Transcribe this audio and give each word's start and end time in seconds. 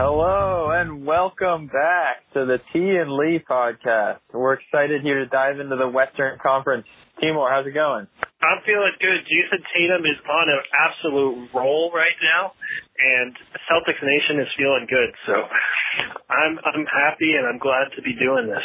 Hello 0.00 0.72
and 0.72 1.04
welcome 1.04 1.68
back 1.68 2.24
to 2.32 2.48
the 2.48 2.56
T 2.72 2.80
and 2.80 3.12
Lee 3.12 3.36
podcast. 3.36 4.24
We're 4.32 4.56
excited 4.56 5.04
here 5.04 5.20
to 5.20 5.28
dive 5.28 5.60
into 5.60 5.76
the 5.76 5.92
Western 5.92 6.40
Conference. 6.40 6.88
Timor, 7.20 7.52
how's 7.52 7.68
it 7.68 7.76
going? 7.76 8.08
I'm 8.40 8.64
feeling 8.64 8.96
good. 8.96 9.20
Jayson 9.28 9.60
Tatum 9.60 10.00
is 10.08 10.16
on 10.24 10.48
an 10.48 10.62
absolute 10.72 11.52
roll 11.52 11.92
right 11.92 12.16
now, 12.24 12.56
and 12.96 13.36
Celtics 13.68 14.00
Nation 14.00 14.40
is 14.40 14.48
feeling 14.56 14.88
good. 14.88 15.12
So 15.28 15.36
I'm 16.32 16.56
I'm 16.64 16.88
happy 16.88 17.36
and 17.36 17.44
I'm 17.44 17.60
glad 17.60 17.92
to 17.92 18.00
be 18.00 18.16
doing 18.16 18.48
this. 18.48 18.64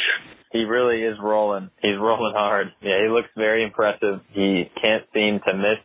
He 0.56 0.64
really 0.64 1.04
is 1.04 1.20
rolling. 1.20 1.68
He's 1.84 2.00
rolling 2.00 2.32
hard. 2.32 2.72
Yeah, 2.80 3.04
he 3.04 3.12
looks 3.12 3.28
very 3.36 3.62
impressive. 3.62 4.24
He 4.32 4.72
can't 4.80 5.04
seem 5.12 5.44
to 5.44 5.52
miss. 5.52 5.84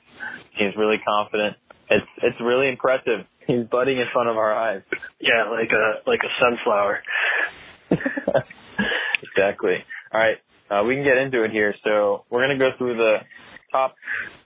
He's 0.55 0.71
really 0.79 1.03
confident. 1.03 1.59
It's 1.91 2.07
it's 2.23 2.37
really 2.41 2.69
impressive. 2.69 3.27
He's 3.45 3.65
budding 3.69 3.97
in 3.97 4.05
front 4.13 4.29
of 4.29 4.37
our 4.37 4.53
eyes. 4.53 4.81
Yeah, 5.19 5.51
like 5.51 5.69
a 5.71 6.09
like 6.09 6.21
a 6.23 6.31
sunflower. 6.39 7.03
exactly. 9.23 9.75
All 10.13 10.21
right, 10.21 10.37
uh, 10.69 10.83
we 10.85 10.95
can 10.95 11.03
get 11.03 11.17
into 11.17 11.43
it 11.43 11.51
here. 11.51 11.75
So 11.83 12.23
we're 12.29 12.43
gonna 12.43 12.57
go 12.57 12.69
through 12.77 12.95
the 12.95 13.17
top 13.71 13.95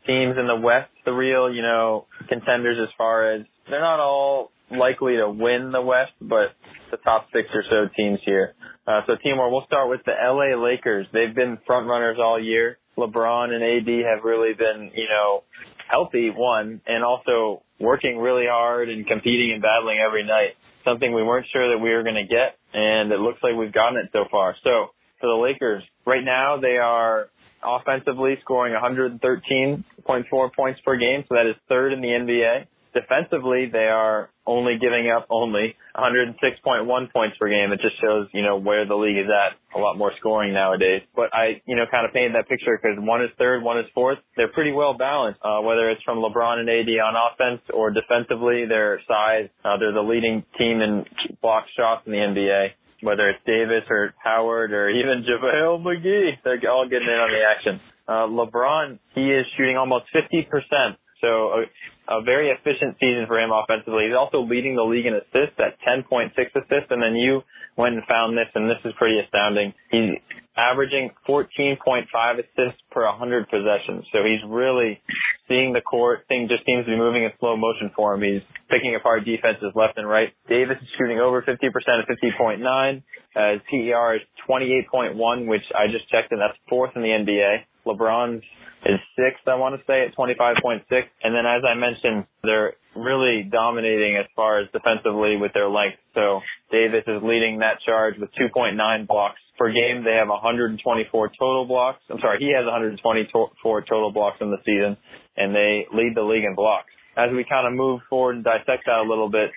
teams 0.07 0.37
in 0.39 0.47
the 0.47 0.55
West, 0.55 0.89
the 1.05 1.13
real 1.13 1.53
you 1.53 1.61
know 1.61 2.07
contenders 2.27 2.77
as 2.81 2.89
far 2.97 3.33
as 3.33 3.45
they're 3.69 3.79
not 3.79 3.99
all 3.99 4.51
likely 4.71 5.17
to 5.17 5.29
win 5.29 5.71
the 5.71 5.81
West, 5.81 6.13
but 6.19 6.49
the 6.89 6.97
top 6.97 7.27
six 7.31 7.47
or 7.53 7.63
so 7.69 7.87
teams 7.95 8.19
here. 8.25 8.55
Uh, 8.87 9.01
so 9.07 9.13
Timor, 9.23 9.51
we'll 9.51 9.65
start 9.65 9.89
with 9.89 10.01
the 10.05 10.13
LA 10.13 10.59
Lakers. 10.61 11.07
They've 11.13 11.33
been 11.33 11.57
front 11.65 11.87
runners 11.87 12.17
all 12.19 12.41
year. 12.41 12.77
LeBron 12.97 13.49
and 13.49 13.63
AD 13.63 14.05
have 14.05 14.23
really 14.23 14.53
been, 14.53 14.91
you 14.95 15.07
know, 15.09 15.43
healthy 15.89 16.29
one 16.29 16.81
and 16.85 17.03
also 17.03 17.63
working 17.79 18.17
really 18.17 18.45
hard 18.49 18.89
and 18.89 19.05
competing 19.07 19.51
and 19.53 19.61
battling 19.61 19.99
every 20.05 20.23
night. 20.23 20.55
Something 20.83 21.13
we 21.13 21.23
weren't 21.23 21.47
sure 21.51 21.75
that 21.75 21.81
we 21.81 21.89
were 21.89 22.03
going 22.03 22.15
to 22.15 22.27
get, 22.27 22.57
and 22.73 23.11
it 23.11 23.19
looks 23.19 23.39
like 23.41 23.55
we've 23.55 23.73
gotten 23.73 23.97
it 23.97 24.09
so 24.13 24.25
far. 24.29 24.55
So 24.63 24.93
for 25.19 25.27
the 25.27 25.33
Lakers, 25.33 25.83
right 26.05 26.23
now 26.23 26.59
they 26.61 26.77
are 26.77 27.29
offensively 27.63 28.35
scoring 28.41 28.75
113.4 28.75 30.53
points 30.55 30.79
per 30.85 30.97
game, 30.97 31.23
so 31.27 31.35
that 31.35 31.49
is 31.49 31.55
third 31.67 31.91
in 31.91 32.01
the 32.01 32.09
NBA 32.09 32.67
defensively, 32.95 33.67
they 33.71 33.91
are 33.91 34.29
only 34.47 34.79
giving 34.79 35.11
up 35.11 35.27
only 35.29 35.75
106.1 35.95 36.87
points 37.11 37.37
per 37.37 37.49
game. 37.49 37.71
It 37.71 37.81
just 37.81 38.01
shows, 38.01 38.27
you 38.33 38.41
know, 38.41 38.57
where 38.57 38.87
the 38.87 38.95
league 38.95 39.17
is 39.17 39.29
at. 39.29 39.59
A 39.77 39.79
lot 39.79 39.97
more 39.97 40.11
scoring 40.19 40.53
nowadays. 40.53 41.01
But 41.15 41.33
I, 41.33 41.61
you 41.67 41.75
know, 41.75 41.83
kind 41.91 42.07
of 42.07 42.13
painted 42.13 42.33
that 42.35 42.47
picture 42.47 42.79
because 42.79 42.97
one 42.97 43.21
is 43.21 43.29
third, 43.37 43.61
one 43.61 43.77
is 43.77 43.85
fourth. 43.93 44.17
They're 44.37 44.51
pretty 44.51 44.71
well 44.71 44.95
balanced, 44.97 45.41
uh, 45.43 45.59
whether 45.61 45.89
it's 45.89 46.01
from 46.03 46.19
LeBron 46.19 46.63
and 46.63 46.69
AD 46.69 46.89
on 47.03 47.13
offense 47.13 47.61
or 47.73 47.91
defensively, 47.91 48.65
their 48.65 49.01
size. 49.07 49.49
Uh, 49.63 49.77
they're 49.77 49.93
the 49.93 50.01
leading 50.01 50.43
team 50.57 50.81
in 50.81 51.03
block 51.41 51.65
shots 51.77 52.03
in 52.07 52.13
the 52.13 52.19
NBA. 52.19 52.69
Whether 53.01 53.29
it's 53.29 53.43
Davis 53.45 53.83
or 53.89 54.15
Howard 54.23 54.71
or 54.71 54.89
even 54.89 55.25
JaVale 55.27 55.83
McGee, 55.83 56.31
they're 56.43 56.71
all 56.71 56.87
getting 56.87 57.07
in 57.07 57.19
on 57.19 57.29
the 57.29 57.43
action. 57.43 57.81
Uh, 58.07 58.25
LeBron, 58.31 58.99
he 59.13 59.29
is 59.29 59.45
shooting 59.57 59.77
almost 59.77 60.05
50% 60.15 60.95
so 61.21 61.65
a, 62.07 62.21
very 62.21 62.49
efficient 62.49 62.97
season 62.99 63.25
for 63.27 63.39
him 63.39 63.51
offensively. 63.51 64.05
He's 64.07 64.17
also 64.17 64.41
leading 64.41 64.75
the 64.75 64.83
league 64.83 65.05
in 65.05 65.13
assists 65.13 65.59
at 65.59 65.79
10.6 65.81 66.31
assists. 66.31 66.89
And 66.89 67.01
then 67.01 67.15
you 67.15 67.41
went 67.77 67.95
and 67.95 68.03
found 68.07 68.37
this, 68.37 68.47
and 68.55 68.69
this 68.69 68.79
is 68.85 68.93
pretty 68.97 69.19
astounding. 69.19 69.73
He's 69.91 70.17
averaging 70.57 71.11
14.5 71.27 72.07
assists 72.39 72.81
per 72.91 73.05
100 73.05 73.49
possessions. 73.49 74.05
So 74.11 74.23
he's 74.23 74.39
really 74.47 75.01
seeing 75.47 75.73
the 75.73 75.81
court. 75.81 76.25
Thing 76.27 76.47
just 76.49 76.65
seems 76.65 76.85
to 76.85 76.91
be 76.91 76.97
moving 76.97 77.23
in 77.23 77.31
slow 77.39 77.57
motion 77.57 77.91
for 77.95 78.15
him. 78.15 78.23
He's 78.23 78.41
picking 78.69 78.95
apart 78.95 79.25
defenses 79.25 79.71
left 79.75 79.97
and 79.97 80.07
right. 80.07 80.29
Davis 80.47 80.77
is 80.81 80.87
shooting 80.97 81.19
over 81.19 81.41
50% 81.41 81.51
at 81.51 82.07
50.9. 82.07 83.03
Uh, 83.35 83.51
his 83.51 83.61
PER 83.69 84.15
is 84.15 84.21
28.1, 84.47 85.47
which 85.47 85.65
I 85.75 85.91
just 85.91 86.09
checked, 86.09 86.31
and 86.31 86.39
that's 86.39 86.57
fourth 86.69 86.91
in 86.95 87.01
the 87.01 87.09
NBA. 87.09 87.65
LeBron's 87.85 88.43
is 88.85 88.99
sixth, 89.17 89.47
I 89.47 89.55
want 89.55 89.73
to 89.73 89.81
say, 89.85 90.05
at 90.05 90.15
25.6. 90.15 90.85
And 91.23 91.33
then, 91.33 91.45
as 91.45 91.65
I 91.65 91.73
mentioned, 91.73 92.25
they're 92.43 92.73
really 92.95 93.43
dominating 93.49 94.15
as 94.17 94.25
far 94.35 94.59
as 94.61 94.69
defensively 94.71 95.35
with 95.35 95.53
their 95.53 95.67
length. 95.67 95.97
So 96.13 96.41
Davis 96.71 97.03
is 97.07 97.21
leading 97.23 97.59
that 97.59 97.81
charge 97.85 98.15
with 98.19 98.29
2.9 98.39 98.77
blocks 99.07 99.41
per 99.57 99.73
game. 99.73 100.03
They 100.05 100.15
have 100.15 100.29
124 100.29 101.31
total 101.39 101.65
blocks. 101.65 101.99
I'm 102.09 102.19
sorry, 102.19 102.39
he 102.39 102.53
has 102.53 102.63
124 102.63 103.81
total 103.89 104.11
blocks 104.11 104.37
in 104.39 104.51
the 104.51 104.61
season, 104.65 104.97
and 105.35 105.53
they 105.53 105.87
lead 105.91 106.13
the 106.15 106.23
league 106.23 106.45
in 106.45 106.55
blocks. 106.55 106.89
As 107.17 107.31
we 107.31 107.45
kind 107.47 107.65
of 107.67 107.73
move 107.73 108.01
forward 108.09 108.35
and 108.35 108.43
dissect 108.43 108.85
that 108.85 108.99
a 108.99 109.07
little 109.07 109.29
bit, 109.29 109.49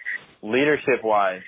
leadership 0.42 1.02
wise, 1.02 1.42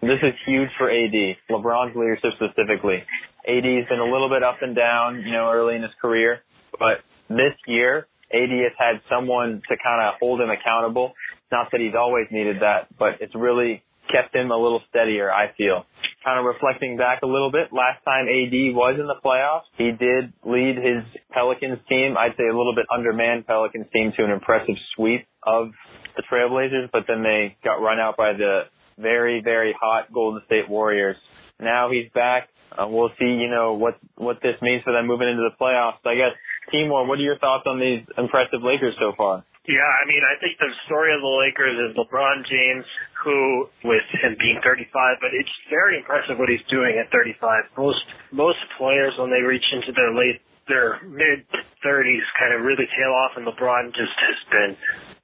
this 0.00 0.20
is 0.22 0.32
huge 0.46 0.68
for 0.78 0.90
AD, 0.90 1.16
LeBron's 1.50 1.96
leadership 1.96 2.30
specifically. 2.36 3.02
AD's 3.48 3.88
been 3.88 3.98
a 3.98 4.04
little 4.04 4.28
bit 4.28 4.42
up 4.42 4.58
and 4.60 4.76
down, 4.76 5.22
you 5.24 5.32
know, 5.32 5.50
early 5.50 5.74
in 5.74 5.82
his 5.82 5.90
career, 6.00 6.42
but 6.78 7.04
this 7.28 7.54
year, 7.66 8.06
AD 8.32 8.50
has 8.50 8.76
had 8.78 9.00
someone 9.08 9.62
to 9.68 9.76
kind 9.82 10.02
of 10.02 10.14
hold 10.20 10.40
him 10.40 10.50
accountable. 10.50 11.12
Not 11.50 11.68
that 11.72 11.80
he's 11.80 11.94
always 11.98 12.26
needed 12.30 12.60
that, 12.60 12.88
but 12.98 13.20
it's 13.20 13.34
really 13.34 13.82
kept 14.12 14.34
him 14.34 14.50
a 14.50 14.56
little 14.56 14.80
steadier, 14.88 15.30
I 15.30 15.52
feel. 15.56 15.84
Kind 16.24 16.40
of 16.40 16.44
reflecting 16.44 16.96
back 16.96 17.20
a 17.22 17.26
little 17.26 17.52
bit, 17.52 17.68
last 17.72 18.04
time 18.04 18.26
AD 18.26 18.56
was 18.74 18.96
in 18.98 19.06
the 19.06 19.16
playoffs, 19.24 19.68
he 19.76 19.92
did 19.92 20.32
lead 20.44 20.76
his 20.76 21.04
Pelicans 21.30 21.78
team, 21.88 22.16
I'd 22.18 22.36
say 22.36 22.44
a 22.44 22.56
little 22.56 22.74
bit 22.74 22.86
undermanned 22.92 23.46
Pelicans 23.46 23.86
team 23.92 24.12
to 24.16 24.24
an 24.24 24.30
impressive 24.30 24.76
sweep 24.96 25.26
of 25.42 25.70
the 26.16 26.22
Trailblazers, 26.30 26.90
but 26.92 27.04
then 27.06 27.22
they 27.22 27.56
got 27.64 27.80
run 27.80 27.98
out 28.00 28.16
by 28.16 28.32
the 28.32 28.62
very, 28.98 29.40
very 29.42 29.74
hot 29.80 30.12
Golden 30.12 30.42
State 30.46 30.68
Warriors. 30.68 31.16
Now 31.60 31.90
he's 31.90 32.10
back. 32.12 32.48
Uh, 32.76 32.86
we'll 32.86 33.10
see, 33.18 33.26
you 33.26 33.48
know, 33.48 33.74
what 33.74 33.98
what 34.16 34.38
this 34.42 34.54
means 34.60 34.82
for 34.84 34.92
them 34.92 35.06
moving 35.06 35.28
into 35.28 35.42
the 35.42 35.56
playoffs. 35.58 36.04
I 36.04 36.14
guess 36.14 36.36
Timor, 36.70 37.06
what 37.06 37.18
are 37.18 37.26
your 37.26 37.38
thoughts 37.38 37.64
on 37.66 37.80
these 37.80 38.04
impressive 38.16 38.62
Lakers 38.62 38.94
so 38.98 39.12
far? 39.16 39.44
Yeah, 39.68 39.84
I 39.84 40.08
mean, 40.08 40.24
I 40.24 40.40
think 40.40 40.56
the 40.56 40.72
story 40.88 41.12
of 41.12 41.20
the 41.20 41.28
Lakers 41.28 41.76
is 41.76 41.92
LeBron 41.92 42.40
James, 42.48 42.88
who, 43.20 43.68
with 43.84 44.06
him 44.16 44.32
being 44.40 44.56
35, 44.64 45.20
but 45.20 45.36
it's 45.36 45.52
very 45.68 46.00
impressive 46.00 46.40
what 46.40 46.48
he's 46.48 46.64
doing 46.72 46.96
at 46.96 47.12
35. 47.12 47.76
Most 47.76 48.00
most 48.32 48.60
players, 48.80 49.12
when 49.20 49.28
they 49.28 49.44
reach 49.44 49.68
into 49.76 49.92
their 49.92 50.16
late, 50.16 50.40
their 50.72 50.96
mid 51.04 51.44
30s, 51.84 52.24
kind 52.40 52.56
of 52.56 52.64
really 52.64 52.88
tail 52.96 53.12
off, 53.12 53.36
and 53.36 53.44
LeBron 53.44 53.92
just 53.92 54.16
has 54.16 54.38
been 54.48 54.72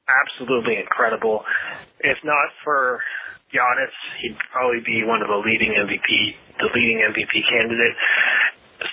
absolutely 0.05 0.77
incredible. 0.77 1.41
If 2.05 2.21
not 2.21 2.53
for 2.69 3.01
Giannis, 3.49 3.97
he'd 4.21 4.37
probably 4.53 4.85
be 4.85 5.09
one 5.09 5.25
of 5.25 5.33
the 5.33 5.41
leading 5.41 5.73
MVP, 5.73 6.09
the 6.61 6.69
leading 6.77 7.01
MVP 7.01 7.33
candidate 7.49 7.97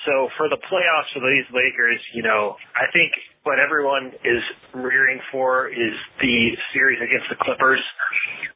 so 0.05 0.29
for 0.37 0.49
the 0.49 0.57
playoffs 0.65 1.09
for 1.13 1.21
these 1.21 1.45
Lakers, 1.53 2.01
you 2.13 2.23
know, 2.23 2.57
I 2.73 2.89
think 2.91 3.11
what 3.43 3.57
everyone 3.59 4.13
is 4.25 4.43
rearing 4.73 5.19
for 5.31 5.69
is 5.69 5.93
the 6.21 6.37
series 6.73 7.01
against 7.01 7.29
the 7.29 7.37
Clippers, 7.37 7.81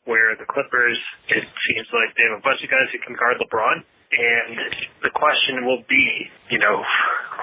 where 0.06 0.34
the 0.38 0.46
Clippers, 0.46 0.98
it 1.30 1.46
seems 1.70 1.88
like 1.94 2.14
they 2.18 2.26
have 2.30 2.38
a 2.38 2.44
bunch 2.46 2.62
of 2.66 2.70
guys 2.70 2.90
who 2.94 3.00
can 3.06 3.14
guard 3.18 3.38
LeBron. 3.42 3.82
And 4.12 4.54
the 5.02 5.12
question 5.12 5.66
will 5.66 5.84
be, 5.90 6.06
you 6.54 6.60
know, 6.62 6.84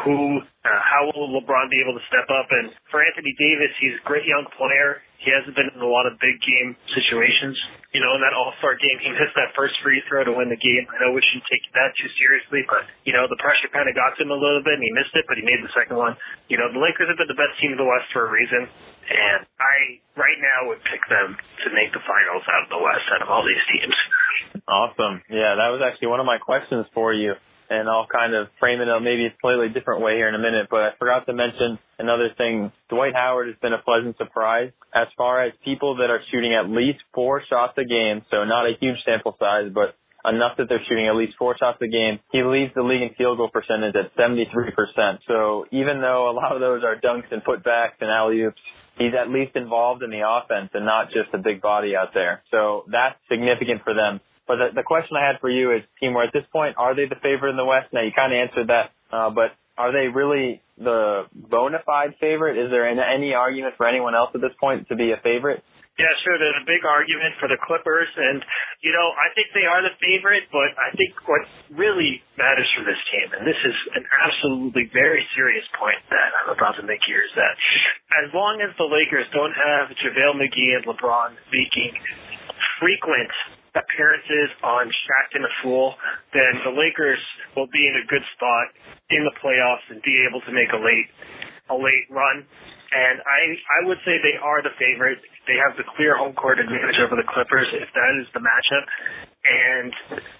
who, 0.04 0.40
uh, 0.40 0.80
how 0.82 1.10
will 1.12 1.28
LeBron 1.36 1.68
be 1.68 1.82
able 1.82 1.98
to 1.98 2.04
step 2.08 2.26
up? 2.30 2.48
And 2.48 2.72
for 2.88 3.02
Anthony 3.02 3.34
Davis, 3.36 3.72
he's 3.82 3.98
a 3.98 4.04
great 4.06 4.24
young 4.24 4.46
player. 4.56 5.02
He 5.22 5.30
hasn't 5.30 5.54
been 5.54 5.70
in 5.70 5.78
a 5.78 5.86
lot 5.86 6.10
of 6.10 6.18
big 6.18 6.34
game 6.42 6.74
situations. 6.98 7.54
You 7.94 8.02
know, 8.02 8.10
in 8.18 8.20
that 8.26 8.34
All 8.34 8.50
Star 8.58 8.74
game, 8.74 8.98
he 8.98 9.14
missed 9.14 9.36
that 9.38 9.54
first 9.54 9.78
free 9.84 10.02
throw 10.10 10.26
to 10.26 10.34
win 10.34 10.50
the 10.50 10.58
game. 10.58 10.82
I 10.90 10.98
know 10.98 11.14
we 11.14 11.22
shouldn't 11.22 11.46
take 11.46 11.62
that 11.78 11.94
too 11.94 12.10
seriously, 12.18 12.66
but 12.66 12.88
you 13.06 13.14
know, 13.14 13.30
the 13.30 13.38
pressure 13.38 13.70
kind 13.70 13.86
of 13.86 13.94
got 13.94 14.18
to 14.18 14.26
him 14.26 14.34
a 14.34 14.38
little 14.38 14.64
bit, 14.66 14.80
and 14.80 14.82
he 14.82 14.90
missed 14.90 15.14
it, 15.14 15.22
but 15.30 15.38
he 15.38 15.46
made 15.46 15.62
the 15.62 15.70
second 15.76 15.94
one. 15.94 16.18
You 16.50 16.58
know, 16.58 16.72
the 16.72 16.82
Lakers 16.82 17.06
have 17.06 17.20
been 17.20 17.30
the 17.30 17.38
best 17.38 17.54
team 17.62 17.70
in 17.70 17.78
the 17.78 17.86
West 17.86 18.10
for 18.10 18.26
a 18.26 18.30
reason, 18.32 18.66
and 18.66 19.46
I 19.62 20.02
right 20.18 20.40
now 20.42 20.72
would 20.74 20.82
pick 20.90 21.06
them 21.06 21.38
to 21.38 21.66
make 21.70 21.94
the 21.94 22.02
finals 22.02 22.42
out 22.50 22.66
of 22.66 22.70
the 22.74 22.82
West 22.82 23.06
out 23.14 23.22
of 23.22 23.30
all 23.30 23.46
these 23.46 23.62
teams. 23.70 23.94
Awesome. 24.72 25.20
Yeah, 25.28 25.60
that 25.60 25.68
was 25.68 25.82
actually 25.84 26.08
one 26.08 26.20
of 26.20 26.26
my 26.26 26.38
questions 26.38 26.86
for 26.94 27.12
you 27.12 27.34
and 27.72 27.88
I'll 27.88 28.06
kind 28.06 28.34
of 28.34 28.48
frame 28.60 28.80
it 28.80 28.88
in 28.88 29.04
maybe 29.04 29.24
a 29.24 29.34
slightly 29.40 29.72
different 29.72 30.02
way 30.02 30.16
here 30.20 30.28
in 30.28 30.34
a 30.34 30.38
minute, 30.38 30.68
but 30.68 30.80
I 30.80 30.90
forgot 30.98 31.24
to 31.26 31.32
mention 31.32 31.78
another 31.98 32.28
thing. 32.36 32.70
Dwight 32.90 33.14
Howard 33.14 33.48
has 33.48 33.56
been 33.62 33.72
a 33.72 33.80
pleasant 33.80 34.16
surprise 34.18 34.72
as 34.92 35.08
far 35.16 35.42
as 35.42 35.52
people 35.64 35.96
that 35.96 36.10
are 36.10 36.20
shooting 36.30 36.52
at 36.52 36.68
least 36.68 37.00
four 37.14 37.42
shots 37.48 37.72
a 37.78 37.84
game, 37.84 38.22
so 38.30 38.44
not 38.44 38.66
a 38.66 38.76
huge 38.78 39.00
sample 39.06 39.36
size, 39.40 39.72
but 39.72 39.96
enough 40.28 40.56
that 40.58 40.68
they're 40.68 40.84
shooting 40.86 41.08
at 41.08 41.16
least 41.16 41.32
four 41.38 41.56
shots 41.56 41.78
a 41.80 41.88
game. 41.88 42.20
He 42.30 42.42
leads 42.44 42.74
the 42.74 42.82
league 42.82 43.02
in 43.02 43.10
field 43.16 43.38
goal 43.38 43.48
percentage 43.48 43.96
at 43.96 44.14
73%. 44.14 45.18
So 45.26 45.64
even 45.72 46.00
though 46.00 46.30
a 46.30 46.34
lot 46.36 46.52
of 46.52 46.60
those 46.60 46.84
are 46.84 47.00
dunks 47.00 47.32
and 47.32 47.42
putbacks 47.42 47.98
and 48.00 48.10
alley-oops, 48.10 48.60
he's 48.98 49.16
at 49.18 49.30
least 49.32 49.56
involved 49.56 50.02
in 50.02 50.10
the 50.10 50.22
offense 50.22 50.70
and 50.74 50.84
not 50.84 51.08
just 51.08 51.32
a 51.32 51.38
big 51.38 51.60
body 51.60 51.96
out 51.96 52.12
there. 52.14 52.42
So 52.50 52.84
that's 52.92 53.16
significant 53.30 53.82
for 53.82 53.94
them. 53.94 54.20
But 54.46 54.56
the, 54.56 54.68
the 54.74 54.82
question 54.82 55.16
I 55.16 55.26
had 55.26 55.40
for 55.40 55.50
you 55.50 55.72
is, 55.72 55.82
Timor, 56.00 56.24
at 56.24 56.32
this 56.32 56.44
point, 56.52 56.76
are 56.78 56.94
they 56.94 57.06
the 57.06 57.20
favorite 57.22 57.50
in 57.50 57.56
the 57.56 57.64
West? 57.64 57.92
Now, 57.92 58.02
you 58.02 58.10
kind 58.14 58.32
of 58.32 58.38
answered 58.38 58.68
that, 58.68 58.90
uh, 59.14 59.30
but 59.30 59.54
are 59.78 59.92
they 59.92 60.08
really 60.08 60.60
the 60.76 61.24
bona 61.32 61.78
fide 61.86 62.14
favorite? 62.20 62.58
Is 62.58 62.70
there 62.70 62.88
any 62.88 63.34
argument 63.34 63.74
for 63.76 63.86
anyone 63.86 64.14
else 64.14 64.30
at 64.34 64.40
this 64.40 64.54
point 64.60 64.88
to 64.88 64.96
be 64.96 65.12
a 65.12 65.20
favorite? 65.22 65.62
Yeah, 66.00 66.08
sure. 66.24 66.40
There's 66.40 66.56
a 66.56 66.64
big 66.64 66.88
argument 66.88 67.36
for 67.36 67.52
the 67.52 67.60
Clippers, 67.60 68.08
and 68.16 68.40
you 68.80 68.96
know 68.96 69.12
I 69.12 69.28
think 69.36 69.52
they 69.52 69.68
are 69.68 69.84
the 69.84 69.92
favorite. 70.00 70.48
But 70.48 70.72
I 70.80 70.88
think 70.96 71.12
what 71.28 71.44
really 71.68 72.24
matters 72.40 72.64
for 72.72 72.80
this 72.88 72.96
team, 73.12 73.28
and 73.36 73.44
this 73.44 73.60
is 73.60 73.76
an 74.00 74.04
absolutely 74.24 74.88
very 74.88 75.20
serious 75.36 75.68
point 75.76 76.00
that 76.08 76.30
I'm 76.42 76.56
about 76.56 76.80
to 76.80 76.84
make 76.88 77.04
here, 77.04 77.20
is 77.20 77.34
that 77.36 77.54
as 78.24 78.32
long 78.32 78.64
as 78.64 78.72
the 78.80 78.88
Lakers 78.88 79.28
don't 79.36 79.52
have 79.52 79.92
JaVale 80.00 80.40
McGee 80.40 80.80
and 80.80 80.84
LeBron 80.88 81.36
making 81.52 81.92
frequent 82.80 83.32
appearances 83.74 84.48
on 84.62 84.88
Shaqtin' 84.88 85.44
a 85.44 85.52
Fool, 85.62 85.94
then 86.32 86.52
the 86.64 86.74
Lakers 86.76 87.20
will 87.56 87.68
be 87.72 87.88
in 87.88 87.96
a 87.96 88.04
good 88.08 88.24
spot 88.36 88.66
in 89.10 89.24
the 89.24 89.34
playoffs 89.40 89.84
and 89.88 90.02
be 90.02 90.24
able 90.28 90.40
to 90.44 90.52
make 90.52 90.72
a 90.72 90.80
late 90.80 91.08
a 91.70 91.76
late 91.76 92.06
run 92.10 92.44
and 92.92 93.16
I 93.24 93.40
I 93.56 93.88
would 93.88 93.98
say 94.04 94.20
they 94.20 94.36
are 94.36 94.60
the 94.60 94.76
favorite. 94.76 95.18
They 95.48 95.56
have 95.56 95.74
the 95.80 95.86
clear 95.96 96.16
home 96.16 96.36
court 96.36 96.60
advantage 96.60 97.00
over 97.00 97.16
the 97.16 97.26
Clippers 97.26 97.68
if 97.72 97.88
that 97.96 98.12
is 98.20 98.28
the 98.36 98.44
matchup. 98.44 98.84
And 99.42 99.90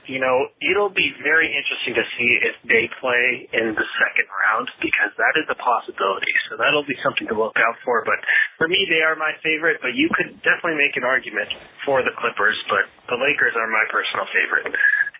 you 0.07 0.23
know 0.23 0.47
it'll 0.63 0.95
be 0.95 1.11
very 1.27 1.51
interesting 1.51 1.99
to 1.99 2.05
see 2.15 2.31
if 2.47 2.55
they 2.71 2.87
play 3.03 3.51
in 3.51 3.75
the 3.75 3.87
second 3.99 4.29
round 4.31 4.71
because 4.79 5.11
that 5.19 5.35
is 5.43 5.47
a 5.51 5.59
possibility. 5.59 6.31
So 6.47 6.55
that'll 6.55 6.87
be 6.87 6.95
something 7.03 7.27
to 7.27 7.37
look 7.37 7.59
out 7.59 7.75
for. 7.83 8.07
But 8.07 8.23
for 8.63 8.71
me, 8.71 8.87
they 8.87 9.03
are 9.03 9.19
my 9.19 9.35
favorite. 9.43 9.83
But 9.83 9.99
you 9.99 10.07
could 10.15 10.39
definitely 10.47 10.79
make 10.79 10.95
an 10.95 11.03
argument 11.03 11.51
for 11.83 12.07
the 12.07 12.15
Clippers. 12.15 12.59
But 12.71 12.87
the 13.11 13.19
Lakers 13.19 13.59
are 13.59 13.67
my 13.67 13.85
personal 13.91 14.27
favorite. 14.31 14.71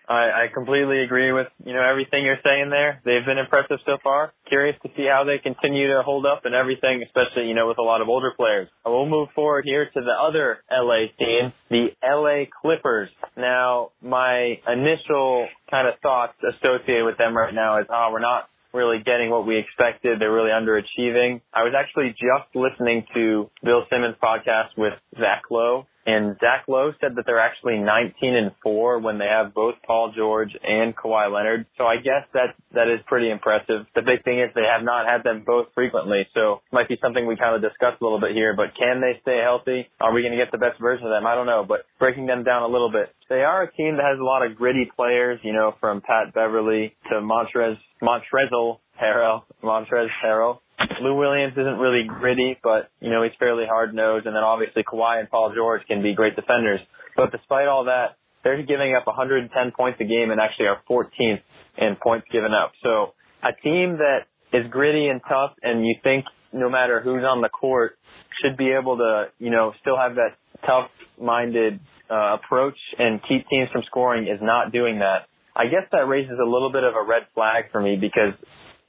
I, 0.07 0.45
I 0.45 0.53
completely 0.53 1.03
agree 1.03 1.31
with 1.31 1.47
you 1.63 1.73
know 1.73 1.81
everything 1.81 2.25
you're 2.25 2.41
saying 2.43 2.69
there. 2.69 3.01
They've 3.05 3.25
been 3.25 3.37
impressive 3.37 3.79
so 3.85 3.97
far. 4.03 4.33
Curious 4.47 4.75
to 4.83 4.89
see 4.95 5.07
how 5.09 5.23
they 5.23 5.37
continue 5.37 5.87
to 5.87 6.01
hold 6.03 6.25
up 6.25 6.45
and 6.45 6.53
everything, 6.53 7.03
especially 7.05 7.47
you 7.47 7.55
know 7.55 7.67
with 7.67 7.77
a 7.79 7.83
lot 7.83 8.01
of 8.01 8.09
older 8.09 8.31
players. 8.35 8.67
We'll 8.85 9.05
move 9.05 9.29
forward 9.35 9.65
here 9.65 9.85
to 9.85 10.01
the 10.01 10.11
other 10.11 10.59
LA 10.71 11.07
team, 11.17 11.53
the 11.69 11.87
LA 12.03 12.45
Clippers. 12.61 13.09
Now, 13.37 13.91
my 14.01 14.59
initial 14.67 15.47
kind 15.71 15.87
of 15.87 15.95
thoughts 16.01 16.33
associated 16.43 17.05
with 17.05 17.17
them 17.17 17.35
right 17.35 17.53
now 17.53 17.79
is, 17.79 17.87
oh, 17.89 18.09
we're 18.11 18.19
not 18.19 18.49
really 18.73 18.97
getting 19.05 19.29
what 19.29 19.45
we 19.45 19.57
expected. 19.57 20.19
They're 20.19 20.33
really 20.33 20.51
underachieving. 20.51 21.41
I 21.53 21.63
was 21.63 21.73
actually 21.77 22.09
just 22.09 22.53
listening 22.55 23.05
to 23.13 23.49
Bill 23.63 23.83
Simmons' 23.89 24.15
podcast 24.21 24.75
with 24.77 24.93
Zach 25.15 25.43
Lowe, 25.49 25.85
and 26.05 26.35
Zach 26.39 26.65
Lowe 26.67 26.91
said 26.99 27.15
that 27.15 27.23
they're 27.25 27.39
actually 27.39 27.77
19 27.77 28.35
and 28.35 28.51
4 28.61 28.99
when 28.99 29.17
they 29.17 29.27
have 29.27 29.53
both 29.53 29.75
Paul 29.85 30.11
George 30.15 30.51
and 30.63 30.95
Kawhi 30.95 31.31
Leonard. 31.31 31.65
So 31.77 31.85
I 31.85 31.97
guess 31.97 32.27
that 32.33 32.55
that 32.73 32.87
is 32.87 32.99
pretty 33.07 33.29
impressive. 33.29 33.87
The 33.95 34.01
big 34.01 34.23
thing 34.23 34.39
is 34.39 34.49
they 34.53 34.67
have 34.67 34.83
not 34.83 35.05
had 35.05 35.23
them 35.23 35.43
both 35.45 35.67
frequently, 35.73 36.27
so 36.33 36.61
it 36.65 36.73
might 36.73 36.89
be 36.89 36.97
something 37.01 37.25
we 37.25 37.37
kind 37.37 37.55
of 37.55 37.61
discussed 37.61 38.01
a 38.01 38.03
little 38.03 38.19
bit 38.19 38.33
here. 38.33 38.53
But 38.55 38.75
can 38.77 38.99
they 38.99 39.19
stay 39.21 39.39
healthy? 39.43 39.87
Are 40.01 40.13
we 40.13 40.21
going 40.21 40.35
to 40.35 40.41
get 40.43 40.51
the 40.51 40.57
best 40.57 40.79
version 40.79 41.05
of 41.05 41.11
them? 41.11 41.25
I 41.25 41.35
don't 41.35 41.47
know. 41.47 41.63
But 41.67 41.85
breaking 41.99 42.25
them 42.25 42.43
down 42.43 42.63
a 42.63 42.67
little 42.67 42.91
bit, 42.91 43.09
they 43.29 43.43
are 43.47 43.63
a 43.63 43.71
team 43.71 43.95
that 43.97 44.05
has 44.05 44.19
a 44.19 44.23
lot 44.23 44.45
of 44.45 44.55
gritty 44.55 44.91
players. 44.95 45.39
You 45.43 45.53
know, 45.53 45.75
from 45.79 46.01
Pat 46.01 46.33
Beverley 46.33 46.95
to 47.09 47.21
Montrez 47.21 47.77
Montrezl 48.01 48.79
Harrell, 49.01 49.43
Montrez 49.63 50.07
Harrell. 50.23 50.59
Lou 51.01 51.15
Williams 51.15 51.53
isn't 51.53 51.77
really 51.77 52.03
gritty, 52.07 52.57
but 52.63 52.89
you 52.99 53.09
know 53.09 53.23
he's 53.23 53.33
fairly 53.39 53.65
hard 53.67 53.93
nosed, 53.93 54.25
and 54.25 54.35
then 54.35 54.43
obviously 54.43 54.83
Kawhi 54.83 55.19
and 55.19 55.29
Paul 55.29 55.53
George 55.55 55.81
can 55.87 56.01
be 56.01 56.13
great 56.13 56.35
defenders. 56.35 56.79
But 57.15 57.31
despite 57.31 57.67
all 57.67 57.85
that, 57.85 58.17
they're 58.43 58.61
giving 58.63 58.95
up 58.95 59.07
110 59.07 59.49
points 59.77 59.99
a 60.01 60.05
game 60.05 60.31
and 60.31 60.39
actually 60.39 60.67
are 60.67 60.81
14th 60.89 61.41
in 61.77 61.95
points 62.01 62.27
given 62.31 62.51
up. 62.53 62.73
So 62.83 63.13
a 63.43 63.53
team 63.63 63.97
that 63.97 64.25
is 64.51 64.69
gritty 64.69 65.07
and 65.07 65.21
tough, 65.27 65.51
and 65.61 65.85
you 65.85 65.95
think 66.03 66.25
no 66.51 66.69
matter 66.69 67.01
who's 67.01 67.23
on 67.23 67.41
the 67.41 67.49
court 67.49 67.97
should 68.41 68.57
be 68.57 68.71
able 68.71 68.97
to, 68.97 69.25
you 69.39 69.49
know, 69.49 69.73
still 69.81 69.97
have 69.97 70.15
that 70.15 70.37
tough-minded 70.65 71.79
uh, 72.09 72.35
approach 72.35 72.77
and 72.99 73.19
keep 73.27 73.47
teams 73.49 73.69
from 73.71 73.81
scoring 73.87 74.27
is 74.27 74.39
not 74.41 74.71
doing 74.71 74.99
that. 74.99 75.27
I 75.55 75.65
guess 75.65 75.85
that 75.91 76.07
raises 76.07 76.37
a 76.41 76.49
little 76.49 76.71
bit 76.71 76.83
of 76.83 76.93
a 76.95 77.03
red 77.03 77.23
flag 77.35 77.65
for 77.71 77.81
me 77.81 77.97
because 77.99 78.33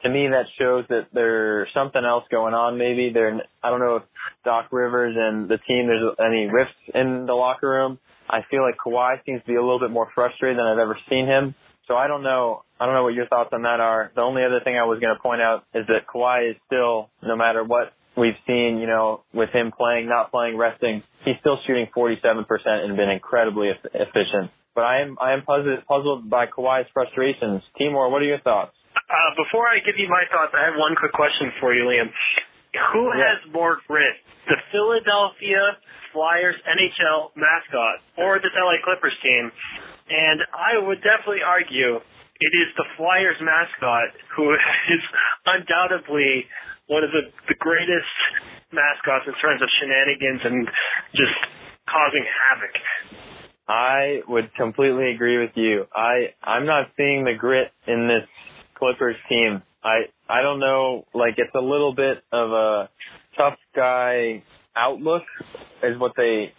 to 0.05 0.11
me 0.11 0.29
that 0.29 0.45
shows 0.59 0.85
that 0.89 1.09
there's 1.13 1.69
something 1.75 2.03
else 2.05 2.25
going 2.31 2.55
on. 2.55 2.79
Maybe 2.79 3.11
there, 3.13 3.41
I 3.63 3.71
don't 3.71 3.81
know 3.81 3.97
if 3.97 4.03
Doc 4.45 4.69
Rivers 4.71 5.17
and 5.19 5.49
the 5.49 5.59
team 5.67 5.87
there's 5.87 6.15
any 6.21 6.47
rifts 6.47 6.77
in 6.95 7.27
the 7.27 7.33
locker 7.33 7.69
room. 7.69 7.99
I 8.29 8.41
feel 8.51 8.63
like 8.63 8.77
Kawhi 8.77 9.25
seems 9.27 9.41
to 9.43 9.47
be 9.47 9.57
a 9.57 9.63
little 9.63 9.81
bit 9.81 9.91
more 9.91 10.09
frustrated 10.15 10.59
than 10.59 10.67
I've 10.67 10.79
ever 10.79 10.99
seen 11.11 11.27
him. 11.27 11.55
So 11.89 11.95
I 11.95 12.07
don't 12.07 12.23
know. 12.23 12.63
I 12.81 12.87
don't 12.87 12.95
know 12.95 13.03
what 13.03 13.15
your 13.15 13.27
thoughts 13.27 13.51
on 13.53 13.63
that 13.63 13.81
are. 13.81 14.11
The 14.15 14.23
only 14.23 14.43
other 14.45 14.61
thing 14.65 14.77
I 14.77 14.85
was 14.85 15.01
going 15.01 15.15
to 15.15 15.21
point 15.21 15.43
out 15.43 15.65
is 15.75 15.87
that 15.89 16.07
Kawhi 16.13 16.51
is 16.51 16.57
still, 16.67 17.11
no 17.23 17.37
matter 17.37 17.63
what 17.63 17.93
we've 18.17 18.39
seen, 18.47 18.79
you 18.79 18.87
know, 18.87 19.23
with 19.33 19.51
him 19.51 19.73
playing, 19.77 20.09
not 20.09 20.31
playing, 20.31 20.57
resting, 20.57 21.03
he's 21.25 21.37
still 21.41 21.59
shooting 21.67 21.87
47% 21.95 22.45
and 22.67 22.97
been 22.97 23.11
incredibly 23.11 23.69
efficient. 23.69 24.51
But 24.75 24.83
I 24.83 25.03
am 25.03 25.17
I 25.21 25.33
am 25.35 25.43
puzzled 25.43 25.87
puzzled 25.87 26.29
by 26.29 26.47
Kawhi's 26.47 26.89
frustrations. 26.93 27.63
Timor, 27.79 28.11
what 28.11 28.23
are 28.23 28.27
your 28.27 28.41
thoughts? 28.41 28.75
Uh, 28.95 29.31
before 29.37 29.67
I 29.69 29.83
give 29.83 29.99
you 29.99 30.09
my 30.09 30.25
thoughts, 30.31 30.55
I 30.55 30.65
have 30.71 30.79
one 30.79 30.95
quick 30.95 31.13
question 31.13 31.51
for 31.61 31.75
you, 31.75 31.85
Liam. 31.85 32.09
Who 32.93 33.11
has 33.11 33.39
more 33.53 33.79
grit, 33.87 34.19
the 34.51 34.59
Philadelphia 34.75 35.79
Flyers 36.11 36.59
NHL 36.67 37.35
mascot 37.35 38.03
or 38.19 38.39
this 38.39 38.55
LA 38.55 38.83
Clippers 38.83 39.15
team? 39.23 39.51
And 40.11 40.43
I 40.51 40.79
would 40.83 40.99
definitely 41.03 41.43
argue 41.47 41.99
it 41.99 42.53
is 42.55 42.69
the 42.77 42.87
Flyers 42.99 43.39
mascot 43.39 44.11
who 44.37 44.55
is 44.95 45.03
undoubtedly 45.47 46.47
one 46.87 47.05
of 47.05 47.11
the, 47.11 47.31
the 47.49 47.59
greatest 47.59 48.15
mascots 48.75 49.25
in 49.27 49.35
terms 49.39 49.63
of 49.63 49.69
shenanigans 49.81 50.43
and 50.45 50.67
just 51.15 51.35
causing 51.87 52.27
havoc. 52.27 52.75
I 53.67 54.21
would 54.29 54.53
completely 54.55 55.11
agree 55.15 55.39
with 55.39 55.53
you. 55.55 55.87
I 55.95 56.35
I'm 56.43 56.67
not 56.67 56.91
seeing 56.97 57.25
the 57.25 57.33
grit 57.33 57.73
in 57.87 58.09
this 58.09 58.29
Clippers 58.85 59.17
team. 59.31 59.63
I 59.83 60.03
I 60.29 60.43
don't 60.43 60.61
know, 60.61 61.07
like 61.15 61.35
it's 61.39 61.55
a 61.55 61.61
little 61.61 61.95
bit 61.95 62.19
of 62.33 62.51
a 62.51 62.91
tough 63.37 63.59
guy 63.75 64.43
outlook 64.77 65.23
is 65.83 65.99
what 65.99 66.13
they, 66.17 66.53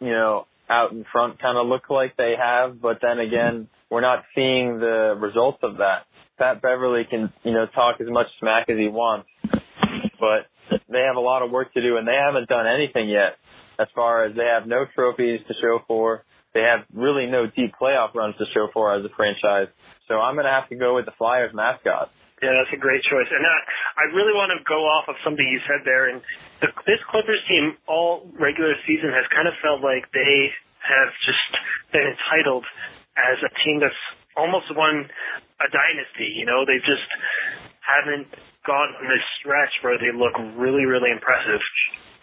you 0.00 0.12
know, 0.12 0.46
out 0.70 0.92
in 0.92 1.04
front 1.10 1.40
kind 1.40 1.58
of 1.58 1.66
look 1.66 1.90
like 1.90 2.16
they 2.16 2.34
have, 2.38 2.80
but 2.80 2.98
then 3.02 3.18
again, 3.18 3.68
we're 3.90 4.00
not 4.00 4.24
seeing 4.34 4.78
the 4.78 5.16
results 5.20 5.58
of 5.62 5.78
that. 5.78 6.06
Pat 6.38 6.62
Beverley 6.62 7.02
can, 7.08 7.32
you 7.42 7.52
know, 7.52 7.66
talk 7.74 8.00
as 8.00 8.06
much 8.08 8.26
smack 8.38 8.68
as 8.68 8.76
he 8.78 8.88
wants, 8.88 9.28
but 10.20 10.46
they 10.88 11.00
have 11.06 11.16
a 11.16 11.20
lot 11.20 11.42
of 11.42 11.50
work 11.50 11.72
to 11.74 11.82
do 11.82 11.96
and 11.96 12.06
they 12.06 12.16
haven't 12.16 12.48
done 12.48 12.66
anything 12.66 13.08
yet 13.08 13.38
as 13.78 13.88
far 13.94 14.24
as 14.24 14.36
they 14.36 14.44
have 14.44 14.68
no 14.68 14.84
trophies 14.94 15.40
to 15.48 15.54
show 15.60 15.80
for. 15.88 16.24
They 16.54 16.60
have 16.60 16.86
really 16.94 17.26
no 17.26 17.46
deep 17.46 17.72
playoff 17.80 18.14
runs 18.14 18.36
to 18.38 18.44
show 18.54 18.68
for 18.72 18.94
as 18.94 19.04
a 19.04 19.08
franchise. 19.16 19.68
So 20.08 20.18
I'm 20.18 20.34
going 20.34 20.46
to 20.46 20.52
have 20.54 20.68
to 20.70 20.76
go 20.76 20.94
with 20.96 21.06
the 21.06 21.14
Flyers 21.16 21.54
mascot. 21.54 22.10
Yeah, 22.42 22.58
that's 22.58 22.74
a 22.74 22.80
great 22.82 23.06
choice. 23.06 23.30
And 23.30 23.46
I, 23.46 23.56
I 24.02 24.04
really 24.18 24.34
want 24.34 24.50
to 24.50 24.58
go 24.66 24.82
off 24.82 25.06
of 25.06 25.14
something 25.22 25.46
you 25.46 25.62
said 25.62 25.86
there. 25.86 26.10
And 26.10 26.18
the, 26.58 26.74
this 26.90 26.98
Clippers 27.06 27.38
team, 27.46 27.78
all 27.86 28.26
regular 28.34 28.74
season, 28.82 29.14
has 29.14 29.22
kind 29.30 29.46
of 29.46 29.54
felt 29.62 29.78
like 29.78 30.10
they 30.10 30.50
have 30.82 31.10
just 31.22 31.50
been 31.94 32.02
entitled 32.02 32.66
as 33.14 33.38
a 33.46 33.50
team 33.62 33.78
that's 33.78 34.02
almost 34.34 34.66
won 34.74 35.06
a 35.62 35.68
dynasty. 35.70 36.34
You 36.34 36.50
know, 36.50 36.66
they 36.66 36.82
just 36.82 37.06
haven't 37.78 38.26
gone 38.66 38.90
on 38.98 39.06
this 39.06 39.22
stretch 39.38 39.70
where 39.86 40.02
they 40.02 40.10
look 40.10 40.34
really, 40.58 40.82
really 40.82 41.14
impressive. 41.14 41.62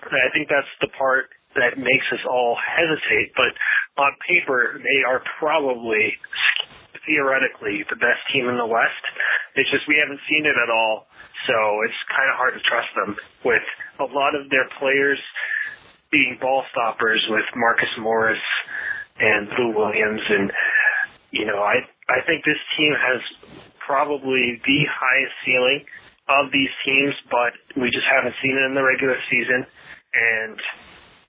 And 0.04 0.20
I 0.20 0.28
think 0.36 0.52
that's 0.52 0.72
the 0.84 0.92
part 1.00 1.32
that 1.56 1.80
makes 1.80 2.08
us 2.12 2.24
all 2.28 2.60
hesitate. 2.60 3.32
But 3.40 3.56
on 4.04 4.12
paper, 4.28 4.84
they 4.84 5.00
are 5.08 5.24
probably 5.40 6.16
theoretically 7.10 7.82
the 7.90 7.98
best 7.98 8.22
team 8.30 8.46
in 8.46 8.62
the 8.62 8.70
West. 8.70 9.04
It's 9.58 9.70
just 9.74 9.90
we 9.90 9.98
haven't 9.98 10.22
seen 10.30 10.46
it 10.46 10.54
at 10.54 10.70
all, 10.70 11.10
so 11.50 11.58
it's 11.82 11.98
kind 12.14 12.30
of 12.30 12.38
hard 12.38 12.54
to 12.54 12.62
trust 12.70 12.94
them 12.94 13.18
with 13.42 13.66
a 13.98 14.08
lot 14.14 14.38
of 14.38 14.46
their 14.54 14.70
players 14.78 15.18
being 16.14 16.38
ball 16.38 16.62
stoppers 16.70 17.22
with 17.34 17.46
Marcus 17.58 17.90
Morris 17.98 18.42
and 19.18 19.50
Lou 19.58 19.74
Williams 19.74 20.22
and 20.30 20.54
you 21.32 21.46
know, 21.46 21.62
I 21.62 21.86
I 22.10 22.26
think 22.26 22.42
this 22.46 22.58
team 22.78 22.94
has 22.94 23.22
probably 23.86 24.58
the 24.66 24.80
highest 24.90 25.36
ceiling 25.46 25.82
of 26.30 26.50
these 26.54 26.74
teams, 26.86 27.14
but 27.30 27.54
we 27.78 27.90
just 27.90 28.06
haven't 28.06 28.34
seen 28.42 28.54
it 28.54 28.66
in 28.70 28.74
the 28.74 28.86
regular 28.86 29.18
season. 29.30 29.66
And 30.14 30.58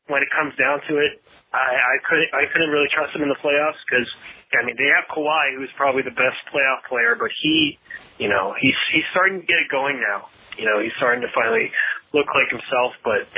when 0.09 0.21
it 0.25 0.31
comes 0.33 0.57
down 0.57 0.81
to 0.89 1.01
it, 1.01 1.21
I, 1.53 1.73
I 1.73 1.97
couldn't 2.09 2.31
I 2.33 2.45
couldn't 2.53 2.73
really 2.73 2.89
trust 2.93 3.13
them 3.13 3.25
in 3.25 3.31
the 3.33 3.41
playoffs 3.41 3.81
because 3.85 4.09
I 4.51 4.67
mean, 4.67 4.75
they 4.75 4.91
have 4.91 5.07
Kawhi, 5.11 5.55
who's 5.57 5.71
probably 5.79 6.03
the 6.03 6.15
best 6.15 6.39
playoff 6.51 6.83
player, 6.91 7.15
but 7.15 7.31
he, 7.43 7.79
you 8.19 8.29
know, 8.29 8.55
he's 8.59 8.77
he's 8.91 9.07
starting 9.15 9.41
to 9.41 9.47
get 9.47 9.63
it 9.63 9.71
going 9.71 10.03
now. 10.03 10.27
You 10.59 10.67
know, 10.67 10.83
he's 10.83 10.95
starting 10.99 11.23
to 11.23 11.31
finally 11.31 11.71
look 12.11 12.27
like 12.35 12.51
himself, 12.51 12.99
but 13.07 13.31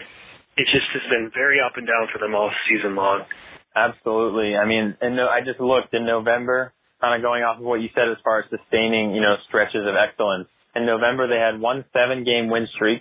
it 0.57 0.67
just 0.73 0.89
has 0.97 1.05
been 1.13 1.31
very 1.37 1.61
up 1.61 1.77
and 1.77 1.87
down 1.87 2.09
for 2.13 2.19
them 2.19 2.35
all 2.35 2.51
season 2.69 2.97
long. 2.97 3.29
Absolutely. 3.77 4.57
I 4.57 4.65
mean, 4.65 4.97
and 5.01 5.17
no, 5.17 5.29
I 5.29 5.41
just 5.45 5.61
looked 5.61 5.95
in 5.95 6.05
November, 6.05 6.73
kind 7.01 7.17
of 7.17 7.25
going 7.25 7.43
off 7.43 7.61
of 7.61 7.65
what 7.65 7.81
you 7.81 7.89
said 7.95 8.09
as 8.09 8.21
far 8.25 8.41
as 8.41 8.49
sustaining, 8.49 9.15
you 9.15 9.21
know, 9.21 9.37
stretches 9.49 9.85
of 9.85 9.95
excellence. 9.97 10.49
In 10.75 10.85
November, 10.85 11.29
they 11.29 11.41
had 11.41 11.61
one 11.61 11.85
seven 11.93 12.25
game 12.25 12.49
win 12.49 12.69
streak. 12.75 13.01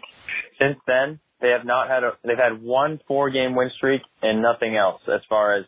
Since 0.59 0.79
then, 0.87 1.19
they 1.41 1.49
have 1.49 1.65
not 1.65 1.87
had 1.87 2.03
a 2.03 2.11
they've 2.23 2.37
had 2.37 2.61
one 2.61 2.99
four 3.07 3.31
game 3.31 3.55
win 3.55 3.71
streak 3.75 4.01
and 4.21 4.41
nothing 4.41 4.75
else 4.75 5.01
as 5.07 5.21
far 5.27 5.55
as 5.55 5.65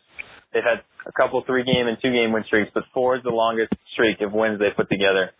they've 0.53 0.63
had 0.63 0.83
a 1.05 1.11
couple 1.11 1.41
three 1.45 1.63
game 1.63 1.87
and 1.87 1.97
two 2.01 2.11
game 2.11 2.31
win 2.31 2.43
streaks, 2.45 2.71
but 2.73 2.83
four 2.93 3.17
is 3.17 3.23
the 3.23 3.29
longest 3.29 3.73
streak 3.93 4.21
of 4.21 4.33
wins 4.33 4.59
they 4.59 4.69
put 4.75 4.89
together. 4.89 5.31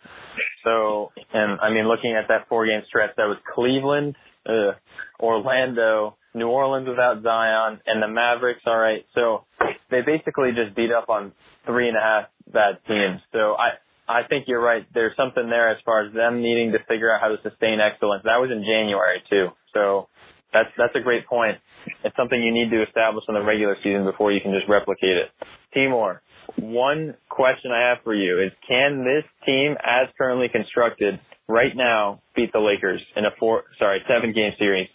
So, 0.64 1.12
and 1.32 1.60
I 1.60 1.70
mean, 1.70 1.88
looking 1.88 2.14
at 2.14 2.28
that 2.28 2.48
four 2.48 2.66
game 2.66 2.82
stretch, 2.88 3.10
that 3.16 3.24
was 3.24 3.38
Cleveland, 3.54 4.16
uh, 4.46 4.72
Orlando, 5.20 6.16
New 6.34 6.48
Orleans 6.48 6.88
without 6.88 7.22
Zion, 7.22 7.80
and 7.86 8.02
the 8.02 8.08
Mavericks. 8.08 8.62
All 8.66 8.78
right, 8.78 9.04
so 9.14 9.44
they 9.90 10.00
basically 10.00 10.50
just 10.54 10.74
beat 10.76 10.90
up 10.90 11.08
on 11.08 11.32
three 11.66 11.88
and 11.88 11.96
a 11.96 12.00
half 12.00 12.24
bad 12.52 12.78
teams. 12.86 13.20
So 13.32 13.54
I. 13.54 13.78
I 14.06 14.20
think 14.28 14.44
you're 14.48 14.60
right. 14.60 14.84
There's 14.92 15.16
something 15.16 15.48
there 15.48 15.70
as 15.70 15.78
far 15.82 16.04
as 16.04 16.12
them 16.12 16.42
needing 16.42 16.72
to 16.72 16.78
figure 16.86 17.10
out 17.10 17.22
how 17.22 17.28
to 17.28 17.40
sustain 17.42 17.80
excellence. 17.80 18.22
That 18.24 18.36
was 18.36 18.50
in 18.52 18.60
January 18.60 19.22
too. 19.30 19.48
So 19.72 20.08
that's 20.54 20.70
that's 20.78 20.94
a 20.94 21.02
great 21.02 21.26
point. 21.26 21.58
It's 22.06 22.16
something 22.16 22.40
you 22.40 22.54
need 22.54 22.70
to 22.70 22.86
establish 22.86 23.24
in 23.28 23.34
the 23.34 23.42
regular 23.42 23.76
season 23.82 24.04
before 24.06 24.30
you 24.32 24.40
can 24.40 24.54
just 24.54 24.70
replicate 24.70 25.18
it. 25.18 25.28
Timor, 25.74 26.22
one 26.56 27.18
question 27.28 27.74
I 27.74 27.90
have 27.90 27.98
for 28.06 28.14
you 28.14 28.40
is 28.40 28.52
can 28.66 29.02
this 29.02 29.26
team 29.44 29.74
as 29.82 30.08
currently 30.16 30.48
constructed 30.48 31.18
right 31.48 31.74
now 31.74 32.22
beat 32.36 32.52
the 32.54 32.62
Lakers 32.62 33.02
in 33.16 33.26
a 33.26 33.34
four 33.38 33.64
sorry, 33.78 34.00
seven 34.08 34.32
game 34.32 34.52
series? 34.58 34.88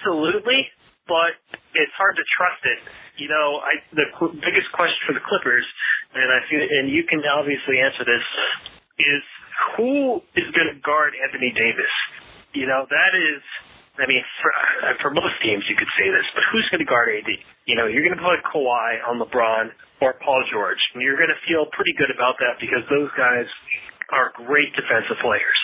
Absolutely, 0.00 0.66
but 1.06 1.36
it's 1.76 1.92
hard 1.94 2.16
to 2.16 2.24
trust 2.40 2.64
it. 2.64 2.80
You 3.20 3.28
know, 3.28 3.60
I 3.60 3.72
the 3.92 4.08
qu- 4.16 4.34
biggest 4.40 4.72
question 4.72 4.98
for 5.06 5.14
the 5.14 5.24
Clippers, 5.28 5.64
and 6.16 6.28
I 6.32 6.40
feel, 6.48 6.64
and 6.64 6.88
you 6.88 7.04
can 7.04 7.20
obviously 7.28 7.78
answer 7.78 8.04
this, 8.04 8.24
is 8.98 9.22
who 9.76 10.20
is 10.36 10.48
going 10.56 10.72
to 10.72 10.78
guard 10.80 11.12
Anthony 11.20 11.52
Davis? 11.52 11.94
You 12.52 12.64
know, 12.64 12.88
that 12.88 13.12
is 13.12 13.40
I 13.96 14.04
mean, 14.04 14.20
for, 14.44 14.50
uh, 14.52 14.94
for 15.00 15.10
most 15.10 15.36
teams 15.40 15.64
you 15.68 15.76
could 15.76 15.88
say 15.96 16.08
this, 16.12 16.26
but 16.36 16.44
who's 16.52 16.68
going 16.68 16.84
to 16.84 16.88
guard 16.88 17.08
AD? 17.08 17.30
You 17.64 17.76
know, 17.80 17.88
you're 17.88 18.04
going 18.04 18.16
to 18.16 18.20
put 18.20 18.44
Kawhi 18.44 19.00
on 19.08 19.16
LeBron 19.16 19.72
or 20.04 20.14
Paul 20.20 20.44
George, 20.52 20.80
and 20.92 21.00
you're 21.00 21.16
going 21.16 21.32
to 21.32 21.40
feel 21.48 21.64
pretty 21.72 21.96
good 21.96 22.12
about 22.12 22.36
that 22.44 22.60
because 22.60 22.84
those 22.92 23.08
guys 23.16 23.48
are 24.12 24.36
great 24.44 24.68
defensive 24.76 25.16
players. 25.24 25.58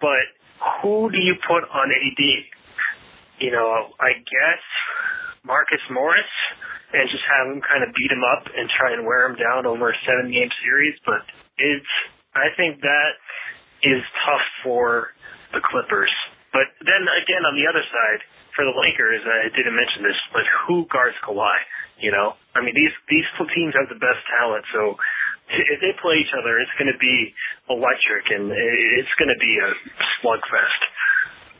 But 0.00 0.24
who 0.80 1.12
do 1.12 1.20
you 1.20 1.36
put 1.44 1.68
on 1.68 1.92
AD? 1.92 2.22
You 3.38 3.52
know, 3.52 3.92
I 4.00 4.16
guess 4.16 4.62
Marcus 5.44 5.82
Morris 5.90 6.32
and 6.92 7.08
just 7.08 7.24
have 7.26 7.52
him 7.52 7.60
kind 7.64 7.82
of 7.84 7.90
beat 7.96 8.12
him 8.12 8.22
up 8.22 8.44
and 8.52 8.68
try 8.68 8.92
and 8.92 9.04
wear 9.04 9.26
him 9.28 9.36
down 9.36 9.66
over 9.66 9.90
a 9.90 9.96
seven 10.04 10.30
game 10.30 10.48
series, 10.64 10.94
but 11.04 11.24
it's 11.58 11.92
I 12.32 12.52
think 12.56 12.80
that 12.80 13.12
is 13.82 14.00
tough 14.24 14.46
for 14.64 15.12
the 15.52 15.60
Clippers. 15.60 16.12
But 16.52 16.68
then 16.84 17.02
again, 17.08 17.42
on 17.48 17.56
the 17.56 17.64
other 17.64 17.82
side, 17.82 18.20
for 18.52 18.68
the 18.68 18.76
Lakers, 18.76 19.24
I 19.24 19.48
didn't 19.56 19.72
mention 19.72 20.04
this, 20.04 20.20
but 20.32 20.44
who 20.68 20.84
guards 20.92 21.16
Kawhi? 21.24 21.56
You 22.04 22.12
know, 22.12 22.36
I 22.54 22.60
mean, 22.60 22.76
these 22.76 22.92
these 23.08 23.24
teams 23.56 23.72
have 23.78 23.88
the 23.88 24.00
best 24.00 24.20
talent, 24.28 24.64
so 24.72 24.96
if 25.48 25.78
they 25.80 25.92
play 26.00 26.20
each 26.20 26.34
other, 26.36 26.58
it's 26.60 26.72
going 26.78 26.92
to 26.92 26.98
be 26.98 27.32
electric 27.68 28.24
and 28.32 28.52
it's 28.52 29.14
going 29.18 29.32
to 29.32 29.40
be 29.40 29.52
a 29.60 29.70
slugfest. 30.20 30.82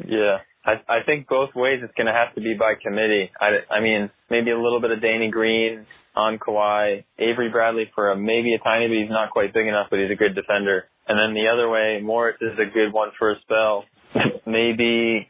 Yeah. 0.08 0.36
I, 0.64 0.78
I 0.88 0.98
think 1.04 1.26
both 1.26 1.50
ways 1.54 1.80
it's 1.82 1.94
going 1.98 2.06
to 2.06 2.14
have 2.14 2.34
to 2.34 2.40
be 2.40 2.54
by 2.54 2.74
committee. 2.80 3.30
I, 3.40 3.66
I 3.68 3.80
mean, 3.80 4.10
maybe 4.30 4.50
a 4.50 4.58
little 4.58 4.80
bit 4.80 4.92
of 4.92 5.02
Danny 5.02 5.30
Green 5.30 5.86
on 6.14 6.38
Kawhi, 6.38 7.04
Avery 7.18 7.50
Bradley 7.50 7.90
for 7.94 8.12
a, 8.12 8.16
maybe 8.16 8.54
a 8.54 8.62
tiny 8.62 8.86
bit. 8.88 9.02
He's 9.02 9.10
not 9.10 9.30
quite 9.30 9.52
big 9.52 9.66
enough, 9.66 9.88
but 9.90 9.98
he's 9.98 10.10
a 10.10 10.14
good 10.14 10.34
defender. 10.34 10.84
And 11.08 11.18
then 11.18 11.34
the 11.34 11.50
other 11.50 11.68
way, 11.68 12.00
Morris 12.00 12.36
is 12.40 12.54
a 12.58 12.70
good 12.72 12.92
one 12.92 13.10
for 13.18 13.32
a 13.32 13.40
spell 13.42 13.84
maybe 14.46 15.28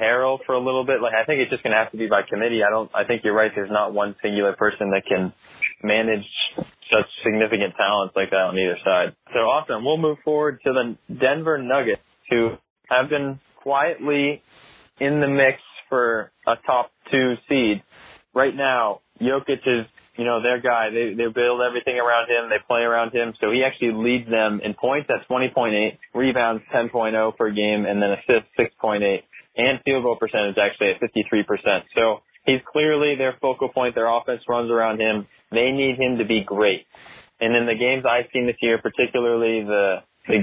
Harrell 0.00 0.38
for 0.46 0.54
a 0.54 0.60
little 0.60 0.84
bit. 0.84 1.00
Like 1.00 1.14
I 1.14 1.24
think 1.24 1.40
it's 1.40 1.50
just 1.50 1.62
going 1.62 1.72
to 1.72 1.78
have 1.78 1.92
to 1.92 1.98
be 1.98 2.08
by 2.08 2.22
committee. 2.28 2.62
I 2.66 2.70
don't. 2.70 2.90
I 2.94 3.04
think 3.04 3.22
you're 3.24 3.34
right. 3.34 3.50
There's 3.54 3.70
not 3.70 3.92
one 3.92 4.16
singular 4.22 4.54
person 4.54 4.90
that 4.90 5.02
can 5.06 5.32
manage 5.82 6.26
such 6.90 7.06
significant 7.24 7.74
talents 7.76 8.14
like 8.16 8.30
that 8.30 8.36
on 8.36 8.58
either 8.58 8.78
side. 8.84 9.14
So 9.32 9.40
awesome. 9.40 9.84
We'll 9.84 9.98
move 9.98 10.18
forward 10.24 10.60
to 10.64 10.72
the 10.72 11.14
Denver 11.14 11.58
Nuggets, 11.58 12.02
who 12.30 12.50
have 12.88 13.08
been 13.08 13.40
quietly 13.62 14.42
in 15.00 15.20
the 15.20 15.28
mix 15.28 15.58
for 15.88 16.32
a 16.46 16.54
top 16.66 16.90
two 17.10 17.34
seed. 17.48 17.82
Right 18.34 18.54
now, 18.54 19.00
Jokic 19.20 19.60
is 19.66 19.86
you 20.16 20.24
know, 20.24 20.42
their 20.42 20.60
guy. 20.60 20.90
They 20.90 21.14
they 21.14 21.28
build 21.32 21.60
everything 21.64 21.96
around 21.96 22.28
him. 22.28 22.50
They 22.50 22.60
play 22.66 22.80
around 22.80 23.12
him. 23.12 23.32
So 23.40 23.50
he 23.50 23.64
actually 23.64 23.92
leads 23.96 24.28
them 24.28 24.60
in 24.62 24.74
points 24.74 25.08
at 25.08 25.28
20.8, 25.28 25.72
rebounds 26.14 26.62
10.0 26.74 27.36
per 27.36 27.50
game, 27.50 27.86
and 27.86 28.02
then 28.02 28.12
assists 28.12 28.52
6.8, 28.58 29.00
and 29.56 29.80
field 29.84 30.04
goal 30.04 30.16
percentage 30.16 30.56
actually 30.60 30.92
at 30.92 31.00
53%. 31.00 31.82
So 31.94 32.20
he's 32.44 32.60
clearly 32.70 33.14
their 33.16 33.36
focal 33.40 33.70
point. 33.70 33.94
Their 33.94 34.08
offense 34.08 34.42
runs 34.48 34.70
around 34.70 35.00
him. 35.00 35.26
They 35.50 35.70
need 35.72 35.96
him 35.96 36.18
to 36.18 36.24
be 36.24 36.44
great. 36.44 36.86
And 37.40 37.56
in 37.56 37.66
the 37.66 37.74
games 37.74 38.04
I've 38.04 38.30
seen 38.32 38.46
this 38.46 38.60
year, 38.60 38.78
particularly 38.78 39.64
the 39.64 40.04
the, 40.28 40.38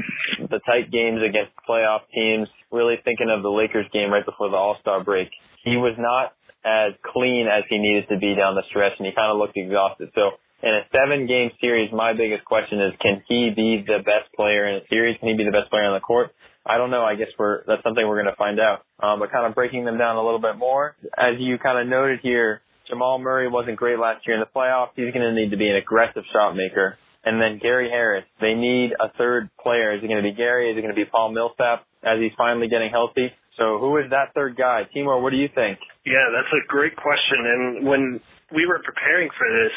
the 0.50 0.60
tight 0.66 0.92
games 0.92 1.22
against 1.24 1.54
playoff 1.68 2.02
teams, 2.14 2.50
really 2.70 2.96
thinking 3.06 3.30
of 3.30 3.44
the 3.44 3.50
Lakers 3.50 3.86
game 3.94 4.12
right 4.12 4.26
before 4.26 4.50
the 4.50 4.58
All-Star 4.58 5.06
break, 5.06 5.30
he 5.64 5.78
was 5.78 5.96
not 5.98 6.34
as 6.66 6.94
clean 7.06 7.48
as 7.48 7.64
he 7.70 7.78
needed 7.78 8.08
to 8.10 8.18
be 8.18 8.36
down 8.36 8.56
the 8.56 8.64
stretch, 8.70 8.94
and 8.98 9.08
he 9.08 9.14
kind 9.14 9.32
of 9.32 9.38
looked 9.38 9.56
exhausted. 9.56 10.12
So 10.16 10.38
in 10.62 10.76
a 10.76 10.84
seven 10.92 11.28
game 11.28 11.52
series, 11.62 11.92
my 11.92 12.14
biggest 12.14 12.44
question 12.46 12.82
is, 12.82 12.94
can 13.02 13.24
he 13.28 13.52
be 13.56 13.84
the 13.86 14.00
best 14.04 14.28
player 14.36 14.68
in 14.68 14.84
a 14.84 14.88
series? 14.90 15.18
Can 15.20 15.30
he 15.30 15.36
be 15.36 15.46
the 15.46 15.56
best 15.56 15.70
player 15.70 15.86
on 15.86 15.96
the 15.96 16.04
court? 16.04 16.32
I 16.66 16.78
don't 16.78 16.92
know. 16.92 17.04
I 17.04 17.16
guess 17.16 17.32
we're 17.38 17.64
that's 17.66 17.82
something 17.84 18.06
we're 18.06 18.22
going 18.22 18.34
to 18.34 18.38
find 18.38 18.60
out. 18.60 18.84
Um, 19.00 19.20
but 19.20 19.32
kind 19.32 19.48
of 19.48 19.56
breaking 19.56 19.86
them 19.86 19.98
down 19.98 20.18
a 20.18 20.24
little 20.24 20.42
bit 20.42 20.58
more, 20.58 20.96
as 21.18 21.40
you 21.40 21.58
kind 21.58 21.80
of 21.80 21.88
noted 21.88 22.20
here, 22.22 22.62
Jamal 22.90 23.20
Murray 23.20 23.48
wasn't 23.48 23.78
great 23.78 23.98
last 23.98 24.28
year 24.28 24.36
in 24.36 24.42
the 24.42 24.52
playoffs. 24.54 24.92
He's 24.96 25.14
going 25.14 25.24
to 25.24 25.34
need 25.34 25.52
to 25.52 25.58
be 25.58 25.70
an 25.70 25.78
aggressive 25.78 26.24
shot 26.34 26.56
maker. 26.56 26.98
And 27.24 27.42
then 27.42 27.60
Gary 27.62 27.90
Harris, 27.90 28.26
they 28.40 28.54
need 28.54 28.92
a 29.00 29.12
third 29.18 29.50
player. 29.62 29.96
Is 29.96 30.04
it 30.04 30.08
going 30.08 30.24
to 30.24 30.28
be 30.30 30.36
Gary? 30.36 30.72
Is 30.72 30.78
it 30.78 30.82
going 30.82 30.94
to 30.94 31.00
be 31.00 31.06
Paul 31.06 31.32
Millsap 31.32 31.86
as 32.04 32.20
he's 32.20 32.32
finally 32.38 32.68
getting 32.68 32.90
healthy? 32.90 33.32
So 33.60 33.76
who 33.78 34.00
is 34.00 34.08
that 34.16 34.32
third 34.32 34.56
guy? 34.56 34.88
Timor, 34.96 35.20
what 35.20 35.36
do 35.36 35.38
you 35.38 35.52
think? 35.52 35.78
Yeah, 36.08 36.32
that's 36.32 36.50
a 36.56 36.64
great 36.72 36.96
question. 36.96 37.44
And 37.44 37.64
when 37.84 38.24
we 38.56 38.64
were 38.66 38.80
preparing 38.82 39.28
for 39.36 39.46
this, 39.46 39.76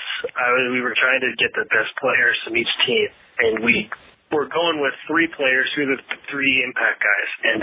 we 0.71 0.81
were 0.81 0.95
trying 0.95 1.21
to 1.21 1.35
get 1.35 1.51
the 1.59 1.67
best 1.67 1.91
players 1.99 2.39
from 2.47 2.57
each 2.57 2.71
team, 2.87 3.11
and 3.43 3.67
we 3.67 3.91
were 4.31 4.49
going 4.49 4.81
with 4.81 4.97
three 5.05 5.29
players 5.37 5.69
who 5.77 5.85
are 5.85 5.93
the 5.93 6.01
three 6.33 6.65
impact 6.65 7.05
guys, 7.05 7.31
and 7.53 7.59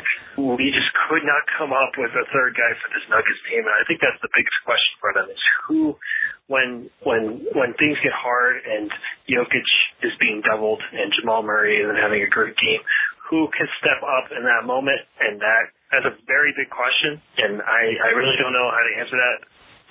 we 0.59 0.69
just 0.69 0.91
could 1.09 1.25
not 1.25 1.41
come 1.57 1.73
up 1.73 1.97
with 1.97 2.13
a 2.13 2.25
third 2.29 2.53
guy 2.53 2.71
for 2.77 2.93
this 2.93 3.01
Nuggets 3.09 3.41
team. 3.49 3.65
And 3.65 3.73
I 3.73 3.83
think 3.89 4.03
that's 4.03 4.21
the 4.21 4.29
biggest 4.35 4.59
question 4.67 4.93
for 5.01 5.09
them 5.17 5.27
is 5.33 5.43
who, 5.65 5.97
when 6.45 6.91
when 7.01 7.47
when 7.57 7.73
things 7.81 7.97
get 8.05 8.13
hard 8.13 8.61
and 8.61 8.91
Jokic 9.25 9.69
is 10.05 10.13
being 10.21 10.45
doubled 10.45 10.83
and 10.93 11.09
Jamal 11.17 11.41
Murray 11.41 11.81
isn't 11.81 11.97
having 11.97 12.21
a 12.21 12.29
great 12.29 12.53
game, 12.59 12.83
who 13.31 13.49
can 13.55 13.65
step 13.81 14.03
up 14.05 14.29
in 14.29 14.45
that 14.45 14.67
moment, 14.69 15.01
and 15.17 15.41
that 15.41 15.73
that's 15.89 16.05
a 16.05 16.15
very 16.29 16.53
big 16.53 16.69
question, 16.69 17.17
and 17.41 17.61
I, 17.61 17.81
I 17.97 18.09
really 18.13 18.37
don't 18.37 18.53
know 18.53 18.69
how 18.69 18.83
to 18.85 18.93
answer 19.01 19.17
that. 19.17 19.39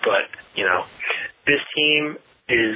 But, 0.06 0.26
you 0.54 0.62
know, 0.62 0.86
this 1.46 1.58
team 1.74 2.14
is 2.46 2.74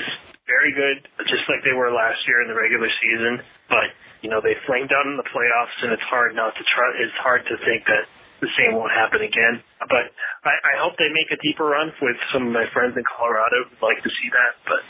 very 0.50 0.74
good, 0.74 1.06
just 1.30 1.46
like 1.46 1.62
they 1.62 1.74
were 1.74 1.94
last 1.94 2.18
year 2.26 2.42
in 2.42 2.50
the 2.50 2.58
regular 2.58 2.90
season. 2.98 3.38
But, 3.70 3.94
you 4.26 4.28
know, 4.28 4.42
they 4.42 4.58
flamed 4.66 4.90
out 4.90 5.06
in 5.06 5.14
the 5.14 5.28
playoffs, 5.30 5.76
and 5.86 5.94
it's 5.94 6.06
hard 6.10 6.34
not 6.34 6.50
to 6.58 6.62
try, 6.66 6.86
it's 6.98 7.18
hard 7.22 7.46
to 7.46 7.54
think 7.62 7.86
that 7.86 8.10
the 8.42 8.50
same 8.58 8.74
won't 8.74 8.90
happen 8.90 9.22
again. 9.22 9.62
But 9.86 10.10
I, 10.42 10.54
I 10.58 10.74
hope 10.82 10.98
they 10.98 11.10
make 11.14 11.30
a 11.30 11.38
deeper 11.38 11.70
run 11.70 11.94
with 12.02 12.18
some 12.34 12.50
of 12.50 12.52
my 12.52 12.66
friends 12.74 12.98
in 12.98 13.06
Colorado 13.06 13.70
who'd 13.70 13.78
like 13.86 14.02
to 14.02 14.10
see 14.10 14.28
that. 14.34 14.52
But 14.66 14.82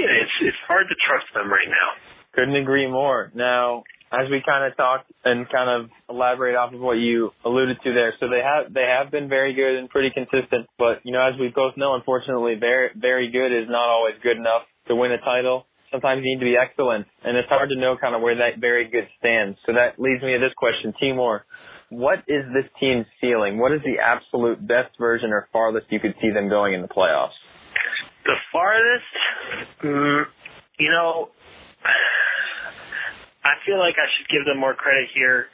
yeah, 0.00 0.24
it's, 0.24 0.36
it's 0.48 0.62
hard 0.64 0.88
to 0.88 0.96
trust 1.04 1.28
them 1.36 1.52
right 1.52 1.68
now. 1.68 1.88
Couldn't 2.32 2.56
agree 2.56 2.88
more. 2.88 3.32
Now, 3.36 3.84
as 4.12 4.30
we 4.30 4.42
kind 4.46 4.70
of 4.70 4.76
talked 4.76 5.10
and 5.24 5.48
kind 5.50 5.66
of 5.66 5.90
elaborate 6.08 6.54
off 6.54 6.72
of 6.72 6.80
what 6.80 6.94
you 6.94 7.30
alluded 7.44 7.78
to 7.82 7.92
there. 7.92 8.14
So 8.20 8.28
they 8.28 8.42
have 8.42 8.72
they 8.72 8.86
have 8.86 9.10
been 9.10 9.28
very 9.28 9.54
good 9.54 9.78
and 9.78 9.90
pretty 9.90 10.10
consistent, 10.14 10.66
but 10.78 11.02
you 11.02 11.12
know 11.12 11.22
as 11.22 11.34
we 11.38 11.50
both 11.54 11.76
know, 11.76 11.94
unfortunately, 11.94 12.54
very 12.58 12.90
very 12.94 13.30
good 13.30 13.50
is 13.50 13.68
not 13.68 13.88
always 13.88 14.14
good 14.22 14.36
enough 14.36 14.62
to 14.88 14.94
win 14.94 15.12
a 15.12 15.18
title. 15.18 15.66
Sometimes 15.90 16.22
you 16.24 16.34
need 16.34 16.40
to 16.40 16.50
be 16.50 16.56
excellent, 16.58 17.06
and 17.24 17.36
it's 17.36 17.48
hard 17.48 17.70
to 17.70 17.78
know 17.78 17.96
kind 17.98 18.14
of 18.14 18.20
where 18.20 18.36
that 18.36 18.60
very 18.60 18.88
good 18.90 19.06
stands. 19.18 19.58
So 19.66 19.72
that 19.72 19.98
leads 19.98 20.22
me 20.22 20.34
to 20.34 20.38
this 20.38 20.54
question, 20.56 20.92
Timor. 21.00 21.46
What 21.90 22.18
is 22.26 22.42
this 22.52 22.66
team's 22.80 23.06
ceiling? 23.20 23.58
What 23.58 23.70
is 23.70 23.80
the 23.84 24.02
absolute 24.02 24.58
best 24.66 24.98
version 24.98 25.30
or 25.30 25.48
farthest 25.52 25.86
you 25.90 26.00
could 26.00 26.14
see 26.20 26.30
them 26.30 26.48
going 26.48 26.74
in 26.74 26.82
the 26.82 26.88
playoffs? 26.88 27.38
The 28.24 28.34
farthest, 28.50 29.84
mm, 29.84 30.24
you 30.80 30.90
know, 30.90 31.28
I 33.46 33.62
feel 33.62 33.78
like 33.78 33.94
I 33.94 34.10
should 34.18 34.26
give 34.26 34.42
them 34.42 34.58
more 34.58 34.74
credit 34.74 35.06
here, 35.14 35.46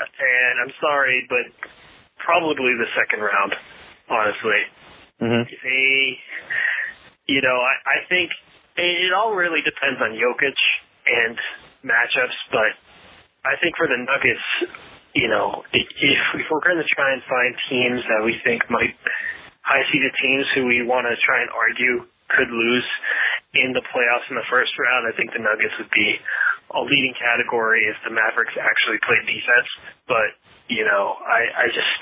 and 0.00 0.54
I'm 0.64 0.72
sorry, 0.80 1.20
but 1.28 1.44
probably 2.24 2.72
the 2.80 2.88
second 2.96 3.20
round, 3.20 3.52
honestly. 4.08 4.60
Mm-hmm. 5.20 5.44
They, 5.44 6.16
you 7.28 7.44
know, 7.44 7.60
I, 7.60 7.74
I 7.84 7.98
think 8.08 8.32
it, 8.80 8.92
it 9.08 9.12
all 9.12 9.36
really 9.36 9.60
depends 9.60 10.00
on 10.00 10.16
Jokic 10.16 10.56
and 11.04 11.36
matchups, 11.84 12.38
but 12.48 12.72
I 13.44 13.60
think 13.60 13.76
for 13.76 13.86
the 13.86 14.00
Nuggets, 14.00 14.48
you 15.12 15.28
know, 15.28 15.62
if, 15.76 15.84
if 15.84 16.44
we're 16.48 16.64
going 16.64 16.80
to 16.80 16.90
try 16.90 17.12
and 17.12 17.22
find 17.28 17.52
teams 17.68 18.00
that 18.08 18.24
we 18.24 18.34
think 18.42 18.64
might 18.72 18.96
high 19.62 19.84
seeded 19.92 20.12
teams 20.20 20.44
who 20.56 20.66
we 20.68 20.84
want 20.84 21.08
to 21.08 21.14
try 21.24 21.40
and 21.40 21.48
argue 21.52 22.04
could 22.32 22.48
lose 22.48 22.88
in 23.54 23.72
the 23.72 23.84
playoffs 23.94 24.26
in 24.28 24.36
the 24.36 24.48
first 24.50 24.72
round, 24.80 25.06
I 25.06 25.12
think 25.16 25.30
the 25.32 25.40
Nuggets 25.40 25.76
would 25.78 25.92
be 25.92 26.18
a 26.74 26.82
leading 26.82 27.14
category 27.14 27.86
if 27.86 27.96
the 28.02 28.12
Mavericks 28.12 28.54
actually 28.58 28.98
played 29.06 29.24
defense. 29.26 29.68
But 30.10 30.34
you 30.68 30.84
know, 30.84 31.16
I 31.22 31.64
I 31.64 31.66
just 31.70 31.94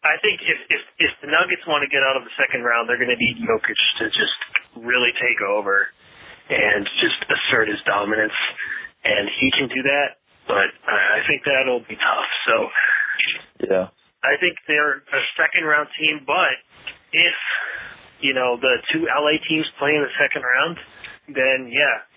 I 0.00 0.16
think 0.24 0.40
if 0.40 0.58
if 0.72 0.82
if 0.98 1.12
the 1.20 1.28
Nuggets 1.28 1.64
want 1.68 1.84
to 1.84 1.90
get 1.92 2.00
out 2.00 2.16
of 2.16 2.24
the 2.24 2.34
second 2.40 2.64
round, 2.64 2.88
they're 2.88 3.00
going 3.00 3.12
to 3.12 3.20
need 3.20 3.36
Jokic 3.44 3.80
to 4.00 4.04
just 4.08 4.38
really 4.80 5.12
take 5.20 5.44
over 5.44 5.92
and 6.48 6.88
just 7.04 7.20
assert 7.28 7.68
his 7.68 7.78
dominance, 7.84 8.34
and 9.04 9.28
he 9.38 9.52
can 9.52 9.68
do 9.68 9.80
that. 9.84 10.18
But 10.48 10.72
I 10.88 11.20
think 11.28 11.44
that'll 11.44 11.84
be 11.84 12.00
tough. 12.00 12.30
So 12.48 12.54
yeah, 13.68 13.86
I 14.24 14.40
think 14.40 14.56
they're 14.64 15.04
a 15.04 15.22
second 15.36 15.68
round 15.68 15.92
team. 16.00 16.24
But 16.24 16.56
if 17.12 17.36
you 18.24 18.32
know 18.32 18.56
the 18.56 18.80
two 18.96 19.04
LA 19.04 19.36
teams 19.44 19.68
play 19.76 19.92
in 19.92 20.00
the 20.00 20.14
second 20.16 20.42
round, 20.48 20.80
then 21.28 21.68
yeah, 21.68 22.08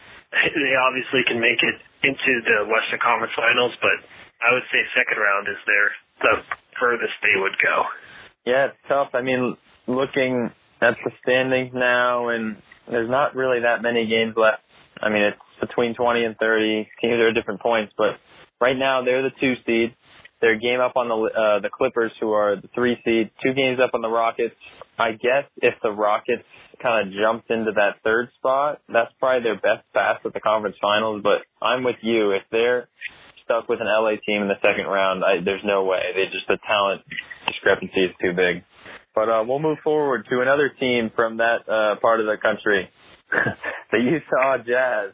they 0.63 0.75
obviously 0.75 1.21
can 1.27 1.39
make 1.39 1.61
it 1.61 1.77
into 2.03 2.33
the 2.43 2.67
Western 2.67 2.99
Conference 2.99 3.33
Finals. 3.35 3.73
But 3.79 3.97
I 4.41 4.53
would 4.53 4.65
say 4.71 4.81
second 4.93 5.17
round 5.21 5.47
is 5.47 5.59
their 5.65 5.87
the 6.21 6.33
furthest 6.79 7.13
they 7.21 7.37
would 7.39 7.55
go. 7.61 7.75
Yeah, 8.45 8.73
it's 8.73 8.81
tough. 8.87 9.09
I 9.13 9.21
mean, 9.21 9.55
looking 9.87 10.51
at 10.81 10.95
the 11.03 11.11
standings 11.23 11.71
now, 11.73 12.29
and 12.29 12.57
there's 12.89 13.09
not 13.09 13.35
really 13.35 13.61
that 13.61 13.81
many 13.81 14.07
games 14.07 14.35
left. 14.35 14.63
I 15.01 15.09
mean, 15.09 15.23
it's 15.23 15.39
between 15.59 15.95
20 15.95 16.23
and 16.23 16.35
30. 16.37 16.87
Teams 17.01 17.13
are 17.19 17.29
at 17.29 17.35
different 17.35 17.61
points, 17.61 17.93
but 17.97 18.19
right 18.59 18.77
now 18.77 19.03
they're 19.03 19.23
the 19.23 19.31
two 19.39 19.53
seed. 19.65 19.95
They're 20.41 20.59
game 20.59 20.81
up 20.81 20.97
on 20.97 21.07
the 21.07 21.15
uh, 21.15 21.59
the 21.61 21.69
Clippers, 21.69 22.11
who 22.19 22.31
are 22.31 22.57
the 22.57 22.67
three 22.75 22.97
seed. 23.05 23.31
Two 23.41 23.53
games 23.53 23.79
up 23.81 23.91
on 23.93 24.01
the 24.01 24.09
Rockets. 24.09 24.55
I 24.97 25.11
guess 25.11 25.45
if 25.57 25.73
the 25.81 25.91
Rockets 25.91 26.43
kind 26.81 27.07
of 27.07 27.13
jumped 27.13 27.49
into 27.49 27.71
that 27.75 28.03
third 28.03 28.29
spot, 28.37 28.81
that's 28.87 29.11
probably 29.19 29.43
their 29.43 29.55
best 29.55 29.85
pass 29.93 30.19
at 30.23 30.33
the 30.33 30.39
conference 30.39 30.75
finals. 30.81 31.21
But 31.23 31.41
I'm 31.65 31.83
with 31.83 31.97
you. 32.01 32.31
If 32.31 32.43
they're 32.51 32.87
stuck 33.45 33.69
with 33.69 33.79
an 33.81 33.87
LA 33.87 34.21
team 34.25 34.41
in 34.41 34.47
the 34.47 34.61
second 34.61 34.85
round, 34.85 35.23
I, 35.23 35.43
there's 35.43 35.63
no 35.65 35.83
way. 35.85 36.01
They 36.15 36.25
just 36.31 36.47
the 36.47 36.57
talent 36.67 37.01
discrepancy 37.47 38.05
is 38.05 38.11
too 38.21 38.33
big. 38.33 38.63
But 39.15 39.29
uh, 39.29 39.43
we'll 39.47 39.59
move 39.59 39.77
forward 39.83 40.25
to 40.29 40.41
another 40.41 40.71
team 40.79 41.11
from 41.15 41.37
that 41.37 41.69
uh, 41.69 41.99
part 42.01 42.19
of 42.19 42.25
the 42.25 42.37
country, 42.41 42.89
the 43.91 43.99
Utah 43.99 44.57
Jazz. 44.57 45.13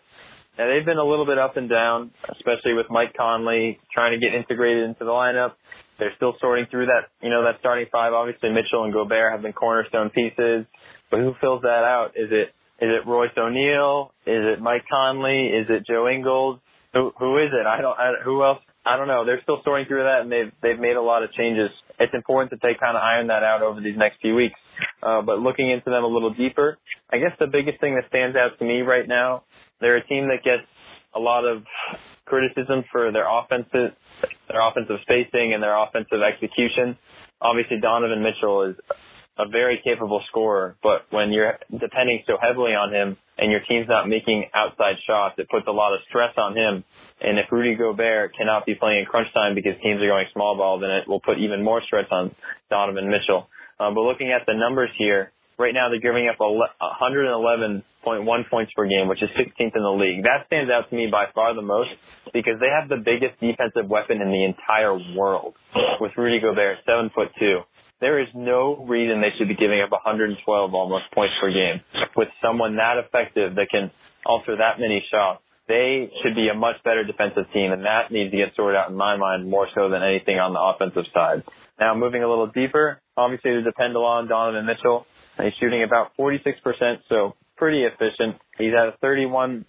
Now 0.58 0.68
they've 0.68 0.86
been 0.86 0.98
a 0.98 1.04
little 1.04 1.26
bit 1.26 1.38
up 1.38 1.58
and 1.58 1.70
down, 1.70 2.12
especially 2.32 2.74
with 2.74 2.88
Mike 2.90 3.14
Conley 3.16 3.80
trying 3.94 4.12
to 4.12 4.20
get 4.20 4.36
integrated 4.36 4.84
into 4.90 5.06
the 5.06 5.12
lineup. 5.12 5.54
They're 6.00 6.16
still 6.16 6.36
sorting 6.40 6.66
through 6.72 6.88
that, 6.88 7.12
you 7.22 7.30
know, 7.30 7.44
that 7.44 7.60
starting 7.60 7.88
five. 7.92 8.14
Obviously, 8.14 8.50
Mitchell 8.50 8.86
and 8.86 8.94
Gobert 8.94 9.32
have 9.32 9.42
been 9.42 9.54
cornerstone 9.54 10.10
pieces, 10.10 10.66
but 11.12 11.20
who 11.20 11.34
fills 11.42 11.62
that 11.64 11.84
out? 11.84 12.12
Is 12.16 12.30
it 12.32 12.56
is 12.80 12.90
it 12.90 13.06
Royce 13.06 13.36
O'Neale? 13.38 14.12
Is 14.26 14.56
it 14.56 14.62
Mike 14.62 14.86
Conley? 14.90 15.48
Is 15.48 15.68
it 15.70 15.86
Joe 15.86 16.08
Ingles? 16.08 16.60
Who 16.94 17.12
who 17.20 17.38
is 17.38 17.52
it? 17.52 17.68
I 17.68 17.82
don't. 17.82 17.98
I, 18.00 18.14
who 18.24 18.44
else? 18.44 18.60
I 18.86 18.96
don't 18.96 19.08
know. 19.08 19.26
They're 19.26 19.42
still 19.44 19.60
sorting 19.64 19.86
through 19.88 20.04
that, 20.04 20.22
and 20.22 20.32
they've 20.32 20.52
they've 20.64 20.80
made 20.80 20.96
a 20.96 21.02
lot 21.02 21.24
of 21.24 21.32
changes. 21.34 21.70
It's 22.00 22.14
important 22.14 22.52
that 22.52 22.62
they 22.64 22.80
kind 22.80 22.96
of 22.96 23.04
iron 23.04 23.28
that 23.28 23.44
out 23.44 23.62
over 23.62 23.82
these 23.82 23.98
next 23.98 24.22
few 24.22 24.34
weeks. 24.34 24.56
Uh, 25.04 25.22
but 25.22 25.40
looking 25.40 25.70
into 25.70 25.90
them 25.90 26.04
a 26.04 26.08
little 26.08 26.34
deeper, 26.34 26.78
I 27.12 27.18
guess 27.18 27.36
the 27.40 27.48
biggest 27.48 27.82
thing 27.82 27.96
that 27.96 28.08
stands 28.08 28.38
out 28.38 28.58
to 28.58 28.66
me 28.66 28.82
right 28.82 29.08
now, 29.08 29.44
they're 29.82 29.98
a 29.98 30.08
team 30.08 30.30
that 30.30 30.44
gets 30.44 30.64
a 31.14 31.20
lot 31.20 31.44
of 31.44 31.64
criticism 32.26 32.86
for 32.92 33.12
their 33.12 33.28
offensive 33.28 33.98
their 34.48 34.62
offensive 34.62 34.98
spacing 35.04 35.54
and 35.54 35.62
their 35.62 35.76
offensive 35.76 36.22
execution. 36.22 36.98
Obviously, 37.42 37.80
Donovan 37.80 38.24
Mitchell 38.24 38.64
is 38.64 38.76
a 39.40 39.48
very 39.48 39.80
capable 39.84 40.22
scorer, 40.28 40.76
but 40.84 41.08
when 41.12 41.32
you're 41.32 41.58
depending 41.72 42.22
so 42.28 42.36
heavily 42.42 42.76
on 42.76 42.94
him 42.94 43.16
and 43.38 43.50
your 43.50 43.62
team's 43.68 43.88
not 43.88 44.08
making 44.08 44.50
outside 44.54 44.96
shots, 45.08 45.36
it 45.38 45.48
puts 45.50 45.66
a 45.68 45.72
lot 45.72 45.94
of 45.94 46.02
stress 46.10 46.34
on 46.36 46.58
him. 46.58 46.84
And 47.22 47.40
if 47.40 47.46
Rudy 47.52 47.76
Gobert 47.76 48.36
cannot 48.36 48.66
be 48.66 48.76
playing 48.76 49.00
in 49.00 49.06
crunch 49.06 49.34
time 49.34 49.56
because 49.56 49.74
teams 49.82 50.02
are 50.02 50.08
going 50.08 50.28
small 50.34 50.58
ball, 50.58 50.80
then 50.80 50.92
it 50.92 51.08
will 51.08 51.22
put 51.22 51.40
even 51.40 51.64
more 51.64 51.82
stress 51.86 52.06
on 52.12 52.36
Donovan 52.70 53.10
Mitchell. 53.10 53.48
Um, 53.80 53.96
but 53.96 54.02
looking 54.02 54.32
at 54.32 54.46
the 54.46 54.54
numbers 54.54 54.90
here, 54.98 55.32
right 55.60 55.74
now 55.76 55.90
they're 55.92 56.00
giving 56.00 56.32
up 56.32 56.40
111.1 56.40 57.84
points 58.50 58.72
per 58.76 58.88
game, 58.88 59.08
which 59.08 59.22
is 59.22 59.30
16th 59.38 59.76
in 59.76 59.84
the 59.84 59.92
league. 59.92 60.24
That 60.24 60.48
stands 60.48 60.72
out 60.72 60.90
to 60.90 60.96
me 60.96 61.08
by 61.12 61.26
far 61.36 61.54
the 61.54 61.62
most 61.62 61.92
because 62.34 62.56
they 62.60 62.72
have 62.72 62.88
the 62.90 62.98
biggest 62.98 63.38
defensive 63.44 63.92
weapon 63.92 64.22
in 64.24 64.32
the 64.32 64.46
entire 64.48 64.98
world 65.14 65.54
with 66.00 66.12
Rudy 66.18 66.40
Gobert, 66.40 66.80
seven 66.88 67.12
foot 67.14 67.28
two. 67.38 67.62
There 68.00 68.22
is 68.24 68.30
no 68.34 68.86
reason 68.88 69.20
they 69.20 69.36
should 69.38 69.50
be 69.50 69.60
giving 69.60 69.82
up 69.82 69.92
112 69.92 70.40
almost 70.74 71.12
points 71.14 71.36
per 71.42 71.52
game 71.52 71.84
with 72.16 72.30
someone 72.42 72.78
that 72.78 72.96
effective 72.96 73.56
that 73.56 73.68
can 73.70 73.92
alter 74.26 74.56
that 74.56 74.80
many 74.80 75.04
shots. 75.12 75.44
They 75.68 76.10
should 76.24 76.34
be 76.34 76.48
a 76.48 76.56
much 76.56 76.82
better 76.84 77.04
defensive 77.04 77.46
team, 77.54 77.72
and 77.72 77.86
that 77.86 78.10
needs 78.10 78.32
to 78.32 78.38
get 78.38 78.56
sorted 78.56 78.80
out 78.80 78.90
in 78.90 78.96
my 78.96 79.18
mind 79.18 79.48
more 79.48 79.68
so 79.76 79.90
than 79.90 80.02
anything 80.02 80.40
on 80.40 80.54
the 80.54 80.60
offensive 80.60 81.06
side. 81.14 81.44
Now, 81.80 81.94
moving 81.94 82.24
a 82.24 82.30
little 82.30 82.48
deeper, 82.48 83.00
obviously 83.16 83.56
they 83.56 83.62
depend 83.62 83.96
a 83.96 84.00
lot 84.00 84.20
on 84.20 84.28
Donovan 84.28 84.66
Mitchell. 84.66 85.06
He's 85.44 85.54
shooting 85.60 85.84
about 85.84 86.12
46%, 86.18 86.54
so 87.08 87.36
pretty 87.58 87.84
efficient. 87.84 88.38
He's 88.58 88.74
at 88.74 88.94
a 88.94 89.06
31% 89.06 89.66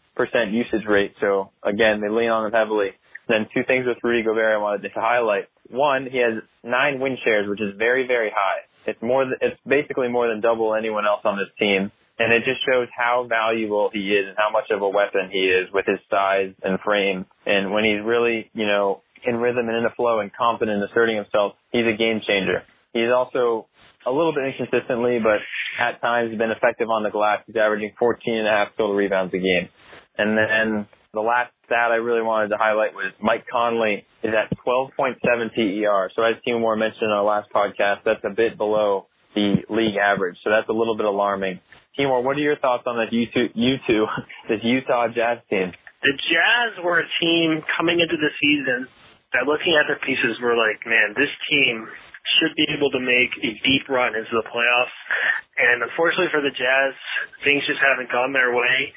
usage 0.52 0.86
rate, 0.88 1.14
so 1.20 1.50
again, 1.62 2.00
they 2.00 2.08
lean 2.08 2.30
on 2.30 2.46
him 2.46 2.52
heavily. 2.52 2.90
Then 3.28 3.46
two 3.54 3.62
things 3.66 3.86
with 3.86 3.98
Rudy 4.02 4.22
Gobert 4.22 4.54
I 4.54 4.58
wanted 4.58 4.82
to 4.82 5.00
highlight. 5.00 5.44
One, 5.70 6.08
he 6.10 6.18
has 6.18 6.42
nine 6.64 6.98
win 6.98 7.16
shares, 7.24 7.48
which 7.48 7.60
is 7.60 7.76
very, 7.78 8.06
very 8.06 8.30
high. 8.34 8.66
It's 8.86 9.00
more, 9.02 9.24
than, 9.24 9.34
it's 9.40 9.60
basically 9.66 10.08
more 10.08 10.26
than 10.28 10.40
double 10.40 10.74
anyone 10.74 11.06
else 11.06 11.20
on 11.24 11.36
this 11.38 11.52
team. 11.58 11.92
And 12.18 12.34
it 12.34 12.44
just 12.44 12.60
shows 12.66 12.88
how 12.94 13.24
valuable 13.28 13.88
he 13.92 14.12
is 14.12 14.28
and 14.28 14.36
how 14.36 14.50
much 14.50 14.68
of 14.70 14.82
a 14.82 14.88
weapon 14.88 15.30
he 15.32 15.46
is 15.46 15.72
with 15.72 15.86
his 15.86 15.98
size 16.10 16.52
and 16.62 16.78
frame. 16.80 17.24
And 17.46 17.72
when 17.72 17.84
he's 17.84 18.04
really, 18.04 18.50
you 18.52 18.66
know, 18.66 19.02
in 19.24 19.36
rhythm 19.36 19.68
and 19.68 19.76
in 19.76 19.84
the 19.84 19.94
flow 19.96 20.20
and 20.20 20.30
confident 20.34 20.82
asserting 20.84 21.16
himself, 21.16 21.54
he's 21.72 21.86
a 21.86 21.96
game 21.96 22.20
changer. 22.26 22.62
He's 22.92 23.10
also 23.14 23.66
a 24.06 24.10
little 24.10 24.32
bit 24.32 24.44
inconsistently, 24.48 25.18
but 25.22 25.40
at 25.78 26.00
times 26.00 26.36
been 26.36 26.50
effective 26.50 26.88
on 26.88 27.02
the 27.02 27.10
glass. 27.10 27.42
He's 27.46 27.56
averaging 27.56 27.92
14 27.98 28.34
and 28.34 28.48
a 28.48 28.50
half 28.50 28.68
total 28.76 28.94
rebounds 28.94 29.34
a 29.34 29.38
game. 29.38 29.68
And 30.16 30.36
then 30.36 30.86
the 31.12 31.20
last 31.20 31.52
stat 31.66 31.90
I 31.90 31.98
really 31.98 32.22
wanted 32.22 32.48
to 32.48 32.58
highlight 32.58 32.94
was 32.94 33.12
Mike 33.20 33.44
Conley 33.50 34.06
is 34.22 34.32
at 34.32 34.50
12.7 34.66 35.18
PER. 35.20 36.10
So 36.14 36.22
as 36.22 36.36
Timur 36.44 36.76
mentioned 36.76 37.08
in 37.08 37.10
our 37.10 37.24
last 37.24 37.50
podcast, 37.50 38.04
that's 38.04 38.24
a 38.24 38.34
bit 38.34 38.56
below 38.56 39.06
the 39.34 39.62
league 39.68 39.96
average. 39.96 40.36
So 40.44 40.50
that's 40.50 40.68
a 40.68 40.76
little 40.76 40.96
bit 40.96 41.06
alarming. 41.06 41.60
Timur, 41.96 42.20
what 42.20 42.36
are 42.36 42.44
your 42.44 42.58
thoughts 42.58 42.84
on 42.86 42.96
this 42.96 43.12
U2, 43.12 43.56
U2 43.56 44.06
this 44.48 44.60
Utah 44.62 45.08
Jazz 45.08 45.38
team? 45.50 45.72
The 46.02 46.14
Jazz 46.16 46.84
were 46.84 47.00
a 47.00 47.08
team 47.20 47.60
coming 47.76 48.00
into 48.00 48.16
the 48.16 48.32
season 48.40 48.88
that 49.36 49.46
looking 49.46 49.76
at 49.76 49.86
their 49.86 50.00
pieces 50.00 50.40
were 50.42 50.56
like, 50.56 50.80
man, 50.86 51.12
this 51.14 51.30
team 51.50 51.86
should 52.38 52.54
be 52.54 52.68
able 52.70 52.90
to 52.92 53.00
make 53.00 53.32
a 53.42 53.50
deep 53.64 53.88
run 53.88 54.14
into 54.14 54.30
the 54.30 54.46
playoffs. 54.46 54.96
And 55.58 55.82
unfortunately 55.82 56.30
for 56.30 56.44
the 56.44 56.54
Jazz, 56.54 56.94
things 57.42 57.66
just 57.66 57.82
haven't 57.82 58.12
gone 58.12 58.32
their 58.32 58.54
way. 58.54 58.92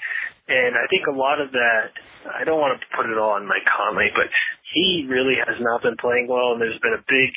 And 0.48 0.76
I 0.76 0.86
think 0.92 1.08
a 1.08 1.16
lot 1.16 1.40
of 1.40 1.56
that, 1.56 1.96
I 2.28 2.44
don't 2.44 2.60
want 2.60 2.76
to 2.76 2.84
put 2.92 3.08
it 3.08 3.18
all 3.18 3.40
on 3.40 3.48
Mike 3.48 3.64
Conley, 3.64 4.12
but 4.12 4.28
he 4.76 5.08
really 5.08 5.40
has 5.40 5.56
not 5.60 5.82
been 5.82 5.96
playing 5.96 6.28
well, 6.28 6.54
and 6.54 6.60
there's 6.60 6.80
been 6.84 7.00
a 7.00 7.06
big 7.08 7.32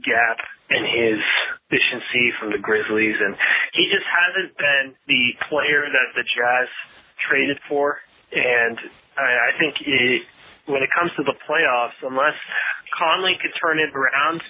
gap 0.00 0.38
in 0.70 0.84
his 0.84 1.20
efficiency 1.68 2.32
from 2.40 2.52
the 2.52 2.60
Grizzlies, 2.60 3.16
and 3.20 3.36
he 3.72 3.88
just 3.92 4.04
hasn't 4.04 4.56
been 4.56 4.86
the 5.08 5.24
player 5.48 5.84
that 5.88 6.08
the 6.16 6.24
Jazz 6.24 6.68
traded 7.28 7.58
for. 7.68 8.00
And 8.32 8.76
I, 9.16 9.52
I 9.52 9.58
think 9.60 9.80
it, 9.80 10.22
when 10.68 10.84
it 10.84 10.92
comes 10.92 11.10
to 11.16 11.24
the 11.24 11.34
playoffs, 11.48 11.96
unless 12.04 12.36
Conley 12.94 13.40
could 13.40 13.52
turn 13.56 13.80
it 13.80 13.90
around, 13.96 14.40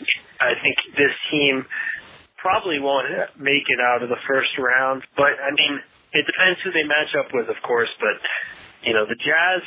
I 0.42 0.58
think 0.58 0.76
this 0.98 1.14
team 1.30 1.64
probably 2.38 2.78
won't 2.78 3.06
make 3.38 3.66
it 3.70 3.80
out 3.82 4.02
of 4.02 4.10
the 4.10 4.20
first 4.26 4.50
round. 4.58 5.02
But 5.16 5.38
I 5.38 5.50
mean, 5.54 5.78
it 6.12 6.26
depends 6.26 6.58
who 6.62 6.74
they 6.74 6.86
match 6.86 7.14
up 7.18 7.30
with, 7.34 7.48
of 7.48 7.58
course, 7.62 7.90
but 8.02 8.18
you 8.82 8.94
know, 8.94 9.06
the 9.06 9.18
Jazz, 9.18 9.62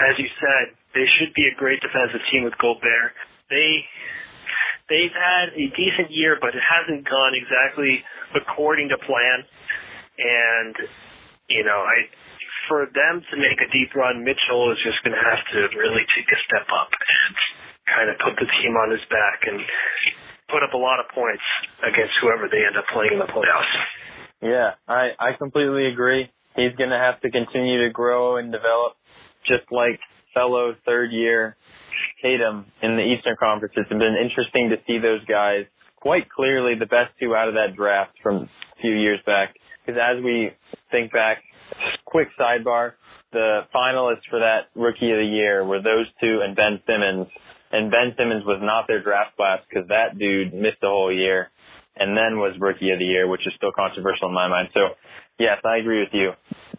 as 0.00 0.14
you 0.20 0.28
said, 0.40 0.76
they 0.92 1.08
should 1.18 1.32
be 1.34 1.48
a 1.48 1.54
great 1.56 1.80
defensive 1.80 2.20
team 2.32 2.44
with 2.44 2.56
Gobert. 2.60 3.16
They 3.48 3.84
they've 4.88 5.14
had 5.14 5.52
a 5.56 5.66
decent 5.76 6.10
year, 6.10 6.36
but 6.40 6.56
it 6.56 6.64
hasn't 6.64 7.08
gone 7.08 7.32
exactly 7.36 8.04
according 8.36 8.88
to 8.90 8.98
plan. 9.04 9.38
And 10.20 10.76
you 11.48 11.64
know, 11.64 11.80
I 11.82 12.08
for 12.70 12.86
them 12.86 13.18
to 13.18 13.34
make 13.34 13.58
a 13.58 13.68
deep 13.74 13.90
run, 13.98 14.22
Mitchell 14.22 14.70
is 14.70 14.78
just 14.86 15.02
going 15.02 15.18
to 15.18 15.24
have 15.26 15.42
to 15.42 15.58
really 15.74 16.06
take 16.14 16.30
a 16.30 16.38
step 16.46 16.70
up 16.70 16.86
and 16.94 17.34
kind 17.90 18.06
of 18.06 18.16
put 18.22 18.38
the 18.38 18.46
team 18.46 18.78
on 18.78 18.94
his 18.94 19.02
back 19.10 19.42
and 19.50 19.58
put 20.46 20.62
up 20.62 20.70
a 20.70 20.78
lot 20.78 21.02
of 21.02 21.10
points 21.10 21.42
against 21.82 22.14
whoever 22.22 22.46
they 22.46 22.62
end 22.62 22.78
up 22.78 22.86
playing 22.94 23.18
in 23.18 23.20
the 23.20 23.26
playoffs. 23.26 23.74
Yeah, 24.38 24.78
I, 24.86 25.18
I 25.18 25.34
completely 25.34 25.90
agree. 25.90 26.30
He's 26.54 26.74
going 26.78 26.94
to 26.94 27.02
have 27.02 27.18
to 27.26 27.28
continue 27.34 27.82
to 27.82 27.90
grow 27.90 28.38
and 28.38 28.54
develop 28.54 28.94
just 29.50 29.66
like 29.74 29.98
fellow 30.30 30.78
third 30.86 31.10
year 31.10 31.58
Tatum 32.22 32.66
in 32.82 32.94
the 32.94 33.02
Eastern 33.02 33.34
Conference. 33.38 33.74
It's 33.76 33.90
been 33.90 34.14
interesting 34.14 34.70
to 34.70 34.78
see 34.86 35.02
those 35.02 35.24
guys 35.26 35.66
quite 35.96 36.30
clearly 36.30 36.78
the 36.78 36.86
best 36.86 37.12
two 37.18 37.34
out 37.34 37.48
of 37.48 37.54
that 37.54 37.76
draft 37.76 38.14
from 38.22 38.46
a 38.46 38.80
few 38.80 38.94
years 38.94 39.18
back. 39.26 39.54
Because 39.84 40.00
as 40.00 40.22
we 40.22 40.50
think 40.90 41.12
back, 41.12 41.42
quick 42.04 42.28
sidebar, 42.38 42.92
the 43.32 43.60
finalists 43.74 44.26
for 44.28 44.40
that 44.40 44.68
Rookie 44.74 45.10
of 45.10 45.18
the 45.18 45.30
Year 45.30 45.64
were 45.64 45.82
those 45.82 46.06
two 46.20 46.40
and 46.44 46.56
Ben 46.56 46.80
Simmons. 46.86 47.26
And 47.72 47.90
Ben 47.90 48.14
Simmons 48.18 48.44
was 48.44 48.58
not 48.62 48.86
their 48.88 49.02
draft 49.02 49.36
class 49.36 49.60
because 49.68 49.88
that 49.88 50.18
dude 50.18 50.52
missed 50.52 50.82
the 50.82 50.88
whole 50.88 51.14
year 51.14 51.50
and 51.96 52.16
then 52.16 52.38
was 52.38 52.56
Rookie 52.58 52.90
of 52.90 52.98
the 52.98 53.04
Year, 53.04 53.28
which 53.28 53.46
is 53.46 53.52
still 53.56 53.70
controversial 53.74 54.28
in 54.28 54.34
my 54.34 54.48
mind. 54.48 54.68
So, 54.74 54.96
yes, 55.38 55.58
I 55.64 55.78
agree 55.78 56.00
with 56.00 56.12
you. 56.12 56.32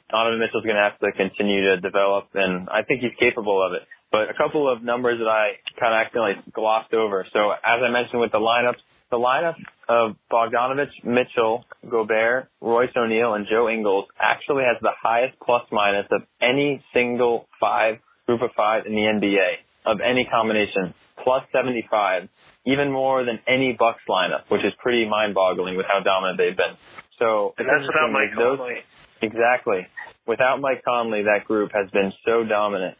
Donovan 0.10 0.40
Mitchell's 0.40 0.66
going 0.66 0.76
to 0.76 0.84
have 0.84 1.00
to 1.00 1.12
continue 1.16 1.72
to 1.72 1.80
develop, 1.80 2.28
and 2.34 2.68
I 2.68 2.84
think 2.84 3.00
he's 3.00 3.16
capable 3.20 3.64
of 3.64 3.72
it. 3.72 3.88
But 4.12 4.28
a 4.28 4.36
couple 4.36 4.68
of 4.68 4.84
numbers 4.84 5.20
that 5.24 5.32
I 5.32 5.56
kind 5.80 5.96
of 5.96 6.04
accidentally 6.04 6.36
glossed 6.52 6.94
over. 6.94 7.26
So, 7.32 7.52
as 7.52 7.80
I 7.80 7.88
mentioned 7.88 8.20
with 8.20 8.36
the 8.36 8.44
lineups, 8.44 8.84
the 9.12 9.18
lineup 9.18 9.56
of 9.90 10.16
Bogdanovich, 10.32 11.04
Mitchell, 11.04 11.66
Gobert, 11.90 12.48
Royce 12.62 12.90
O'Neale, 12.96 13.34
and 13.34 13.46
Joe 13.50 13.70
Ingles 13.70 14.06
actually 14.20 14.64
has 14.64 14.78
the 14.82 14.92
highest 15.02 15.38
plus 15.46 15.64
minus 15.72 16.08
of 16.12 16.22
any 16.42 16.84
single 16.94 17.48
five 17.60 17.98
group 18.26 18.42
of 18.42 18.50
five 18.56 18.86
in 18.86 18.94
the 18.94 19.02
NBA 19.02 19.62
of 19.86 20.00
any 20.00 20.28
combination, 20.32 20.94
plus 21.24 21.44
75 21.52 22.30
even 22.66 22.92
more 22.92 23.26
than 23.26 23.40
any 23.48 23.76
Bucks 23.78 24.04
lineup, 24.08 24.46
which 24.50 24.62
is 24.62 24.72
pretty 24.82 25.10
mind-boggling 25.10 25.76
with 25.76 25.86
how 25.90 26.00
dominant 26.04 26.38
they've 26.38 26.56
been. 26.56 26.78
So 27.18 27.54
and 27.58 27.68
that's 27.68 27.86
without 27.88 28.12
Mike 28.12 28.38
those, 28.38 28.58
Conley. 28.58 28.86
Exactly. 29.22 29.88
Without 30.28 30.62
Mike 30.62 30.84
Conley, 30.86 31.24
that 31.24 31.46
group 31.46 31.72
has 31.74 31.90
been 31.92 32.14
so 32.26 32.44
dominant. 32.44 32.98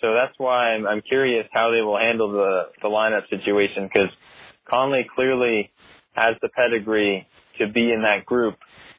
So 0.00 0.12
that's 0.12 0.34
why 0.38 0.74
I'm, 0.74 0.86
I'm 0.86 1.02
curious 1.02 1.46
how 1.52 1.70
they 1.70 1.80
will 1.80 1.98
handle 1.98 2.30
the 2.32 2.74
the 2.82 2.88
lineup 2.88 3.30
situation 3.30 3.88
because 3.88 4.10
Conley 4.68 5.06
clearly 5.14 5.70
has 6.14 6.36
the 6.42 6.48
pedigree 6.48 7.26
to 7.58 7.68
be 7.68 7.92
in 7.92 8.02
that 8.02 8.24
group, 8.26 8.56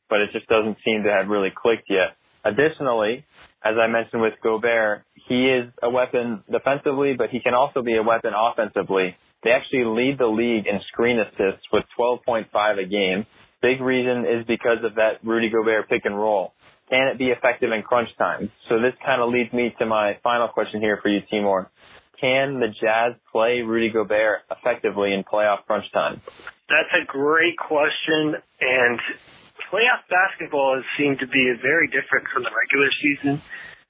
but 0.10 0.21
it 0.21 0.30
just 0.32 0.47
doesn't 0.47 0.77
seem 0.86 1.03
to 1.03 1.12
have 1.12 1.27
really 1.27 1.51
clicked 1.56 1.89
yet. 1.89 2.15
Additionally, 2.45 3.25
as 3.63 3.75
I 3.82 3.88
mentioned 3.88 4.21
with 4.21 4.34
Gobert, 4.41 5.03
he 5.27 5.45
is 5.45 5.69
a 5.84 5.89
weapon 5.89 6.43
defensively, 6.49 7.13
but 7.17 7.30
he 7.30 7.39
can 7.39 7.53
also 7.53 7.82
be 7.82 7.95
a 7.97 8.03
weapon 8.03 8.32
offensively. 8.36 9.15
They 9.43 9.51
actually 9.51 9.86
lead 9.86 10.17
the 10.19 10.27
league 10.27 10.65
in 10.67 10.80
screen 10.91 11.19
assists 11.19 11.65
with 11.71 11.84
12.5 11.99 12.45
a 12.80 12.88
game. 12.88 13.25
Big 13.62 13.82
reason 13.82 14.25
is 14.25 14.45
because 14.47 14.84
of 14.84 14.95
that 14.95 15.23
Rudy 15.23 15.49
Gobert 15.49 15.89
pick 15.89 16.06
and 16.06 16.15
roll. 16.15 16.53
Can 16.89 17.10
it 17.10 17.17
be 17.17 17.27
effective 17.27 17.71
in 17.71 17.82
crunch 17.82 18.10
time? 18.17 18.49
So 18.69 18.80
this 18.80 18.93
kind 19.06 19.21
of 19.21 19.30
leads 19.30 19.51
me 19.51 19.75
to 19.80 19.86
my 19.86 20.17
final 20.23 20.47
question 20.47 20.80
here 20.80 20.99
for 21.01 21.10
you, 21.10 21.19
Timur. 21.30 21.69
Can 22.19 22.60
the 22.60 22.73
Jazz 22.82 23.13
play 23.32 23.62
Rudy 23.62 23.89
Gobert 23.93 24.41
effectively 24.49 25.13
in 25.13 25.23
playoff 25.23 25.65
crunch 25.65 25.86
time? 25.93 26.21
That's 26.67 26.91
a 26.97 27.06
great 27.06 27.56
question, 27.56 28.36
and 28.60 28.99
playoff 29.71 30.03
basketball 30.10 30.75
has 30.75 30.86
seemed 30.97 31.19
to 31.19 31.27
be 31.27 31.53
very 31.62 31.88
different 31.88 32.27
from 32.34 32.43
the 32.43 32.51
regular 32.51 32.89
season. 32.99 33.41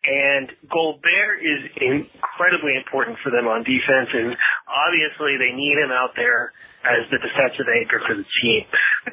And 0.08 0.48
Gobert 0.70 1.44
is 1.44 1.62
incredibly 1.84 2.78
important 2.78 3.18
for 3.26 3.32
them 3.34 3.50
on 3.50 3.66
defense, 3.66 4.08
and 4.14 4.36
obviously 4.70 5.36
they 5.36 5.52
need 5.52 5.76
him 5.76 5.92
out 5.92 6.14
there 6.16 6.54
as 6.86 7.04
the 7.12 7.20
defensive 7.20 7.68
anchor 7.68 8.00
for 8.06 8.16
the 8.16 8.28
team. 8.40 8.64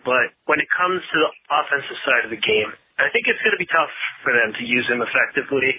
But 0.06 0.36
when 0.46 0.60
it 0.60 0.70
comes 0.76 1.02
to 1.02 1.16
the 1.18 1.30
offensive 1.50 1.98
side 2.04 2.22
of 2.28 2.30
the 2.30 2.38
game, 2.38 2.70
I 3.00 3.10
think 3.10 3.26
it's 3.26 3.42
going 3.42 3.56
to 3.56 3.62
be 3.62 3.66
tough 3.66 3.90
for 4.22 4.30
them 4.30 4.54
to 4.54 4.62
use 4.62 4.86
him 4.86 5.02
effectively. 5.02 5.74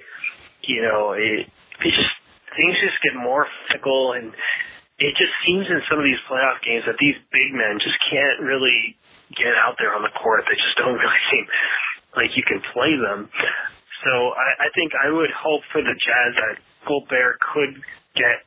You 0.67 0.83
know, 0.83 1.15
it, 1.15 1.47
it 1.47 1.91
just 1.95 2.15
things 2.55 2.75
just 2.81 2.99
get 3.03 3.15
more 3.15 3.47
physical, 3.67 4.15
and 4.15 4.31
it 4.99 5.13
just 5.19 5.35
seems 5.43 5.67
in 5.67 5.79
some 5.91 5.99
of 5.99 6.05
these 6.07 6.19
playoff 6.27 6.59
games 6.63 6.87
that 6.87 6.95
these 6.99 7.15
big 7.31 7.51
men 7.51 7.79
just 7.79 7.99
can't 8.07 8.39
really 8.43 8.95
get 9.35 9.53
out 9.59 9.75
there 9.79 9.91
on 9.91 10.03
the 10.03 10.13
court. 10.19 10.47
They 10.47 10.55
just 10.55 10.77
don't 10.79 10.95
really 11.01 11.23
seem 11.31 11.45
like 12.15 12.31
you 12.35 12.45
can 12.47 12.63
play 12.71 12.95
them. 12.95 13.27
So 14.07 14.11
I, 14.31 14.67
I 14.67 14.69
think 14.75 14.95
I 14.95 15.11
would 15.11 15.31
hope 15.33 15.63
for 15.73 15.81
the 15.81 15.95
Jazz 15.95 16.31
that 16.39 16.55
Gobert 16.87 17.41
could 17.41 17.73
get, 18.15 18.45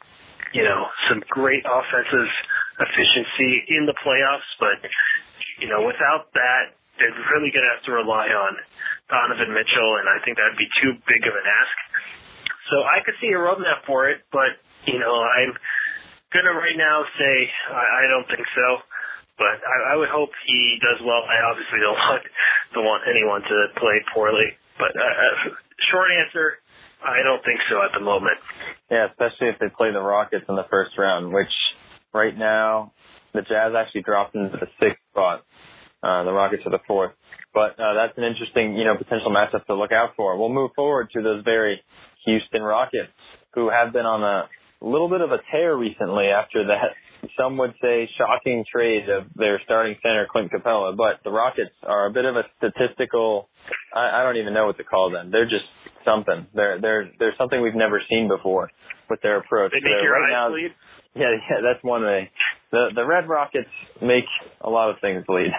you 0.55 0.65
know, 0.65 0.89
some 1.11 1.21
great 1.29 1.67
offensive 1.67 2.31
efficiency 2.79 3.69
in 3.75 3.85
the 3.85 3.97
playoffs, 4.01 4.49
but 4.63 4.79
you 5.59 5.67
know, 5.67 5.83
without 5.83 6.31
that, 6.39 6.79
they're 6.99 7.15
really 7.35 7.51
going 7.51 7.67
to 7.67 7.73
have 7.75 7.85
to 7.91 7.93
rely 7.95 8.31
on 8.31 8.53
Donovan 9.11 9.55
Mitchell, 9.55 9.91
and 9.99 10.07
I 10.07 10.23
think 10.23 10.39
that'd 10.39 10.59
be 10.59 10.71
too 10.83 10.95
big 11.07 11.23
of 11.27 11.35
an 11.35 11.47
ask. 11.47 11.77
So 12.71 12.85
I 12.85 13.01
could 13.05 13.17
see 13.21 13.33
a 13.33 13.41
roadmap 13.41 13.85
for 13.87 14.09
it, 14.09 14.25
but 14.33 14.57
you 14.87 14.99
know, 14.99 15.13
I'm 15.13 15.53
gonna 16.33 16.53
right 16.53 16.77
now 16.77 17.05
say 17.17 17.35
I, 17.73 18.05
I 18.05 18.11
don't 18.13 18.29
think 18.29 18.47
so. 18.55 18.69
But 19.39 19.63
I, 19.63 19.95
I 19.95 19.97
would 19.97 20.11
hope 20.11 20.35
he 20.47 20.83
does 20.83 20.99
well. 21.07 21.23
I 21.23 21.39
obviously 21.49 21.79
don't 21.79 21.97
want 22.11 22.23
don't 22.75 22.89
want 22.89 23.03
anyone 23.09 23.43
to 23.43 23.57
play 23.81 23.97
poorly. 24.13 24.51
But 24.79 24.93
uh, 24.95 25.03
uh, 25.03 25.37
short 25.91 26.11
answer, 26.13 26.59
I 27.03 27.23
don't 27.23 27.43
think 27.45 27.61
so 27.71 27.83
at 27.83 27.95
the 27.95 28.05
moment. 28.05 28.39
Yeah, 28.91 29.09
especially 29.11 29.49
if 29.49 29.59
they 29.59 29.71
play 29.71 29.93
the 29.93 30.03
Rockets 30.03 30.45
in 30.49 30.57
the 30.57 30.67
first 30.71 30.93
round, 30.99 31.33
which 31.33 31.53
right 32.13 32.37
now 32.37 32.93
the 33.35 33.43
Jazz 33.43 33.73
actually 33.77 34.03
dropped 34.03 34.35
into 34.35 34.57
the 34.57 34.69
sixth 34.81 35.03
spot. 35.11 35.45
Uh, 36.03 36.23
the 36.23 36.33
Rockets 36.33 36.63
are 36.67 36.71
the 36.71 36.83
fourth. 36.87 37.13
But 37.53 37.79
uh, 37.81 37.95
that's 37.95 38.17
an 38.17 38.25
interesting, 38.25 38.77
you 38.77 38.85
know, 38.85 38.97
potential 38.97 39.31
matchup 39.31 39.67
to 39.67 39.75
look 39.75 39.91
out 39.91 40.11
for. 40.17 40.37
We'll 40.39 40.49
move 40.49 40.71
forward 40.77 41.11
to 41.15 41.23
those 41.23 41.43
very 41.45 41.83
Houston 42.29 42.63
Rockets, 42.63 43.13
who 43.55 43.71
have 43.71 43.93
been 43.93 44.07
on 44.07 44.23
a 44.23 44.49
little 44.85 45.09
bit 45.09 45.21
of 45.21 45.33
a 45.33 45.39
tear 45.51 45.77
recently 45.77 46.27
after 46.27 46.67
that 46.69 46.95
some 47.37 47.57
would 47.59 47.75
say 47.83 48.09
shocking 48.17 48.65
trade 48.71 49.09
of 49.09 49.25
their 49.35 49.61
starting 49.65 49.97
center 50.03 50.27
Clint 50.31 50.53
Capela. 50.53 50.97
but 50.97 51.21
the 51.25 51.31
Rockets 51.31 51.75
are 51.83 52.07
a 52.07 52.13
bit 52.13 52.25
of 52.25 52.37
a 52.37 52.45
statistical. 52.59 53.49
I, 53.95 54.21
I 54.21 54.23
don't 54.23 54.37
even 54.37 54.55
know 54.55 54.67
what 54.67 54.77
to 54.79 54.85
call 54.85 55.11
them. 55.11 55.31
They're 55.31 55.49
just 55.49 55.67
something. 56.05 56.47
They're 56.55 56.81
they're 56.81 57.11
they're 57.19 57.35
something 57.39 57.61
we've 57.61 57.75
never 57.75 58.01
seen 58.09 58.29
before 58.29 58.71
with 59.11 59.21
their 59.23 59.39
approach. 59.39 59.73
They 59.73 59.81
make 59.83 60.03
your 60.03 60.13
right 60.13 60.31
eyes 60.31 60.33
now, 60.33 60.51
bleed. 60.51 60.71
Yeah, 61.15 61.35
yeah, 61.51 61.57
that's 61.63 61.83
one 61.83 62.03
way. 62.03 62.31
The 62.71 62.89
the 62.95 63.05
Red 63.05 63.29
Rockets 63.29 63.71
make 64.01 64.29
a 64.61 64.71
lot 64.71 64.91
of 64.91 64.97
things 65.01 65.25
bleed. 65.27 65.51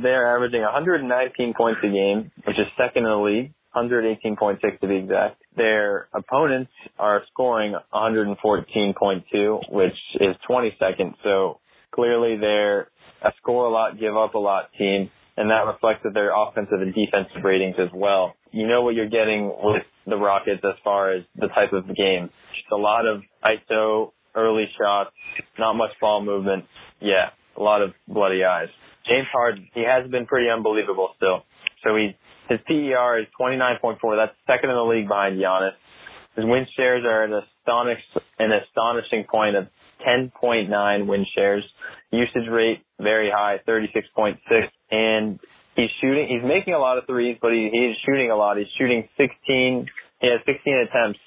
They're 0.00 0.36
averaging 0.36 0.62
119 0.62 1.54
points 1.56 1.80
a 1.82 1.88
game, 1.88 2.30
which 2.46 2.58
is 2.58 2.66
second 2.76 3.04
in 3.04 3.10
the 3.10 3.16
league. 3.16 3.52
118.6 3.74 4.80
to 4.80 4.88
be 4.88 4.96
exact. 4.96 5.42
Their 5.56 6.08
opponents 6.14 6.70
are 6.98 7.22
scoring 7.32 7.74
114.2, 7.92 9.72
which 9.72 9.92
is 10.20 10.36
22nd. 10.48 11.14
So 11.22 11.58
clearly 11.94 12.36
they're 12.38 12.88
a 13.22 13.32
score 13.40 13.66
a 13.66 13.70
lot, 13.70 13.98
give 13.98 14.16
up 14.16 14.34
a 14.34 14.38
lot 14.38 14.70
team, 14.78 15.10
and 15.36 15.50
that 15.50 15.66
reflects 15.66 16.06
their 16.12 16.30
offensive 16.34 16.80
and 16.80 16.94
defensive 16.94 17.42
ratings 17.42 17.76
as 17.78 17.88
well. 17.94 18.34
You 18.52 18.66
know 18.66 18.82
what 18.82 18.94
you're 18.94 19.08
getting 19.08 19.52
with 19.62 19.82
the 20.06 20.16
Rockets 20.16 20.62
as 20.64 20.74
far 20.84 21.12
as 21.12 21.24
the 21.36 21.48
type 21.48 21.72
of 21.72 21.86
game. 21.96 22.30
Just 22.54 22.72
a 22.72 22.76
lot 22.76 23.06
of 23.06 23.22
ISO, 23.44 24.12
early 24.34 24.66
shots, 24.78 25.10
not 25.58 25.74
much 25.74 25.90
ball 26.00 26.22
movement. 26.22 26.64
Yeah, 27.00 27.30
a 27.56 27.62
lot 27.62 27.82
of 27.82 27.92
bloody 28.06 28.44
eyes. 28.44 28.68
James 29.08 29.26
Harden, 29.32 29.68
he 29.74 29.82
has 29.82 30.08
been 30.10 30.26
pretty 30.26 30.48
unbelievable 30.48 31.10
still. 31.16 31.44
So 31.82 31.96
he 31.96 32.16
his 32.48 32.58
PER 32.66 33.18
is 33.18 33.26
29.4. 33.40 33.98
That's 34.16 34.36
second 34.46 34.70
in 34.70 34.76
the 34.76 34.84
league 34.84 35.08
behind 35.08 35.40
Giannis. 35.40 35.72
His 36.36 36.44
win 36.44 36.66
shares 36.76 37.04
are 37.04 37.24
an 37.24 37.32
astonish, 37.32 38.02
an 38.38 38.50
astonishing 38.52 39.24
point 39.30 39.56
of 39.56 39.68
10.9 40.06 41.06
win 41.06 41.26
shares. 41.34 41.64
Usage 42.10 42.48
rate 42.50 42.82
very 43.00 43.30
high, 43.30 43.60
36.6. 43.66 44.36
And 44.90 45.38
he's 45.76 45.90
shooting, 46.00 46.28
he's 46.28 46.46
making 46.46 46.74
a 46.74 46.78
lot 46.78 46.98
of 46.98 47.06
threes, 47.06 47.38
but 47.40 47.52
he, 47.52 47.70
he's 47.72 47.96
shooting 48.04 48.30
a 48.30 48.36
lot. 48.36 48.56
He's 48.56 48.66
shooting 48.78 49.08
16, 49.16 49.86
he 50.20 50.26
has 50.28 50.40
16 50.46 50.86
attempts 50.88 51.20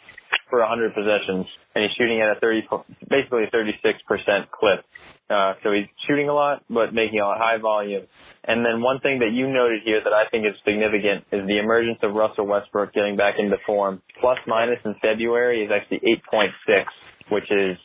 for 0.50 0.60
100 0.60 0.94
possessions, 0.94 1.46
and 1.76 1.84
he's 1.84 1.94
shooting 1.98 2.22
at 2.22 2.36
a 2.36 2.40
30, 2.40 2.68
basically 3.10 3.44
a 3.44 3.52
36% 3.52 4.50
clip. 4.52 4.84
Uh, 5.30 5.54
so 5.64 5.72
he's 5.72 5.88
shooting 6.08 6.30
a 6.30 6.34
lot, 6.34 6.64
but 6.70 6.94
making 6.94 7.20
a 7.20 7.24
lot 7.24 7.38
high 7.38 7.58
volume. 7.58 8.08
And 8.48 8.64
then 8.66 8.82
one 8.82 9.00
thing 9.02 9.20
that 9.20 9.36
you 9.36 9.52
noted 9.52 9.84
here 9.84 10.00
that 10.02 10.14
I 10.14 10.24
think 10.32 10.48
is 10.48 10.56
significant 10.64 11.28
is 11.36 11.46
the 11.46 11.60
emergence 11.60 12.00
of 12.02 12.16
Russell 12.16 12.48
Westbrook 12.48 12.94
getting 12.94 13.18
back 13.18 13.36
into 13.38 13.58
form. 13.68 14.02
Plus 14.22 14.40
minus 14.48 14.80
in 14.86 14.96
February 15.02 15.66
is 15.66 15.72
actually 15.72 16.00
8.6, 16.32 16.56
which 17.30 17.52
is 17.52 17.76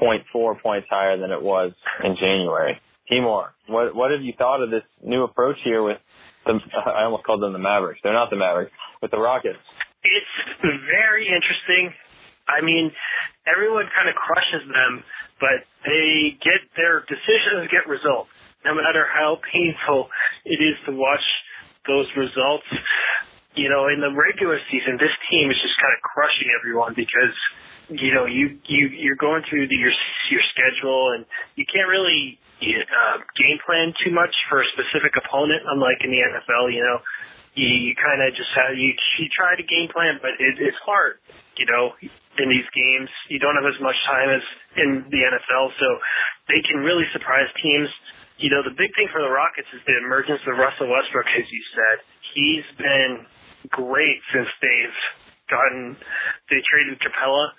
6.4 0.00 0.62
points 0.62 0.88
higher 0.88 1.20
than 1.20 1.30
it 1.30 1.42
was 1.42 1.72
in 2.02 2.16
January. 2.18 2.80
Timur, 3.12 3.52
what 3.68 3.94
what 3.94 4.10
have 4.10 4.22
you 4.22 4.32
thought 4.36 4.64
of 4.64 4.70
this 4.70 4.82
new 5.04 5.22
approach 5.22 5.56
here 5.62 5.82
with 5.84 5.98
the 6.44 6.58
I 6.74 7.04
almost 7.04 7.22
called 7.22 7.42
them 7.42 7.52
the 7.52 7.62
Mavericks. 7.62 8.00
They're 8.02 8.16
not 8.16 8.30
the 8.30 8.40
Mavericks, 8.40 8.72
with 9.02 9.12
the 9.12 9.20
Rockets. 9.20 9.62
It's 10.02 10.34
very 10.62 11.28
interesting. 11.28 11.92
I 12.48 12.64
mean, 12.64 12.90
everyone 13.46 13.86
kind 13.94 14.08
of 14.08 14.14
crushes 14.14 14.66
them, 14.66 15.04
but 15.38 15.66
they 15.84 16.34
get 16.42 16.66
their 16.74 17.02
decisions 17.06 17.70
get 17.70 17.86
results 17.86 18.30
no 18.66 18.74
matter 18.74 19.06
how 19.06 19.38
painful 19.46 20.10
it 20.44 20.58
is 20.58 20.76
to 20.86 20.92
watch 20.92 21.24
those 21.86 22.10
results. 22.18 22.66
You 23.54 23.70
know, 23.72 23.88
in 23.88 24.04
the 24.04 24.12
regular 24.12 24.60
season, 24.68 25.00
this 25.00 25.14
team 25.30 25.48
is 25.48 25.56
just 25.62 25.78
kind 25.80 25.94
of 25.96 26.02
crushing 26.04 26.50
everyone 26.52 26.92
because 26.92 27.32
you 27.88 28.10
know, 28.10 28.26
you 28.26 28.58
you 28.66 28.90
you're 28.90 29.18
going 29.18 29.46
through 29.46 29.70
the, 29.70 29.78
your 29.78 29.94
your 30.30 30.42
schedule, 30.50 31.14
and 31.14 31.22
you 31.54 31.62
can't 31.70 31.86
really 31.86 32.38
uh, 32.58 33.22
game 33.38 33.62
plan 33.62 33.94
too 34.02 34.10
much 34.10 34.34
for 34.50 34.62
a 34.62 34.66
specific 34.74 35.14
opponent. 35.14 35.62
Unlike 35.70 36.02
in 36.02 36.10
the 36.10 36.18
NFL, 36.18 36.74
you 36.74 36.82
know, 36.82 36.98
you, 37.54 37.68
you 37.68 37.92
kind 37.94 38.18
of 38.26 38.34
just 38.34 38.50
have 38.58 38.74
you 38.74 38.90
you 39.22 39.26
try 39.30 39.54
to 39.54 39.62
game 39.62 39.86
plan, 39.86 40.18
but 40.18 40.34
it, 40.42 40.58
it's 40.58 40.78
hard. 40.82 41.22
You 41.54 41.66
know, 41.70 41.94
in 42.02 42.50
these 42.50 42.66
games, 42.74 43.08
you 43.30 43.38
don't 43.38 43.54
have 43.54 43.66
as 43.70 43.78
much 43.78 43.96
time 44.10 44.34
as 44.34 44.42
in 44.76 45.06
the 45.06 45.20
NFL, 45.22 45.70
so 45.78 45.86
they 46.50 46.60
can 46.66 46.82
really 46.82 47.06
surprise 47.14 47.46
teams. 47.62 47.88
You 48.36 48.52
know, 48.52 48.60
the 48.60 48.76
big 48.76 48.92
thing 48.92 49.08
for 49.12 49.24
the 49.24 49.32
Rockets 49.32 49.68
is 49.72 49.80
the 49.88 49.96
emergence 49.96 50.44
of 50.44 50.60
Russell 50.60 50.92
Westbrook, 50.92 51.24
as 51.24 51.46
you 51.48 51.62
said. 51.72 51.96
He's 52.36 52.66
been 52.76 53.12
great 53.72 54.20
since 54.32 54.48
they've 54.60 54.98
gotten 55.48 55.96
they 56.50 56.60
traded 56.66 56.98
Capela. 57.02 57.54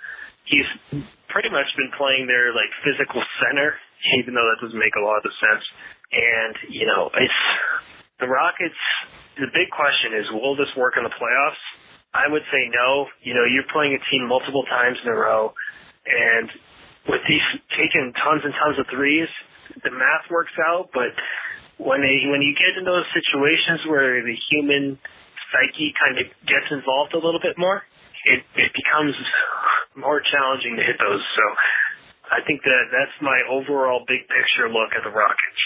he's 0.45 0.67
pretty 1.31 1.49
much 1.51 1.67
been 1.75 1.91
playing 1.95 2.27
their 2.27 2.51
like 2.51 2.71
physical 2.83 3.23
center, 3.43 3.75
even 4.19 4.35
though 4.35 4.47
that 4.47 4.59
doesn't 4.63 4.79
make 4.79 4.95
a 4.95 5.03
lot 5.03 5.23
of 5.23 5.31
sense. 5.39 5.63
And 6.11 6.53
you 6.71 6.85
know, 6.85 7.11
it's 7.15 7.41
the 8.19 8.27
Rockets. 8.27 8.79
The 9.37 9.51
big 9.53 9.69
question 9.69 10.17
is, 10.17 10.25
will 10.33 10.57
this 10.57 10.71
work 10.73 10.97
in 10.97 11.05
the 11.05 11.13
playoffs? 11.13 11.61
I 12.15 12.25
would 12.31 12.41
say 12.49 12.65
no. 12.73 13.05
You 13.21 13.37
know, 13.37 13.45
you're 13.45 13.67
playing 13.69 13.93
a 13.93 14.01
team 14.09 14.25
multiple 14.25 14.65
times 14.65 14.97
in 15.03 15.11
a 15.11 15.17
row, 15.17 15.53
and 16.07 16.49
with 17.05 17.21
these 17.29 17.45
taking 17.77 18.13
tons 18.23 18.41
and 18.41 18.53
tons 18.57 18.79
of 18.79 18.87
threes, 18.89 19.29
the 19.87 19.95
math 19.95 20.27
works 20.27 20.53
out. 20.59 20.91
But 20.91 21.15
when 21.79 22.03
they 22.03 22.27
when 22.27 22.43
you 22.43 22.51
get 22.51 22.75
in 22.75 22.83
those 22.83 23.07
situations 23.15 23.87
where 23.87 24.19
the 24.19 24.35
human 24.51 24.99
psyche 25.51 25.95
kind 25.95 26.19
of 26.19 26.27
gets 26.43 26.67
involved 26.75 27.15
a 27.15 27.21
little 27.23 27.39
bit 27.39 27.55
more, 27.55 27.87
it 28.27 28.43
it 28.59 28.71
becomes 28.75 29.15
more 29.95 30.19
challenging 30.19 30.75
to 30.75 30.83
hit 30.83 30.99
those. 30.99 31.23
So 31.23 31.43
I 32.27 32.43
think 32.43 32.61
that 32.67 32.83
that's 32.91 33.15
my 33.23 33.39
overall 33.47 34.03
big 34.03 34.27
picture 34.27 34.67
look 34.67 34.91
at 34.91 35.07
the 35.07 35.13
Rockets. 35.15 35.61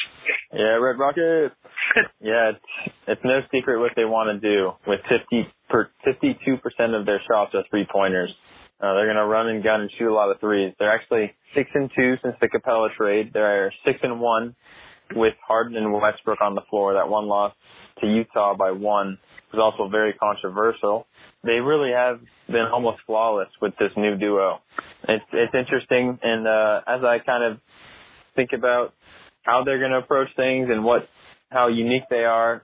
Yeah, 0.54 0.78
Red 0.78 1.02
Rockets. 1.02 1.58
yeah, 2.22 2.54
it's 2.54 2.66
it's 3.08 3.26
no 3.26 3.42
secret 3.50 3.80
what 3.82 3.98
they 3.98 4.06
want 4.06 4.30
to 4.30 4.38
do 4.38 4.72
with 4.86 5.02
50 5.10 5.50
per 5.70 5.90
52 6.06 6.38
percent 6.62 6.94
of 6.94 7.06
their 7.06 7.22
shots 7.26 7.56
are 7.56 7.66
three 7.70 7.88
pointers. 7.90 8.30
Uh, 8.82 8.94
they're 8.94 9.08
gonna 9.08 9.28
run 9.28 9.48
and 9.48 9.64
gun 9.64 9.82
and 9.82 9.92
shoot 9.98 10.12
a 10.12 10.14
lot 10.14 10.32
of 10.32 10.40
threes. 10.40 10.74
They're 10.80 10.94
actually 10.94 11.34
six 11.56 11.70
and 11.74 11.90
two 11.96 12.16
since 12.24 12.36
the 12.42 12.48
Capela 12.48 12.94
trade. 12.96 13.32
They're 13.34 13.74
six 13.86 14.00
and 14.04 14.20
one 14.20 14.56
with 15.16 15.34
Harden 15.46 15.76
and 15.76 15.94
Westbrook 15.94 16.42
on 16.42 16.56
the 16.56 16.62
floor. 16.70 16.94
That 16.94 17.10
one 17.10 17.28
loss 17.28 17.54
to 18.02 18.08
Utah 18.08 18.56
by 18.56 18.72
one 18.72 19.18
was 19.54 19.60
also 19.62 19.90
very 19.90 20.14
controversial 20.14 21.06
they 21.44 21.60
really 21.60 21.92
have 21.92 22.20
been 22.48 22.68
almost 22.72 23.00
flawless 23.06 23.50
with 23.62 23.74
this 23.80 23.92
new 23.98 24.16
duo. 24.18 24.60
It's 25.08 25.26
it's 25.34 25.54
interesting, 25.54 26.20
and 26.22 26.48
uh, 26.48 26.82
as 26.88 27.04
I 27.04 27.18
kind 27.26 27.44
of 27.52 27.60
think 28.36 28.52
about 28.54 28.94
how 29.44 29.64
they're 29.64 29.80
going 29.80 29.92
to 29.92 29.98
approach 29.98 30.28
things 30.36 30.68
and 30.70 30.84
what 30.84 31.08
how 31.50 31.68
unique 31.68 32.04
they 32.10 32.24
are, 32.24 32.64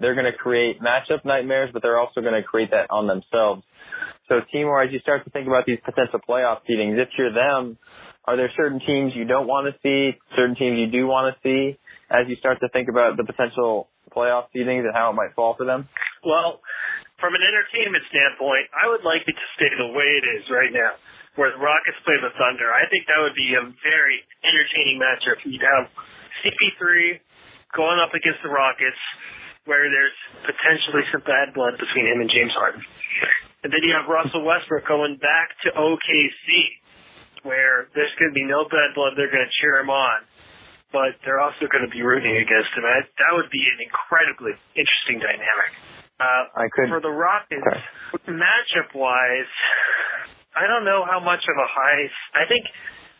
they're 0.00 0.14
going 0.14 0.30
to 0.30 0.36
create 0.36 0.80
matchup 0.80 1.24
nightmares, 1.24 1.70
but 1.72 1.82
they're 1.82 1.98
also 1.98 2.22
going 2.22 2.34
to 2.34 2.42
create 2.42 2.70
that 2.70 2.86
on 2.90 3.06
themselves. 3.06 3.62
So 4.28 4.42
team-wise, 4.50 4.90
as 4.90 4.92
you 4.92 5.00
start 5.00 5.22
to 5.24 5.30
think 5.30 5.46
about 5.46 5.66
these 5.66 5.78
potential 5.84 6.18
playoff 6.18 6.66
seedings, 6.66 6.98
if 6.98 7.14
you're 7.14 7.32
them, 7.32 7.78
are 8.26 8.34
there 8.34 8.50
certain 8.58 8.82
teams 8.82 9.14
you 9.14 9.24
don't 9.24 9.46
want 9.46 9.70
to 9.70 9.74
see, 9.86 10.18
certain 10.34 10.58
teams 10.58 10.82
you 10.82 10.90
do 10.90 11.06
want 11.06 11.30
to 11.30 11.34
see, 11.46 11.78
as 12.10 12.26
you 12.26 12.34
start 12.42 12.58
to 12.58 12.68
think 12.74 12.90
about 12.90 13.14
the 13.14 13.22
potential 13.22 13.86
playoff 14.10 14.50
seedings 14.50 14.82
and 14.82 14.90
how 14.90 15.10
it 15.10 15.14
might 15.14 15.30
fall 15.38 15.54
for 15.54 15.62
them? 15.62 15.86
Well, 16.26 16.58
from 17.22 17.38
an 17.38 17.42
entertainment 17.46 18.02
standpoint, 18.10 18.66
I 18.74 18.90
would 18.90 19.06
like 19.06 19.22
it 19.22 19.36
to 19.38 19.48
stay 19.54 19.70
the 19.78 19.94
way 19.94 20.18
it 20.18 20.26
is 20.26 20.42
right 20.50 20.74
now, 20.74 20.98
where 21.38 21.54
the 21.54 21.62
Rockets 21.62 22.02
play 22.02 22.18
the 22.18 22.34
Thunder. 22.34 22.66
I 22.66 22.90
think 22.90 23.06
that 23.06 23.22
would 23.22 23.38
be 23.38 23.54
a 23.54 23.62
very 23.86 24.18
entertaining 24.42 24.98
matchup. 24.98 25.38
You'd 25.46 25.62
have 25.62 25.86
CP3 26.42 27.22
going 27.78 28.02
up 28.02 28.10
against 28.10 28.42
the 28.42 28.50
Rockets, 28.50 28.98
where 29.70 29.86
there's 29.86 30.18
potentially 30.50 31.06
some 31.14 31.22
bad 31.22 31.54
blood 31.54 31.78
between 31.78 32.10
him 32.10 32.26
and 32.26 32.30
James 32.30 32.54
Harden. 32.58 32.82
And 33.64 33.72
then 33.72 33.80
you 33.82 33.92
have 33.96 34.06
Russell 34.06 34.44
Westbrook 34.44 34.86
going 34.86 35.16
back 35.16 35.56
to 35.64 35.72
OKC, 35.74 36.46
where 37.42 37.88
there's 37.94 38.12
going 38.20 38.30
to 38.30 38.36
be 38.36 38.44
no 38.44 38.68
bad 38.68 38.94
blood. 38.94 39.16
They're 39.16 39.32
going 39.32 39.46
to 39.46 39.54
cheer 39.62 39.80
him 39.80 39.90
on, 39.90 40.22
but 40.92 41.16
they're 41.24 41.40
also 41.40 41.66
going 41.70 41.82
to 41.82 41.92
be 41.92 42.02
rooting 42.02 42.36
against 42.36 42.70
him. 42.76 42.84
That 42.84 43.32
would 43.32 43.50
be 43.50 43.64
an 43.64 43.80
incredibly 43.82 44.54
interesting 44.76 45.18
dynamic. 45.18 45.70
Uh, 46.16 46.48
I 46.56 46.66
could 46.72 46.88
for 46.88 47.04
the 47.04 47.12
Rockets 47.12 47.60
okay. 47.60 48.32
matchup 48.32 48.96
wise. 48.96 49.52
I 50.56 50.64
don't 50.64 50.88
know 50.88 51.04
how 51.04 51.20
much 51.20 51.44
of 51.44 51.56
a 51.60 51.68
high. 51.68 52.08
I 52.32 52.48
think 52.48 52.64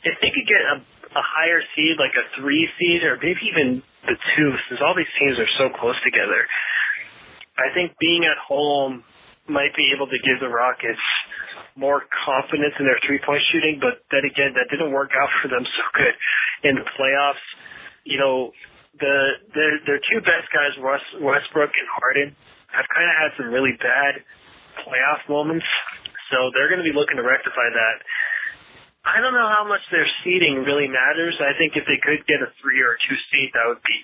if 0.09 0.17
they 0.25 0.33
could 0.33 0.49
get 0.49 0.63
a, 0.65 0.77
a 1.13 1.25
higher 1.25 1.61
seed, 1.77 2.01
like 2.01 2.17
a 2.17 2.25
three 2.41 2.65
seed, 2.81 3.05
or 3.05 3.21
maybe 3.21 3.45
even 3.53 3.85
the 4.09 4.17
two, 4.33 4.49
since 4.69 4.81
all 4.81 4.97
these 4.97 5.11
teams 5.21 5.37
are 5.37 5.53
so 5.61 5.69
close 5.77 6.01
together, 6.01 6.49
I 7.61 7.69
think 7.77 7.93
being 8.01 8.25
at 8.25 8.41
home 8.41 9.05
might 9.49 9.75
be 9.75 9.93
able 9.95 10.07
to 10.07 10.19
give 10.23 10.39
the 10.41 10.51
Rockets 10.51 11.03
more 11.77 12.09
confidence 12.25 12.73
in 12.81 12.89
their 12.89 12.99
three 13.05 13.21
point 13.23 13.43
shooting. 13.53 13.79
But 13.79 14.03
then 14.11 14.25
again, 14.25 14.57
that 14.57 14.73
didn't 14.73 14.91
work 14.93 15.13
out 15.15 15.31
for 15.43 15.49
them 15.49 15.63
so 15.65 15.85
good 15.95 16.15
in 16.69 16.75
the 16.81 16.87
playoffs. 16.97 17.45
You 18.05 18.19
know, 18.19 18.53
the 18.99 19.17
their 19.53 19.73
their 19.85 20.01
two 20.09 20.21
best 20.25 20.49
guys, 20.51 20.73
Russ, 20.81 21.05
Westbrook 21.21 21.73
and 21.73 21.89
Harden 22.01 22.29
have 22.73 22.87
kind 22.89 23.07
of 23.09 23.15
had 23.17 23.31
some 23.37 23.49
really 23.53 23.77
bad 23.79 24.25
playoff 24.85 25.25
moments, 25.29 25.67
so 26.33 26.51
they're 26.53 26.69
going 26.69 26.83
to 26.83 26.89
be 26.89 26.97
looking 26.97 27.17
to 27.17 27.25
rectify 27.25 27.69
that. 27.73 27.97
I 29.07 29.23
don't 29.23 29.39
know 29.39 29.47
how 29.47 29.63
much 29.63 29.81
their 29.95 30.07
seeding 30.27 30.67
really 30.67 30.91
matters. 30.91 31.39
I 31.39 31.55
think 31.55 31.79
if 31.79 31.87
they 31.87 32.01
could 32.03 32.27
get 32.27 32.43
a 32.43 32.51
three 32.59 32.83
or 32.83 32.99
a 32.99 33.01
two 33.07 33.17
seed, 33.31 33.55
that 33.55 33.65
would 33.71 33.85
be 33.87 33.99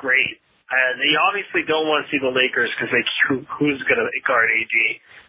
great. 0.00 0.40
Uh, 0.66 0.92
they 0.98 1.14
obviously 1.14 1.62
don't 1.62 1.86
want 1.86 2.02
to 2.02 2.08
see 2.10 2.18
the 2.18 2.32
Lakers 2.32 2.66
because 2.74 2.90
they 2.90 3.04
who, 3.30 3.46
who's 3.58 3.78
going 3.86 4.02
to 4.02 4.08
guard 4.26 4.50
AD. 4.50 4.76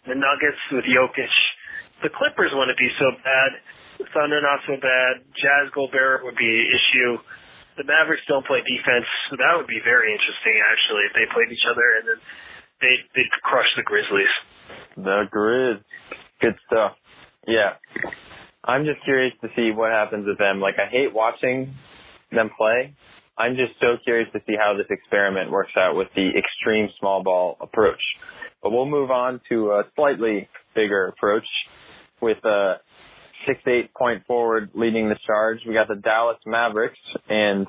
The 0.10 0.18
Nuggets 0.18 0.62
with 0.74 0.88
Jokic. 0.90 1.36
The 2.02 2.10
Clippers 2.14 2.54
want 2.54 2.70
to 2.74 2.78
be 2.78 2.90
so 2.98 3.14
bad. 3.22 3.50
Thunder 4.14 4.42
not 4.42 4.62
so 4.70 4.78
bad. 4.78 5.26
Jazz 5.34 5.74
Gobert 5.74 6.22
would 6.26 6.38
be 6.38 6.46
an 6.46 6.70
issue. 6.70 7.12
The 7.78 7.86
Mavericks 7.86 8.26
don't 8.26 8.46
play 8.46 8.62
defense, 8.66 9.06
so 9.30 9.38
that 9.38 9.54
would 9.58 9.70
be 9.70 9.82
very 9.86 10.10
interesting 10.10 10.58
actually 10.62 11.06
if 11.10 11.14
they 11.14 11.26
played 11.30 11.50
each 11.54 11.66
other. 11.70 11.86
And 12.02 12.06
then 12.10 12.20
they 12.82 12.94
they 13.14 13.26
crush 13.46 13.70
the 13.78 13.86
Grizzlies. 13.86 14.34
The 14.98 15.30
Grizz, 15.30 15.82
good 16.42 16.58
stuff. 16.66 16.98
Yeah, 17.46 17.78
I'm 18.64 18.86
just 18.86 19.04
curious 19.04 19.34
to 19.42 19.50
see 19.56 19.72
what 19.72 19.92
happens 19.92 20.26
with 20.26 20.38
them. 20.38 20.62
Like 20.62 20.76
I 20.78 20.90
hate 20.90 21.14
watching 21.14 21.74
them 22.32 22.50
play. 22.58 22.94
I'm 23.38 23.56
just 23.56 23.80
so 23.80 23.98
curious 24.04 24.30
to 24.34 24.40
see 24.48 24.56
how 24.58 24.76
this 24.76 24.88
experiment 24.90 25.52
works 25.52 25.74
out 25.78 25.96
with 25.96 26.08
the 26.16 26.30
extreme 26.38 26.90
small 27.00 27.24
ball 27.24 27.58
approach. 27.62 28.02
But 28.64 28.72
we'll 28.72 28.88
move 28.88 29.12
on 29.12 29.40
to 29.50 29.72
a 29.72 29.84
slightly 29.96 30.50
bigger 30.76 31.08
approach 31.08 31.46
with 32.22 32.38
a 32.44 32.76
six 33.46 33.60
eight 33.68 33.94
point 33.94 34.26
forward 34.26 34.72
leading 34.74 35.10
the 35.10 35.18
charge. 35.26 35.60
We 35.68 35.74
got 35.74 35.88
the 35.88 35.96
Dallas 35.96 36.38
Mavericks 36.46 36.98
and 37.30 37.68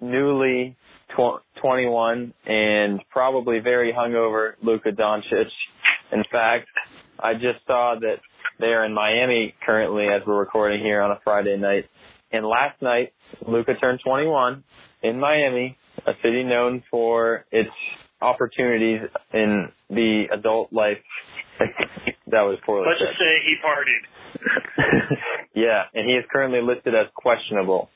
newly 0.00 0.76
tw- 1.16 1.42
21 1.60 2.32
and 2.46 3.00
probably 3.10 3.58
very 3.58 3.92
hungover 3.92 4.52
Luka 4.62 4.90
Doncic. 4.92 5.48
In 6.12 6.22
fact, 6.30 6.68
I 7.18 7.34
just 7.34 7.66
saw 7.66 7.96
that 8.00 8.16
they 8.60 8.66
are 8.66 8.84
in 8.84 8.94
Miami 8.94 9.54
currently 9.66 10.06
as 10.06 10.22
we're 10.26 10.38
recording 10.38 10.80
here 10.80 11.00
on 11.00 11.10
a 11.10 11.18
Friday 11.24 11.56
night. 11.56 11.86
And 12.30 12.46
last 12.46 12.80
night, 12.82 13.12
Luka 13.46 13.74
turned 13.80 14.00
21 14.04 14.62
in 15.02 15.18
Miami, 15.18 15.76
a 16.06 16.12
city 16.22 16.44
known 16.44 16.82
for 16.90 17.44
its 17.50 17.70
opportunities 18.20 19.00
in 19.32 19.68
the 19.90 20.24
adult 20.32 20.72
life. 20.72 20.98
that 22.28 22.42
was 22.42 22.58
poorly 22.64 22.86
Let's 22.88 23.00
said. 23.00 23.06
just 23.08 23.18
say 23.18 23.32
he 23.44 23.54
partied. 23.64 25.16
yeah, 25.54 25.82
and 25.94 26.08
he 26.08 26.14
is 26.14 26.24
currently 26.32 26.60
listed 26.62 26.94
as 26.94 27.06
questionable. 27.14 27.90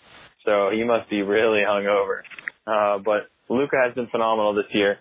So 0.45 0.71
he 0.73 0.83
must 0.85 1.09
be 1.11 1.23
really 1.23 1.61
hungover. 1.61 2.23
Uh, 2.67 2.99
but 3.05 3.31
Luka 3.49 3.77
has 3.85 3.95
been 3.95 4.09
phenomenal 4.09 4.55
this 4.55 4.65
year. 4.73 4.99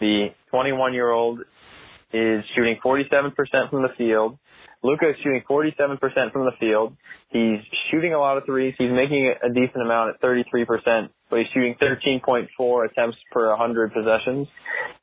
The 0.00 0.28
21 0.50 0.94
year 0.94 1.10
old 1.10 1.40
is 2.12 2.44
shooting 2.56 2.76
47% 2.84 3.32
from 3.70 3.82
the 3.82 3.88
field. 3.96 4.38
Luka 4.82 5.10
is 5.10 5.16
shooting 5.22 5.42
47% 5.48 5.98
from 6.32 6.44
the 6.44 6.52
field. 6.58 6.96
He's 7.30 7.60
shooting 7.90 8.14
a 8.14 8.18
lot 8.18 8.36
of 8.36 8.44
threes. 8.46 8.74
He's 8.76 8.90
making 8.90 9.32
a 9.42 9.48
decent 9.48 9.80
amount 9.80 10.14
at 10.16 10.20
33%, 10.20 11.08
but 11.32 11.38
he's 11.38 11.48
shooting 11.54 11.74
13.4 11.80 12.90
attempts 12.90 13.16
per 13.32 13.48
100 13.48 13.94
possessions. 13.94 14.46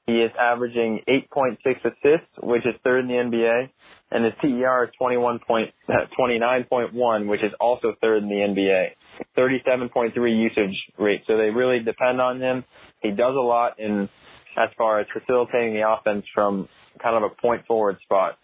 He 0.05 0.13
is 0.13 0.29
averaging 0.39 1.01
8.6 1.09 1.57
assists, 1.79 2.29
which 2.43 2.67
is 2.67 2.75
third 2.83 2.99
in 2.99 3.07
the 3.07 3.15
NBA, 3.15 3.69
and 4.11 4.25
his 4.25 4.33
PER 4.39 4.83
is 4.83 4.91
21 4.99 5.39
point, 5.39 5.71
29.1, 5.89 7.27
which 7.27 7.41
is 7.41 7.51
also 7.59 7.95
third 7.99 8.21
in 8.21 8.29
the 8.29 8.35
NBA. 8.35 8.89
37.3 9.35 10.13
usage 10.15 10.75
rate. 10.99 11.21
So 11.25 11.35
they 11.35 11.49
really 11.49 11.79
depend 11.79 12.21
on 12.21 12.39
him. 12.39 12.63
He 13.01 13.09
does 13.09 13.35
a 13.35 13.41
lot 13.41 13.79
in 13.79 14.07
as 14.55 14.69
far 14.77 14.99
as 14.99 15.07
facilitating 15.11 15.73
the 15.73 15.89
offense 15.89 16.25
from 16.35 16.69
kind 17.01 17.15
of 17.15 17.23
a 17.23 17.41
point 17.41 17.65
forward 17.65 17.97
spot. 18.03 18.37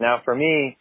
Now 0.00 0.20
for 0.24 0.34
me, 0.34 0.76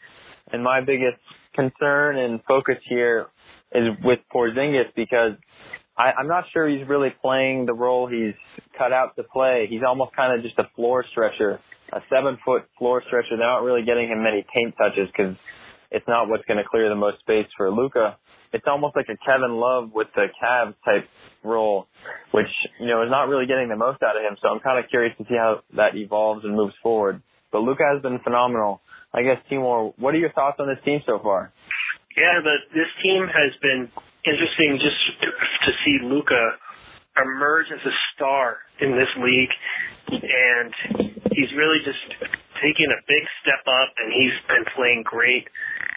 and 0.51 0.63
my 0.63 0.81
biggest 0.81 1.21
concern 1.53 2.17
and 2.17 2.39
focus 2.47 2.77
here 2.89 3.27
is 3.71 3.89
with 4.03 4.19
Porzingis 4.33 4.91
because 4.95 5.33
I, 5.99 6.13
I'm 6.17 6.27
not 6.27 6.45
sure 6.53 6.67
he's 6.69 6.87
really 6.87 7.09
playing 7.21 7.65
the 7.65 7.73
role 7.73 8.07
he's 8.07 8.33
cut 8.77 8.93
out 8.93 9.17
to 9.17 9.23
play. 9.23 9.67
He's 9.69 9.81
almost 9.85 10.15
kind 10.15 10.33
of 10.33 10.41
just 10.41 10.57
a 10.57 10.63
floor 10.75 11.03
stretcher, 11.11 11.59
a 11.91 11.99
seven 12.09 12.37
foot 12.45 12.63
floor 12.79 13.03
stretcher. 13.05 13.35
They're 13.35 13.45
not 13.45 13.63
really 13.63 13.83
getting 13.83 14.07
him 14.07 14.23
many 14.23 14.45
paint 14.55 14.75
touches 14.77 15.11
because 15.11 15.35
it's 15.91 16.07
not 16.07 16.29
what's 16.29 16.45
going 16.45 16.57
to 16.57 16.63
clear 16.63 16.87
the 16.87 16.95
most 16.95 17.19
space 17.19 17.47
for 17.57 17.69
Luka. 17.69 18.15
It's 18.53 18.63
almost 18.65 18.95
like 18.95 19.07
a 19.09 19.17
Kevin 19.27 19.59
Love 19.59 19.91
with 19.93 20.07
the 20.15 20.27
Cavs 20.41 20.73
type 20.85 21.05
role, 21.43 21.87
which, 22.31 22.49
you 22.79 22.87
know, 22.87 23.03
is 23.03 23.11
not 23.11 23.27
really 23.27 23.45
getting 23.45 23.67
the 23.67 23.75
most 23.75 24.01
out 24.01 24.15
of 24.15 24.23
him. 24.23 24.37
So 24.41 24.47
I'm 24.47 24.61
kind 24.61 24.79
of 24.79 24.89
curious 24.89 25.13
to 25.17 25.25
see 25.25 25.35
how 25.35 25.61
that 25.75 25.95
evolves 25.95 26.45
and 26.45 26.55
moves 26.55 26.73
forward. 26.81 27.21
But 27.51 27.59
Luka 27.59 27.83
has 27.83 28.01
been 28.01 28.19
phenomenal. 28.23 28.81
I 29.13 29.23
guess, 29.23 29.37
Timur, 29.49 29.91
what 29.97 30.15
are 30.15 30.17
your 30.17 30.31
thoughts 30.31 30.57
on 30.59 30.67
this 30.67 30.83
team 30.85 31.01
so 31.05 31.19
far? 31.21 31.51
Yeah, 32.15 32.39
the, 32.41 32.55
this 32.73 32.89
team 33.03 33.27
has 33.27 33.51
been 33.61 33.89
interesting 34.25 34.79
just 34.79 34.99
to 35.23 35.71
see 35.85 35.99
Luka 36.03 36.57
emerge 37.19 37.67
as 37.71 37.83
a 37.83 37.95
star 38.15 38.57
in 38.79 38.95
this 38.95 39.11
league, 39.19 39.53
and 40.11 40.71
he's 41.31 41.51
really 41.55 41.79
just 41.83 42.03
taking 42.59 42.89
a 42.91 42.99
big 43.07 43.23
step 43.43 43.63
up, 43.67 43.91
and 43.99 44.11
he's 44.11 44.35
been 44.47 44.67
playing 44.75 45.03
great. 45.07 45.47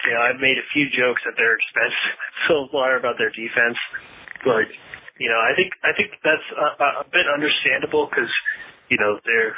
You 0.07 0.15
know, 0.15 0.23
I've 0.23 0.43
made 0.43 0.59
a 0.59 0.67
few 0.75 0.91
jokes 0.91 1.23
at 1.27 1.35
their 1.39 1.55
expense 1.55 1.97
so 2.49 2.67
far 2.71 2.99
about 2.99 3.19
their 3.19 3.31
defense, 3.31 3.79
but 4.43 4.67
you 5.19 5.31
know, 5.31 5.39
I 5.39 5.55
think 5.55 5.71
I 5.87 5.93
think 5.95 6.19
that's 6.27 6.49
a, 6.59 7.07
a 7.07 7.07
bit 7.11 7.27
understandable 7.31 8.11
because 8.11 8.31
you 8.91 8.99
know 8.99 9.19
their 9.23 9.55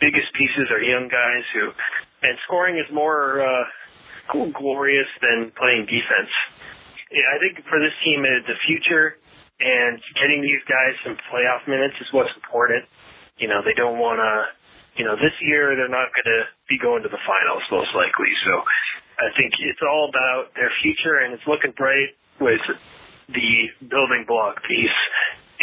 biggest 0.00 0.32
pieces 0.32 0.72
are 0.72 0.80
young 0.80 1.08
guys 1.12 1.44
who, 1.52 1.68
and 2.24 2.34
scoring 2.48 2.80
is 2.80 2.88
more 2.92 3.44
uh, 3.44 3.64
glorious 4.32 5.10
than 5.20 5.52
playing 5.52 5.84
defense. 5.84 6.32
Yeah, 7.12 7.28
I 7.28 7.36
think 7.36 7.60
for 7.68 7.76
this 7.76 7.92
team, 8.00 8.24
uh, 8.24 8.40
the 8.48 8.56
future 8.64 9.20
and 9.60 10.00
getting 10.16 10.40
these 10.40 10.64
guys 10.64 10.96
some 11.04 11.14
playoff 11.28 11.68
minutes 11.68 11.94
is 12.00 12.08
what's 12.10 12.32
important. 12.34 12.88
You 13.36 13.52
know, 13.52 13.60
they 13.60 13.76
don't 13.76 14.00
want 14.00 14.18
to. 14.18 14.32
You 14.92 15.08
know, 15.08 15.16
this 15.16 15.32
year 15.40 15.72
they're 15.72 15.88
not 15.88 16.12
going 16.12 16.28
to 16.28 16.44
be 16.68 16.76
going 16.76 17.00
to 17.00 17.08
the 17.08 17.20
finals 17.24 17.64
most 17.72 17.96
likely. 17.96 18.28
So 18.44 18.52
I 19.16 19.32
think 19.40 19.56
it's 19.64 19.80
all 19.80 20.12
about 20.12 20.52
their 20.52 20.68
future, 20.84 21.24
and 21.24 21.32
it's 21.32 21.44
looking 21.48 21.72
bright 21.72 22.12
with 22.40 22.60
the 23.32 23.52
building 23.88 24.28
block 24.28 24.60
piece 24.68 25.00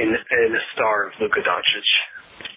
in, 0.01 0.09
in 0.09 0.49
the 0.49 0.63
star 0.73 1.07
of 1.07 1.13
Luka 1.21 1.45
Doncic. 1.45 1.89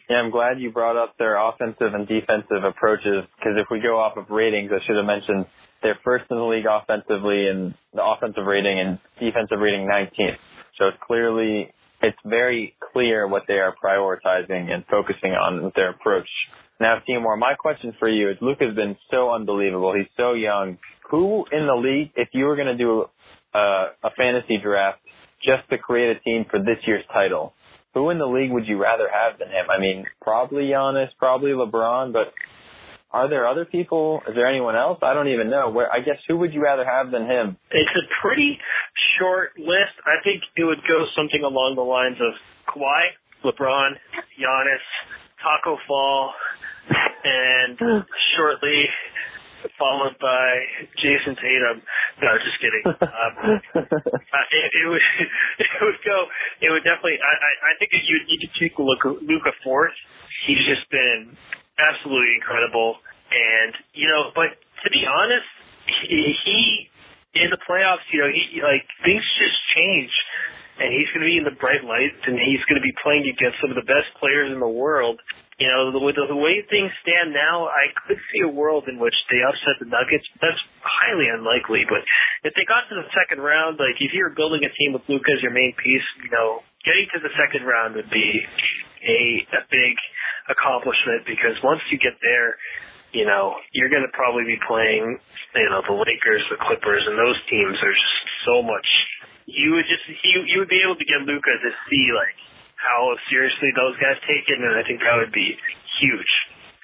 Yeah, 0.09 0.17
I'm 0.17 0.31
glad 0.31 0.61
you 0.61 0.73
brought 0.73 0.97
up 0.97 1.17
their 1.19 1.37
offensive 1.37 1.93
and 1.93 2.09
defensive 2.09 2.65
approaches 2.65 3.29
because 3.37 3.57
if 3.57 3.69
we 3.71 3.81
go 3.81 4.01
off 4.01 4.17
of 4.17 4.31
ratings, 4.31 4.71
I 4.73 4.81
should 4.87 4.97
have 4.97 5.07
mentioned 5.07 5.47
they're 5.83 5.99
first 6.05 6.25
in 6.31 6.37
the 6.37 6.43
league 6.45 6.67
offensively 6.69 7.49
and 7.49 7.75
the 7.95 8.03
offensive 8.03 8.45
rating 8.47 8.79
and 8.79 8.99
defensive 9.21 9.59
rating 9.61 9.87
19th. 9.87 10.39
So 10.79 10.89
it's 10.89 10.99
clearly, 11.07 11.73
it's 12.03 12.19
very 12.25 12.75
clear 12.93 13.29
what 13.29 13.43
they 13.49 13.55
are 13.55 13.75
prioritizing 13.83 14.71
and 14.71 14.85
focusing 14.91 15.33
on 15.33 15.65
with 15.65 15.75
their 15.75 15.91
approach. 15.91 16.29
Now, 16.81 16.99
Timur, 17.07 17.37
my 17.37 17.55
question 17.55 17.95
for 17.99 18.09
you 18.09 18.31
is 18.31 18.37
Luke 18.41 18.59
has 18.61 18.75
been 18.75 18.97
so 19.11 19.31
unbelievable. 19.31 19.95
He's 19.97 20.11
so 20.17 20.33
young. 20.33 20.79
Who 21.11 21.45
in 21.53 21.67
the 21.67 21.77
league, 21.77 22.11
if 22.17 22.29
you 22.33 22.47
were 22.47 22.57
going 22.57 22.69
to 22.69 22.77
do 22.77 23.05
a, 23.55 23.59
a 24.03 24.11
fantasy 24.17 24.59
draft 24.63 24.99
just 25.45 25.69
to 25.71 25.79
create 25.79 26.17
a 26.17 26.21
team 26.21 26.47
for 26.51 26.59
this 26.59 26.79
year's 26.87 27.05
title, 27.13 27.53
who 27.95 28.11
in 28.11 28.19
the 28.19 28.27
league 28.27 28.51
would 28.51 28.67
you 28.67 28.81
rather 28.81 29.09
have 29.13 29.39
than 29.39 29.49
him? 29.49 29.67
I 29.71 29.79
mean, 29.79 30.07
probably 30.21 30.65
Giannis, 30.65 31.09
probably 31.19 31.51
LeBron, 31.51 32.13
but 32.13 32.33
are 33.13 33.29
there 33.29 33.47
other 33.47 33.65
people? 33.65 34.23
Is 34.27 34.35
there 34.35 34.47
anyone 34.47 34.75
else? 34.75 34.99
I 35.03 35.13
don't 35.13 35.29
even 35.29 35.51
know. 35.51 35.71
Where 35.71 35.93
I 35.93 36.01
guess 36.01 36.17
who 36.27 36.39
would 36.39 36.55
you 36.55 36.63
rather 36.63 36.85
have 36.85 37.11
than 37.11 37.27
him? 37.27 37.57
It's 37.71 37.97
a 37.97 38.07
pretty 38.25 38.59
short 39.19 39.53
list. 39.59 39.95
I 40.07 40.23
think 40.25 40.43
it 40.57 40.65
would 40.65 40.81
go 40.89 41.05
something 41.17 41.45
along 41.45 41.77
the 41.77 41.85
lines 41.85 42.17
of 42.21 42.33
Kawhi, 42.73 43.13
LeBron, 43.45 43.91
Giannis, 44.41 44.87
Taco 45.43 45.77
Fall, 45.87 46.33
and 47.25 48.05
shortly 48.37 48.87
followed 49.79 50.17
by 50.21 50.49
Jayson 50.99 51.37
Tatum. 51.37 51.83
No, 52.23 52.31
just 52.41 52.59
kidding. 52.59 52.85
Um, 52.87 53.33
uh, 53.77 54.47
it, 54.51 54.71
it 54.73 54.87
would 54.89 55.07
it 55.59 55.69
would 55.83 56.01
go. 56.05 56.19
It 56.61 56.71
would 56.71 56.85
definitely. 56.85 57.21
I 57.21 57.33
I, 57.37 57.53
I 57.71 57.73
think 57.79 57.93
you 57.93 58.17
you 58.27 58.39
could 58.41 58.55
take 58.57 58.79
Luka, 58.79 59.21
Luca 59.21 59.53
fourth. 59.63 59.95
He's 60.47 60.65
just 60.67 60.89
been 60.91 61.37
absolutely 61.79 62.37
incredible, 62.37 62.99
and 63.33 63.73
you 63.93 64.09
know, 64.09 64.33
but 64.35 64.57
to 64.85 64.89
be 64.91 65.05
honest, 65.07 65.49
he, 66.09 66.35
he 66.45 66.59
in 67.39 67.49
the 67.49 67.61
playoffs, 67.65 68.05
you 68.13 68.21
know, 68.21 68.29
he 68.29 68.61
like 68.61 68.85
things 69.05 69.25
just 69.39 69.57
change. 69.77 70.13
And 70.73 70.89
he's 70.89 71.07
going 71.13 71.21
to 71.21 71.29
be 71.29 71.37
in 71.37 71.45
the 71.45 71.55
bright 71.61 71.85
light, 71.85 72.17
and 72.27 72.41
he's 72.41 72.65
going 72.65 72.81
to 72.81 72.83
be 72.83 72.97
playing 73.05 73.29
against 73.29 73.61
some 73.61 73.69
of 73.69 73.77
the 73.77 73.85
best 73.85 74.09
players 74.19 74.49
in 74.51 74.59
the 74.59 74.73
world 74.73 75.21
you 75.63 75.71
know, 75.71 75.95
with 76.03 76.19
the, 76.19 76.27
the 76.27 76.35
way 76.35 76.59
things 76.67 76.91
stand 77.07 77.31
now, 77.31 77.71
I 77.71 77.95
could 77.95 78.19
see 78.35 78.43
a 78.43 78.51
world 78.51 78.91
in 78.91 78.99
which 78.99 79.15
they 79.31 79.39
upset 79.47 79.79
the 79.79 79.87
Nuggets. 79.87 80.27
That's 80.43 80.59
highly 80.83 81.31
unlikely. 81.31 81.87
But 81.87 82.03
if 82.43 82.51
they 82.59 82.67
got 82.67 82.91
to 82.91 82.99
the 82.99 83.07
second 83.15 83.39
round, 83.39 83.79
like 83.79 83.95
if 84.03 84.11
you're 84.11 84.35
building 84.35 84.67
a 84.67 84.73
team 84.75 84.91
with 84.97 85.07
Luka 85.07 85.31
as 85.31 85.39
your 85.39 85.55
main 85.55 85.71
piece, 85.79 86.03
you 86.25 86.35
know, 86.35 86.67
getting 86.83 87.07
to 87.15 87.23
the 87.23 87.31
second 87.39 87.63
round 87.63 87.95
would 87.95 88.11
be 88.11 88.43
a 89.03 89.21
a 89.59 89.63
big 89.71 89.95
accomplishment 90.49 91.27
because 91.27 91.55
once 91.63 91.83
you 91.91 91.99
get 91.99 92.19
there, 92.23 92.57
you 93.13 93.29
know, 93.29 93.55
you're 93.77 93.93
going 93.93 94.05
to 94.07 94.15
probably 94.17 94.45
be 94.49 94.59
playing, 94.67 95.21
you 95.55 95.69
know, 95.69 95.85
the 95.85 95.95
Lakers, 95.95 96.43
the 96.49 96.59
Clippers, 96.59 97.05
and 97.07 97.15
those 97.19 97.39
teams 97.53 97.77
are 97.79 97.95
just 97.95 98.19
so 98.49 98.65
much. 98.65 98.89
You 99.45 99.77
would 99.77 99.87
just 99.87 100.05
you 100.09 100.47
you 100.49 100.57
would 100.65 100.73
be 100.73 100.81
able 100.81 100.97
to 100.97 101.07
get 101.07 101.21
Luka 101.23 101.53
to 101.53 101.71
see 101.91 102.07
like 102.15 102.37
how 102.81 103.15
seriously 103.31 103.71
those 103.77 103.95
guys 104.01 104.19
take 104.27 104.49
it, 104.49 104.59
and 104.59 104.75
I 104.75 104.83
think 104.83 105.05
that 105.05 105.15
would 105.19 105.35
be 105.35 105.55
huge. 106.01 106.33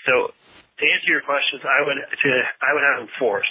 So 0.06 0.30
to 0.30 0.82
answer 0.84 1.10
your 1.10 1.24
questions, 1.24 1.62
I 1.64 1.80
would 1.82 1.98
to 1.98 2.30
I 2.62 2.70
would 2.74 2.84
have 2.84 2.98
him 3.06 3.10
fourth 3.18 3.48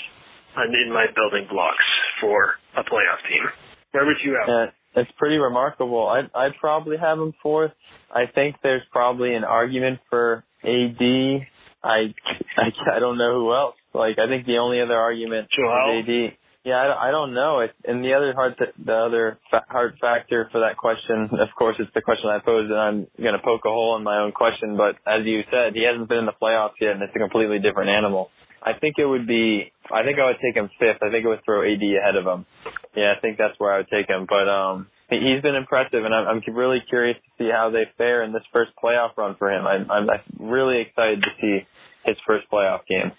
in 0.57 0.89
my 0.91 1.05
building 1.13 1.45
blocks 1.49 1.87
for 2.21 2.57
a 2.75 2.83
playoff 2.83 3.21
team. 3.29 3.45
Where 3.91 4.05
would 4.05 4.17
you 4.23 4.37
have? 4.39 4.47
Yeah, 4.47 4.67
it's 4.95 5.11
pretty 5.17 5.37
remarkable. 5.37 6.07
I'd 6.07 6.29
I'd 6.35 6.55
probably 6.59 6.97
have 6.97 7.19
him 7.19 7.33
fourth. 7.41 7.71
I 8.13 8.25
think 8.33 8.55
there's 8.63 8.83
probably 8.91 9.33
an 9.33 9.43
argument 9.43 9.99
for 10.09 10.43
AD. 10.63 11.01
I 11.83 12.13
I, 12.57 12.95
I 12.95 12.99
don't 12.99 13.17
know 13.17 13.39
who 13.39 13.53
else. 13.53 13.75
Like 13.93 14.17
I 14.19 14.27
think 14.27 14.45
the 14.45 14.57
only 14.57 14.81
other 14.81 14.97
argument 14.97 15.49
Joel? 15.55 15.99
is 15.99 16.05
AD. 16.07 16.37
Yeah, 16.67 16.75
I, 16.75 17.07
I 17.07 17.11
don't 17.11 17.33
know. 17.33 17.61
It, 17.61 17.71
and 17.85 18.03
the 18.03 18.13
other 18.13 18.33
hard, 18.33 18.57
th- 18.57 18.75
the 18.75 18.91
other 18.93 19.39
fa- 19.49 19.63
hard 19.69 19.95
factor 20.01 20.49
for 20.51 20.59
that 20.59 20.75
question, 20.75 21.29
of 21.39 21.47
course, 21.57 21.77
it's 21.79 21.93
the 21.95 22.01
question 22.01 22.29
I 22.29 22.39
posed, 22.43 22.69
and 22.69 22.77
I'm 22.77 23.07
going 23.15 23.39
to 23.39 23.41
poke 23.41 23.61
a 23.63 23.69
hole 23.69 23.95
in 23.95 24.03
my 24.03 24.19
own 24.19 24.33
question. 24.33 24.75
But 24.75 24.99
as 25.07 25.23
you 25.23 25.43
said, 25.49 25.75
he 25.75 25.87
hasn't 25.87 26.09
been 26.09 26.19
in 26.19 26.25
the 26.25 26.35
playoffs 26.35 26.75
yet, 26.81 26.91
and 26.91 27.01
it's 27.03 27.15
a 27.15 27.19
completely 27.19 27.59
different 27.59 27.89
animal. 27.89 28.31
I 28.67 28.77
think 28.79 28.95
it 28.97 29.05
would 29.05 29.25
be. 29.25 29.71
I 29.87 30.03
think 30.03 30.19
I 30.19 30.25
would 30.25 30.41
take 30.43 30.55
him 30.55 30.69
fifth. 30.79 30.99
I 31.01 31.09
think 31.09 31.23
it 31.23 31.29
would 31.29 31.45
throw 31.45 31.63
AD 31.63 31.79
ahead 31.79 32.15
of 32.19 32.25
him. 32.27 32.45
Yeah, 32.95 33.13
I 33.15 33.21
think 33.21 33.37
that's 33.37 33.55
where 33.59 33.71
I 33.71 33.77
would 33.77 33.87
take 33.87 34.09
him. 34.09 34.27
But 34.27 34.49
um, 34.49 34.87
he's 35.09 35.41
been 35.41 35.55
impressive, 35.55 36.03
and 36.03 36.13
I'm, 36.13 36.27
I'm 36.27 36.55
really 36.55 36.83
curious 36.89 37.17
to 37.17 37.29
see 37.43 37.49
how 37.49 37.69
they 37.71 37.83
fare 37.97 38.23
in 38.23 38.33
this 38.33 38.43
first 38.51 38.71
playoff 38.83 39.15
run 39.15 39.35
for 39.39 39.49
him. 39.49 39.65
I'm, 39.65 39.89
I'm 39.89 40.07
really 40.39 40.81
excited 40.81 41.21
to 41.21 41.29
see 41.39 41.59
his 42.03 42.17
first 42.27 42.45
playoff 42.51 42.85
game. 42.89 43.11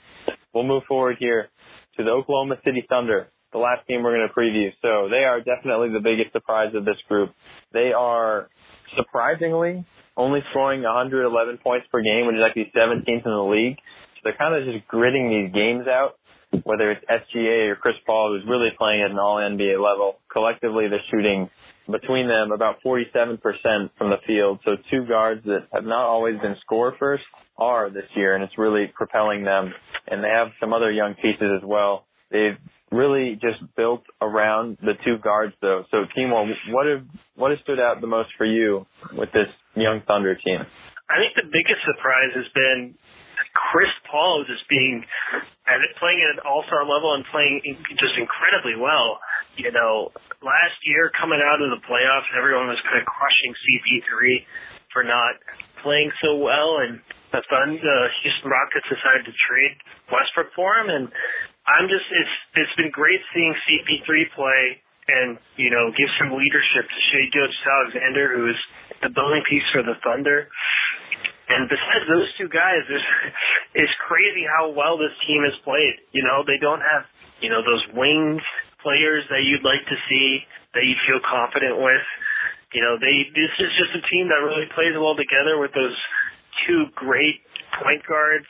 We'll 0.53 0.65
move 0.65 0.83
forward 0.87 1.17
here 1.19 1.49
to 1.97 2.05
the 2.05 2.11
Oklahoma 2.11 2.57
City 2.65 2.85
Thunder 2.89 3.29
the 3.53 3.59
last 3.59 3.87
game 3.89 4.03
we're 4.03 4.17
going 4.17 4.29
to 4.29 4.35
preview. 4.35 4.69
So 4.83 5.09
they 5.09 5.25
are 5.25 5.41
definitely 5.41 5.89
the 5.89 6.05
biggest 6.05 6.33
surprise 6.33 6.75
of 6.75 6.85
this 6.85 7.01
group. 7.09 7.31
They 7.73 7.93
are 7.97 8.51
surprisingly 8.97 9.87
only 10.17 10.41
scoring 10.51 10.83
111 10.83 11.59
points 11.63 11.87
per 11.91 12.03
game, 12.03 12.27
which 12.27 12.37
is 12.37 12.43
actually 12.45 12.73
17th 12.77 13.07
in 13.07 13.23
the 13.25 13.49
league. 13.49 13.79
They're 14.25 14.37
kind 14.37 14.55
of 14.55 14.73
just 14.73 14.87
gritting 14.89 15.29
these 15.31 15.53
games 15.53 15.87
out, 15.87 16.17
whether 16.65 16.91
it's 16.91 17.05
SGA 17.05 17.71
or 17.71 17.77
Chris 17.77 17.95
Paul, 18.07 18.33
who's 18.33 18.49
really 18.49 18.71
playing 18.79 19.03
at 19.03 19.11
an 19.11 19.19
all 19.19 19.37
NBA 19.37 19.83
level. 19.83 20.19
Collectively, 20.33 20.87
they're 20.89 21.05
shooting 21.11 21.51
between 21.91 22.29
them 22.29 22.53
about 22.53 22.77
47% 22.85 23.39
from 23.97 24.11
the 24.11 24.17
field. 24.27 24.61
So 24.65 24.73
two 24.91 25.07
guards 25.07 25.43
that 25.45 25.69
have 25.73 25.85
not 25.85 26.05
always 26.05 26.39
been 26.41 26.57
score 26.61 26.95
first 26.99 27.25
are 27.57 27.91
this 27.91 28.05
year, 28.15 28.35
and 28.35 28.45
it's 28.45 28.59
really 28.59 28.93
propelling 28.95 29.45
them. 29.45 29.73
And 30.07 30.23
they 30.23 30.29
have 30.29 30.49
some 30.61 30.73
other 30.73 30.91
young 30.91 31.15
pieces 31.15 31.49
as 31.57 31.65
well. 31.65 32.05
They've 32.31 32.59
really 32.91 33.39
just 33.41 33.61
built 33.77 34.03
around 34.21 34.79
the 34.81 34.95
two 35.05 35.19
guards 35.23 35.55
though. 35.61 35.85
So 35.91 36.05
Timur, 36.15 36.47
what 36.71 36.87
have 36.87 37.05
what 37.37 37.51
has 37.51 37.61
stood 37.63 37.81
out 37.81 38.01
the 38.01 38.07
most 38.07 38.31
for 38.37 38.47
you 38.47 38.87
with 39.13 39.31
this 39.33 39.49
young 39.75 40.03
Thunder 40.07 40.35
team? 40.35 40.61
I 41.09 41.17
think 41.21 41.37
the 41.37 41.49
biggest 41.49 41.81
surprise 41.85 42.33
has 42.37 42.49
been 42.55 42.95
Chris 43.55 43.91
Paul 44.11 44.45
just 44.47 44.65
being 44.69 45.05
at 45.67 45.79
playing 46.01 46.21
at 46.25 46.39
an 46.39 46.41
all 46.47 46.65
star 46.67 46.83
level 46.83 47.15
and 47.15 47.25
playing 47.31 47.61
just 47.99 48.17
incredibly 48.17 48.75
well. 48.79 49.21
You 49.59 49.75
know, 49.75 50.15
last 50.41 50.79
year 50.87 51.11
coming 51.19 51.43
out 51.43 51.59
of 51.59 51.71
the 51.75 51.83
playoffs, 51.83 52.31
everyone 52.39 52.71
was 52.71 52.79
kind 52.87 53.03
of 53.03 53.07
crushing 53.07 53.53
CP3 53.53 54.47
for 54.95 55.03
not 55.03 55.37
playing 55.83 56.11
so 56.23 56.39
well, 56.39 56.83
and 56.83 57.03
the 57.31 57.45
Thunder, 57.51 57.77
uh, 57.77 58.09
Houston 58.25 58.49
Rockets 58.49 58.89
decided 58.89 59.29
to 59.29 59.35
trade 59.47 59.77
Westbrook 60.09 60.55
for 60.57 60.81
him, 60.81 60.89
and 60.89 61.05
I'm 61.69 61.87
just 61.93 62.09
it's 62.09 62.35
it's 62.57 62.75
been 62.81 62.91
great 62.91 63.21
seeing 63.37 63.53
CP3 63.53 64.33
play 64.33 64.81
and 65.09 65.37
you 65.57 65.69
know 65.69 65.93
give 65.93 66.09
some 66.17 66.33
leadership 66.33 66.85
to 66.89 66.99
Shai 67.13 67.29
Gilgeous-Alexander, 67.33 68.25
who 68.37 68.49
is 68.49 68.61
the 69.05 69.13
building 69.13 69.45
piece 69.49 69.65
for 69.73 69.85
the 69.85 69.97
Thunder. 70.01 70.49
And 71.49 71.65
besides 71.69 72.05
those 72.09 72.29
two 72.37 72.49
guys, 72.53 72.85
it's, 72.89 73.09
it's 73.89 73.97
crazy 74.05 74.45
how 74.45 74.69
well 74.73 75.01
this 75.01 75.13
team 75.25 75.45
has 75.49 75.57
played. 75.65 75.97
You 76.13 76.25
know, 76.25 76.45
they 76.45 76.61
don't 76.61 76.85
have 76.85 77.09
you 77.41 77.51
know 77.51 77.63
those 77.63 77.83
wings 77.95 78.43
players 78.83 79.25
that 79.31 79.43
you'd 79.43 79.67
like 79.67 79.83
to 79.87 79.97
see 80.09 80.43
that 80.75 80.85
you 80.87 80.95
feel 81.07 81.19
confident 81.25 81.79
with. 81.79 82.07
You 82.73 82.83
know, 82.85 83.01
they 83.01 83.27
this 83.33 83.53
is 83.59 83.71
just 83.81 83.93
a 83.97 84.03
team 84.13 84.29
that 84.29 84.45
really 84.45 84.69
plays 84.77 84.95
well 84.95 85.17
together 85.17 85.57
with 85.59 85.73
those 85.73 85.97
two 86.67 86.87
great 86.95 87.41
point 87.81 88.05
guards, 88.05 88.49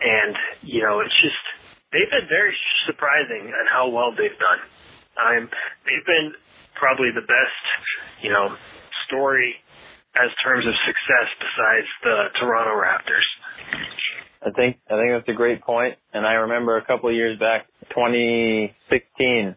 and 0.00 0.34
you 0.62 0.82
know, 0.82 1.04
it's 1.04 1.14
just 1.20 1.42
they've 1.92 2.10
been 2.10 2.28
very 2.30 2.56
surprising 2.86 3.52
at 3.52 3.66
how 3.68 3.88
well 3.92 4.16
they've 4.16 4.38
done. 4.40 4.60
I'm 5.20 5.44
they've 5.84 6.06
been 6.08 6.32
probably 6.78 7.12
the 7.12 7.26
best, 7.26 7.64
you 8.24 8.32
know, 8.32 8.56
story 9.06 9.60
as 10.16 10.30
terms 10.42 10.66
of 10.66 10.74
success 10.86 11.28
besides 11.38 11.88
the 12.02 12.16
Toronto 12.40 12.74
Raptors. 12.74 13.28
I 14.42 14.50
think 14.50 14.78
I 14.90 14.96
think 14.96 15.12
that's 15.12 15.28
a 15.28 15.36
great 15.36 15.60
point, 15.62 15.96
and 16.12 16.26
I 16.26 16.32
remember 16.32 16.78
a 16.78 16.84
couple 16.84 17.10
of 17.10 17.14
years 17.14 17.38
back, 17.38 17.66
2016, 17.90 19.54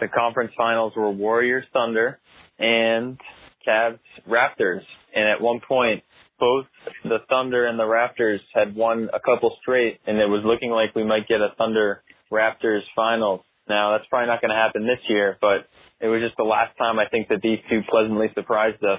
the 0.00 0.08
conference 0.08 0.52
finals 0.56 0.94
were 0.96 1.10
Warriors 1.10 1.64
Thunder 1.72 2.18
and 2.58 3.20
Cavs 3.66 3.98
Raptors, 4.28 4.80
and 5.14 5.28
at 5.28 5.40
one 5.40 5.60
point 5.66 6.02
both 6.40 6.66
the 7.04 7.18
Thunder 7.28 7.66
and 7.66 7.78
the 7.78 7.84
Raptors 7.84 8.40
had 8.52 8.74
won 8.74 9.08
a 9.14 9.20
couple 9.20 9.56
straight, 9.62 10.00
and 10.06 10.18
it 10.18 10.26
was 10.26 10.42
looking 10.44 10.70
like 10.70 10.94
we 10.96 11.04
might 11.04 11.28
get 11.28 11.40
a 11.40 11.50
Thunder 11.56 12.02
Raptors 12.32 12.80
finals. 12.96 13.42
Now 13.68 13.92
that's 13.92 14.08
probably 14.08 14.26
not 14.26 14.40
going 14.40 14.50
to 14.50 14.56
happen 14.56 14.82
this 14.82 14.98
year, 15.08 15.38
but 15.40 15.68
it 16.02 16.08
was 16.08 16.20
just 16.20 16.36
the 16.36 16.44
last 16.44 16.76
time 16.76 16.98
I 16.98 17.06
think 17.08 17.28
that 17.28 17.40
these 17.42 17.58
two 17.70 17.80
pleasantly 17.88 18.26
surprised 18.34 18.82
us 18.82 18.98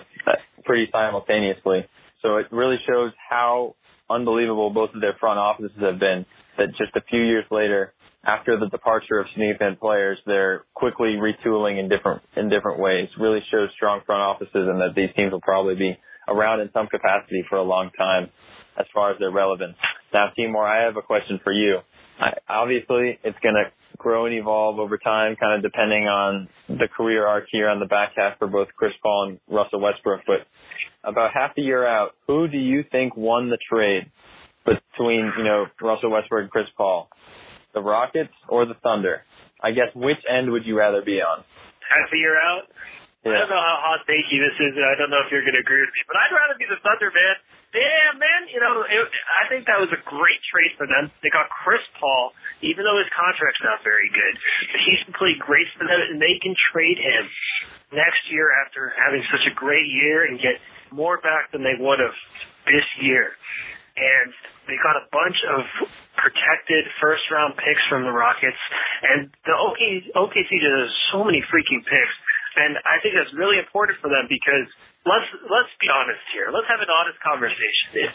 pretty 0.64 0.88
simultaneously. 0.92 1.84
So 2.22 2.38
it 2.38 2.48
really 2.52 2.78
shows 2.88 3.12
how 3.30 3.76
unbelievable 4.10 4.70
both 4.70 4.96
of 4.96 5.02
their 5.02 5.16
front 5.20 5.38
offices 5.38 5.76
have 5.82 6.00
been. 6.00 6.26
That 6.58 6.70
just 6.78 6.96
a 6.96 7.02
few 7.10 7.22
years 7.22 7.46
later, 7.52 7.94
after 8.24 8.58
the 8.58 8.70
departure 8.70 9.20
of 9.20 9.28
significant 9.34 9.80
players, 9.80 10.18
they're 10.26 10.64
quickly 10.76 11.20
retooling 11.20 11.80
in 11.80 11.90
different 11.90 12.22
in 12.38 12.48
different 12.48 12.80
ways. 12.80 13.10
Really 13.20 13.42
shows 13.52 13.70
strong 13.76 14.02
front 14.06 14.22
offices, 14.22 14.70
and 14.70 14.80
that 14.80 14.96
these 14.96 15.10
teams 15.16 15.34
will 15.34 15.42
probably 15.42 15.76
be 15.76 15.98
around 16.30 16.62
in 16.62 16.70
some 16.72 16.88
capacity 16.88 17.44
for 17.50 17.58
a 17.58 17.64
long 17.64 17.90
time 17.98 18.30
as 18.80 18.86
far 18.94 19.12
as 19.12 19.20
their 19.20 19.32
relevance. 19.32 19.76
Now, 20.14 20.30
Timur, 20.38 20.64
I 20.64 20.86
have 20.86 20.96
a 20.96 21.02
question 21.02 21.40
for 21.44 21.52
you. 21.52 21.80
I, 22.22 22.32
obviously, 22.48 23.20
it's 23.24 23.38
going 23.44 23.56
to 23.56 23.66
grow 23.98 24.26
and 24.26 24.36
evolve 24.36 24.80
over 24.80 24.98
time, 24.98 25.36
kind 25.40 25.56
of 25.56 25.62
depending 25.62 26.08
on 26.08 26.50
the 26.68 26.88
career 26.96 27.26
arc 27.26 27.46
here 27.52 27.70
on 27.70 27.80
the 27.80 27.86
back 27.86 28.14
half 28.16 28.38
for 28.38 28.48
both 28.48 28.68
Chris 28.76 28.94
Paul 29.02 29.30
and 29.30 29.40
Russell 29.48 29.80
Westbrook. 29.80 30.22
But 30.28 30.48
about 31.04 31.32
half 31.34 31.52
a 31.58 31.62
year 31.62 31.86
out, 31.86 32.16
who 32.28 32.48
do 32.48 32.58
you 32.58 32.84
think 32.92 33.16
won 33.16 33.50
the 33.50 33.58
trade 33.70 34.12
between, 34.66 35.32
you 35.38 35.44
know, 35.44 35.66
Russell 35.82 36.12
Westbrook 36.12 36.44
and 36.44 36.52
Chris 36.52 36.68
Paul? 36.78 37.10
The 37.74 37.82
Rockets 37.82 38.34
or 38.50 38.66
the 38.66 38.76
Thunder? 38.84 39.24
I 39.62 39.72
guess 39.72 39.90
which 39.96 40.20
end 40.30 40.52
would 40.52 40.66
you 40.66 40.78
rather 40.78 41.02
be 41.02 41.22
on? 41.24 41.44
Half 41.84 42.10
a 42.14 42.18
year 42.18 42.36
out? 42.36 42.68
Yeah. 43.24 43.40
I 43.40 43.48
don't 43.48 43.56
know 43.56 43.64
how 43.64 43.80
hot 43.80 44.04
takey 44.04 44.36
this 44.36 44.58
is, 44.60 44.76
and 44.76 44.84
I 44.84 45.00
don't 45.00 45.08
know 45.08 45.24
if 45.24 45.32
you're 45.32 45.48
going 45.48 45.56
to 45.56 45.64
agree 45.64 45.80
with 45.80 45.96
me, 45.96 46.04
but 46.12 46.20
I'd 46.20 46.36
rather 46.36 46.60
be 46.60 46.68
the 46.68 46.76
Thunder, 46.84 47.08
man. 47.08 47.36
You 47.74 47.82
know, 48.64 48.88
it, 48.88 49.04
I 49.12 49.44
think 49.52 49.68
that 49.68 49.78
was 49.78 49.92
a 49.92 50.02
great 50.08 50.42
trade 50.48 50.74
for 50.80 50.88
them. 50.88 51.12
They 51.20 51.30
got 51.30 51.52
Chris 51.52 51.84
Paul, 52.00 52.32
even 52.64 52.88
though 52.88 52.98
his 52.98 53.12
contract's 53.12 53.60
not 53.62 53.84
very 53.84 54.08
good. 54.10 54.34
He's 54.88 55.04
played 55.20 55.38
great 55.44 55.68
for 55.76 55.84
them, 55.84 56.00
and 56.00 56.18
they 56.18 56.40
can 56.40 56.56
trade 56.72 56.98
him 56.98 57.24
next 57.92 58.24
year 58.32 58.50
after 58.64 58.96
having 58.96 59.22
such 59.30 59.46
a 59.46 59.54
great 59.54 59.86
year 59.92 60.26
and 60.26 60.40
get 60.40 60.58
more 60.90 61.20
back 61.20 61.52
than 61.52 61.62
they 61.62 61.76
would 61.76 62.00
have 62.00 62.16
this 62.66 62.88
year. 63.04 63.36
And 64.00 64.32
they 64.66 64.80
got 64.82 64.98
a 64.98 65.06
bunch 65.12 65.38
of 65.54 65.62
protected 66.18 66.88
first 67.04 67.28
round 67.30 67.60
picks 67.60 67.84
from 67.92 68.08
the 68.08 68.16
Rockets, 68.16 68.58
and 69.04 69.30
the 69.46 69.54
OK, 69.54 70.08
OKC 70.16 70.52
does 70.58 70.90
so 71.12 71.22
many 71.22 71.44
freaking 71.52 71.84
picks 71.84 72.18
and 72.56 72.78
I 72.86 73.02
think 73.02 73.18
that's 73.18 73.34
really 73.34 73.58
important 73.58 73.98
for 73.98 74.14
them 74.14 74.30
because 74.30 74.70
let's 75.10 75.26
let's 75.50 75.74
be 75.82 75.90
honest 75.90 76.22
here. 76.34 76.54
Let's 76.54 76.70
have 76.70 76.82
an 76.82 76.92
honest 76.92 77.18
conversation. 77.22 78.14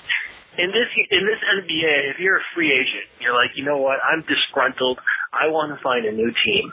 In 0.59 0.75
this 0.75 0.91
in 1.11 1.23
this 1.23 1.39
NBA, 1.39 1.95
if 2.13 2.17
you're 2.19 2.43
a 2.43 2.47
free 2.55 2.75
agent, 2.75 3.07
you're 3.23 3.35
like, 3.35 3.55
you 3.55 3.63
know 3.63 3.79
what? 3.79 4.03
I'm 4.03 4.27
disgruntled. 4.27 4.99
I 5.31 5.47
want 5.47 5.71
to 5.71 5.79
find 5.83 6.03
a 6.03 6.13
new 6.13 6.31
team. 6.31 6.65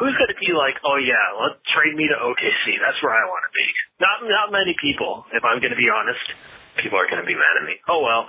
Who's 0.00 0.16
going 0.18 0.32
to 0.32 0.40
be 0.40 0.50
like, 0.50 0.74
oh 0.82 0.98
yeah, 0.98 1.36
let's 1.38 1.60
trade 1.70 1.94
me 1.94 2.08
to 2.10 2.16
OKC. 2.18 2.80
That's 2.82 2.98
where 3.04 3.14
I 3.14 3.22
want 3.28 3.44
to 3.46 3.52
be. 3.52 3.66
Not 4.00 4.16
not 4.26 4.46
many 4.50 4.74
people. 4.80 5.28
If 5.36 5.44
I'm 5.44 5.60
going 5.60 5.76
to 5.76 5.78
be 5.78 5.92
honest, 5.92 6.24
people 6.80 6.98
are 6.98 7.06
going 7.06 7.22
to 7.22 7.28
be 7.28 7.36
mad 7.36 7.54
at 7.60 7.64
me. 7.68 7.76
Oh 7.86 8.02
well. 8.02 8.26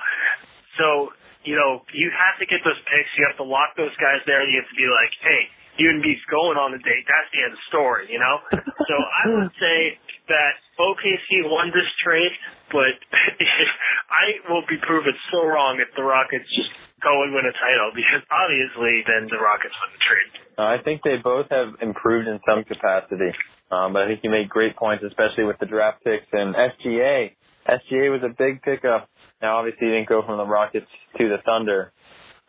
So 0.78 1.16
you 1.46 1.56
know, 1.56 1.86
you 1.94 2.10
have 2.12 2.36
to 2.42 2.46
get 2.50 2.66
those 2.66 2.78
picks. 2.90 3.10
You 3.16 3.24
have 3.30 3.38
to 3.38 3.48
lock 3.48 3.78
those 3.78 3.94
guys 4.02 4.20
there. 4.26 4.44
You 4.44 4.60
have 4.60 4.70
to 4.70 4.78
be 4.78 4.90
like, 4.90 5.14
hey, 5.22 5.42
you 5.78 5.94
and 5.94 6.02
me's 6.02 6.22
going 6.28 6.58
on 6.58 6.74
a 6.74 6.82
date. 6.82 7.06
That's 7.06 7.30
the 7.32 7.40
end 7.46 7.54
of 7.54 7.60
the 7.62 7.68
story, 7.70 8.10
you 8.10 8.20
know? 8.20 8.36
so 8.90 8.96
I 8.98 9.24
would 9.30 9.54
say 9.62 10.02
that 10.28 10.54
OKC 10.80 11.46
won 11.46 11.70
this 11.70 11.88
trade, 12.04 12.34
but 12.72 12.96
I 14.12 14.42
will 14.50 14.66
be 14.68 14.78
proven 14.82 15.14
so 15.32 15.46
wrong 15.46 15.80
if 15.80 15.94
the 15.96 16.04
Rockets 16.04 16.46
just 16.56 16.72
go 17.02 17.24
and 17.24 17.34
win 17.34 17.46
a 17.46 17.56
title 17.56 17.92
because 17.94 18.24
obviously 18.32 19.04
then 19.06 19.30
the 19.30 19.38
Rockets 19.38 19.76
win 19.78 19.90
the 19.94 20.04
trade. 20.04 20.32
I 20.58 20.78
think 20.84 21.02
they 21.04 21.18
both 21.22 21.48
have 21.52 21.76
improved 21.82 22.28
in 22.28 22.40
some 22.48 22.64
capacity. 22.64 23.36
Um, 23.72 23.94
but 23.94 24.04
I 24.04 24.08
think 24.08 24.22
you 24.24 24.30
made 24.30 24.50
great 24.50 24.76
points, 24.76 25.04
especially 25.04 25.44
with 25.44 25.58
the 25.60 25.66
draft 25.66 26.04
picks 26.04 26.28
and 26.32 26.56
SGA. 26.56 27.34
SGA 27.68 28.12
was 28.12 28.22
a 28.24 28.30
big 28.30 28.62
pickup. 28.62 29.10
Now, 29.42 29.58
obviously, 29.58 29.88
he 29.88 29.94
didn't 29.94 30.08
go 30.08 30.22
from 30.26 30.38
the 30.38 30.46
Rockets 30.46 30.88
to 31.18 31.30
the 31.30 31.38
Thunder, 31.44 31.92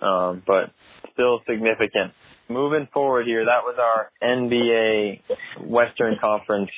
um, 0.00 0.42
but 0.46 0.70
still 1.12 1.40
significant 1.48 2.12
moving 2.48 2.88
forward 2.92 3.26
here, 3.26 3.44
that 3.44 3.62
was 3.64 3.76
our 3.78 4.10
NBA 4.22 5.20
Western 5.66 6.16
Conference, 6.20 6.70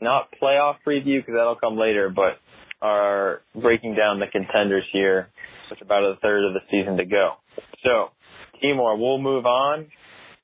not 0.00 0.28
playoff 0.42 0.76
preview 0.86 1.20
because 1.20 1.34
that'll 1.36 1.56
come 1.56 1.76
later, 1.76 2.10
but 2.10 2.38
our 2.82 3.42
breaking 3.54 3.94
down 3.94 4.20
the 4.20 4.26
contenders 4.26 4.84
here 4.92 5.28
with 5.70 5.80
about 5.80 6.04
a 6.04 6.16
third 6.22 6.44
of 6.44 6.52
the 6.52 6.60
season 6.70 6.96
to 6.98 7.04
go. 7.04 7.32
So, 7.82 8.10
Timur, 8.60 8.96
we'll 8.96 9.18
move 9.18 9.46
on 9.46 9.86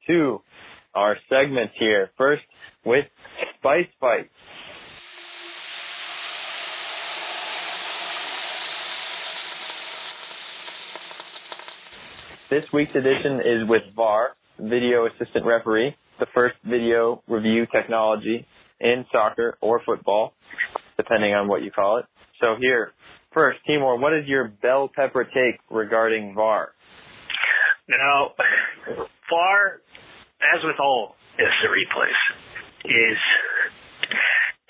to 0.06 0.40
our 0.94 1.16
segments 1.28 1.74
here. 1.78 2.10
First 2.16 2.42
with 2.84 3.04
Spice 3.58 3.88
Bites. 4.00 4.99
This 12.50 12.64
week's 12.72 12.96
edition 12.96 13.38
is 13.46 13.62
with 13.68 13.82
VAR, 13.94 14.30
Video 14.58 15.06
Assistant 15.06 15.46
Referee, 15.46 15.94
the 16.18 16.26
first 16.34 16.56
video 16.64 17.22
review 17.28 17.64
technology 17.70 18.44
in 18.80 19.06
soccer 19.12 19.56
or 19.60 19.80
football, 19.86 20.34
depending 20.96 21.32
on 21.32 21.46
what 21.46 21.62
you 21.62 21.70
call 21.70 21.98
it. 21.98 22.06
So 22.40 22.56
here, 22.58 22.90
first, 23.32 23.60
Timur, 23.68 23.94
what 23.98 24.12
is 24.14 24.26
your 24.26 24.48
bell 24.48 24.90
pepper 24.92 25.22
take 25.22 25.60
regarding 25.70 26.34
VAR? 26.34 26.74
Now, 27.88 28.34
VAR, 29.30 29.78
as 30.42 30.64
with 30.64 30.80
all 30.82 31.14
instant 31.38 31.70
replays, 31.70 32.20
is 32.84 33.18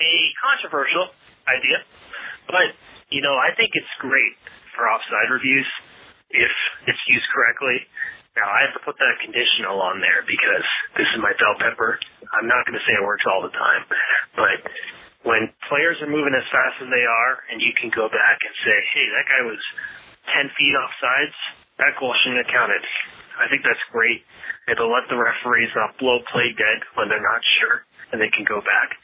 a 0.05 0.15
controversial 0.37 1.09
idea, 1.49 1.81
but 2.47 2.77
you 3.09 3.23
know 3.23 3.41
I 3.41 3.57
think 3.57 3.71
it's 3.73 3.95
great 4.01 4.37
for 4.77 4.85
offside 4.85 5.33
reviews 5.33 5.65
if 6.31 6.53
it's 6.87 7.03
used 7.11 7.27
correctly. 7.35 7.83
Now 8.39 8.47
I 8.47 8.63
have 8.71 8.75
to 8.79 8.83
put 8.87 8.95
that 9.03 9.17
conditional 9.19 9.83
on 9.83 9.99
there 9.99 10.23
because 10.23 10.67
this 10.95 11.09
is 11.11 11.19
my 11.19 11.35
bell 11.35 11.59
pepper. 11.59 11.99
I'm 12.31 12.47
not 12.47 12.63
going 12.63 12.79
to 12.79 12.85
say 12.87 12.95
it 12.95 13.03
works 13.03 13.27
all 13.27 13.43
the 13.43 13.55
time, 13.55 13.83
but 14.39 14.59
when 15.27 15.51
players 15.67 15.99
are 16.01 16.09
moving 16.09 16.33
as 16.33 16.47
fast 16.49 16.79
as 16.81 16.89
they 16.89 17.05
are, 17.05 17.33
and 17.51 17.61
you 17.61 17.75
can 17.77 17.91
go 17.91 18.07
back 18.09 18.39
and 18.41 18.55
say, 18.63 18.77
"Hey, 18.95 19.07
that 19.11 19.27
guy 19.27 19.43
was 19.45 19.61
10 20.33 20.49
feet 20.57 20.75
off 20.79 20.95
sides. 21.03 21.37
That 21.83 21.99
goal 21.99 22.15
shouldn't 22.23 22.47
have 22.47 22.55
counted." 22.55 22.81
I 23.37 23.51
think 23.51 23.67
that's 23.67 23.83
great. 23.91 24.25
It'll 24.71 24.93
let 24.93 25.09
the 25.11 25.19
referees 25.19 25.75
not 25.75 25.99
blow 25.99 26.23
play 26.31 26.55
dead 26.55 26.79
when 26.95 27.09
they're 27.11 27.25
not 27.25 27.43
sure, 27.59 27.85
and 28.13 28.21
they 28.21 28.31
can 28.31 28.45
go 28.47 28.63
back. 28.63 28.95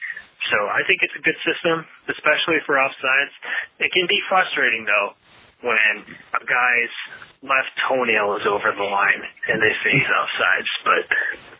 So 0.54 0.68
I 0.70 0.86
think 0.86 1.02
it's 1.02 1.16
a 1.16 1.24
good 1.26 1.36
system, 1.42 1.82
especially 2.06 2.60
for 2.64 2.78
offsides. 2.78 3.34
It 3.82 3.90
can 3.90 4.06
be 4.06 4.20
frustrating 4.30 4.86
though 4.86 5.18
when 5.62 5.94
a 6.36 6.42
guy's 6.44 6.94
left 7.42 7.72
toenail 7.88 8.36
is 8.40 8.44
over 8.48 8.72
the 8.76 8.88
line 8.88 9.22
and 9.48 9.62
they 9.62 9.72
say 9.84 9.90
he's 9.92 10.10
offsides, 10.10 10.72
but 10.84 11.04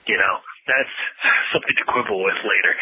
you 0.07 0.17
know 0.17 0.35
that's 0.67 0.97
something 1.53 1.77
to 1.79 1.85
quibble 1.89 2.21
with 2.25 2.41
later. 2.43 2.75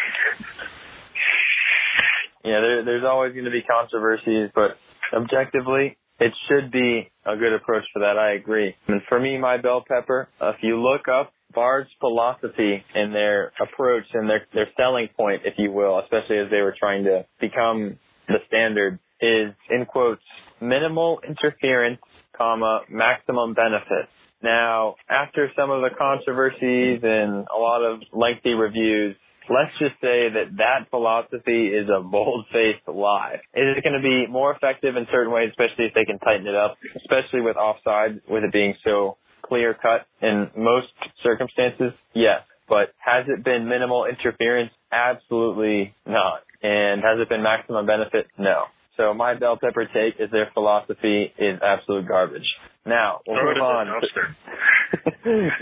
Yeah, 2.45 2.61
there, 2.61 2.85
there's 2.85 3.05
always 3.05 3.33
going 3.33 3.45
to 3.45 3.51
be 3.51 3.63
controversies, 3.63 4.51
but 4.53 4.77
objectively, 5.13 5.97
it 6.19 6.31
should 6.47 6.71
be 6.71 7.09
a 7.25 7.35
good 7.35 7.53
approach 7.53 7.83
for 7.91 7.99
that. 7.99 8.17
I 8.17 8.33
agree. 8.33 8.75
And 8.87 9.01
for 9.09 9.19
me, 9.19 9.37
my 9.37 9.57
bell 9.57 9.83
pepper, 9.87 10.29
if 10.41 10.57
you 10.61 10.79
look 10.81 11.07
up 11.07 11.33
VAR's 11.53 11.87
philosophy 11.99 12.83
and 12.93 13.13
their 13.13 13.51
approach 13.59 14.05
and 14.13 14.29
their, 14.29 14.45
their 14.53 14.67
selling 14.77 15.07
point, 15.17 15.41
if 15.45 15.55
you 15.57 15.71
will, 15.71 15.99
especially 15.99 16.37
as 16.37 16.49
they 16.51 16.61
were 16.61 16.75
trying 16.77 17.03
to 17.05 17.25
become 17.41 17.97
the 18.27 18.37
standard, 18.47 18.99
is 19.21 19.53
in 19.69 19.85
quotes, 19.85 20.21
minimal 20.61 21.19
interference, 21.27 21.99
comma, 22.37 22.81
maximum 22.89 23.53
benefit. 23.53 24.09
Now, 24.41 24.95
after 25.09 25.49
some 25.55 25.71
of 25.71 25.81
the 25.81 25.89
controversies 25.97 26.99
and 27.03 27.47
a 27.53 27.57
lot 27.57 27.81
of 27.83 28.01
lengthy 28.13 28.53
reviews, 28.53 29.15
let's 29.49 29.71
just 29.79 29.95
say 30.01 30.29
that 30.29 30.57
that 30.57 30.89
philosophy 30.89 31.67
is 31.67 31.87
a 31.89 32.01
bold-faced 32.01 32.87
lie. 32.87 33.35
Is 33.53 33.77
it 33.77 33.83
going 33.83 33.99
to 33.99 34.07
be 34.07 34.27
more 34.31 34.53
effective 34.55 34.95
in 34.95 35.07
certain 35.11 35.33
ways, 35.33 35.49
especially 35.49 35.85
if 35.85 35.93
they 35.93 36.05
can 36.05 36.19
tighten 36.19 36.47
it 36.47 36.55
up, 36.55 36.77
especially 36.97 37.41
with 37.41 37.57
offside, 37.57 38.21
with 38.29 38.43
it 38.43 38.53
being 38.53 38.75
so 38.83 39.17
clear 39.43 39.73
cut 39.73 40.05
in 40.21 40.49
most 40.57 40.87
circumstances? 41.23 41.93
Yes. 42.13 42.41
But 42.67 42.93
has 42.97 43.25
it 43.27 43.43
been 43.43 43.67
minimal 43.69 44.05
interference? 44.05 44.71
Absolutely 44.91 45.93
not. 46.05 46.41
And 46.63 47.01
has 47.03 47.19
it 47.19 47.29
been 47.29 47.43
maximum 47.43 47.85
benefit? 47.85 48.27
No. 48.37 48.63
So 48.97 49.13
my 49.13 49.35
bell 49.35 49.57
pepper 49.59 49.85
take 49.91 50.19
is 50.19 50.31
their 50.31 50.49
philosophy 50.53 51.33
is 51.37 51.59
absolute 51.61 52.07
garbage. 52.07 52.47
Now 52.85 53.19
we'll 53.27 53.35
Throw 53.37 53.51
move 53.51 53.57
it 53.57 53.59
in 53.59 53.65
the 53.65 53.75
on. 53.75 53.85
dumpster. 53.91 54.25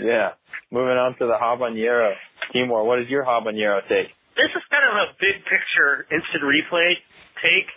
yeah, 0.04 0.28
moving 0.70 0.98
on 0.98 1.16
to 1.18 1.26
the 1.26 1.34
habanero. 1.40 2.14
Timur, 2.52 2.84
what 2.84 3.00
is 3.00 3.08
your 3.08 3.24
habanero 3.24 3.80
take? 3.88 4.12
This 4.36 4.50
is 4.54 4.62
kind 4.70 4.84
of 4.86 4.94
a 4.94 5.06
big 5.18 5.42
picture 5.46 6.06
instant 6.10 6.42
replay 6.42 6.98
take, 7.42 7.70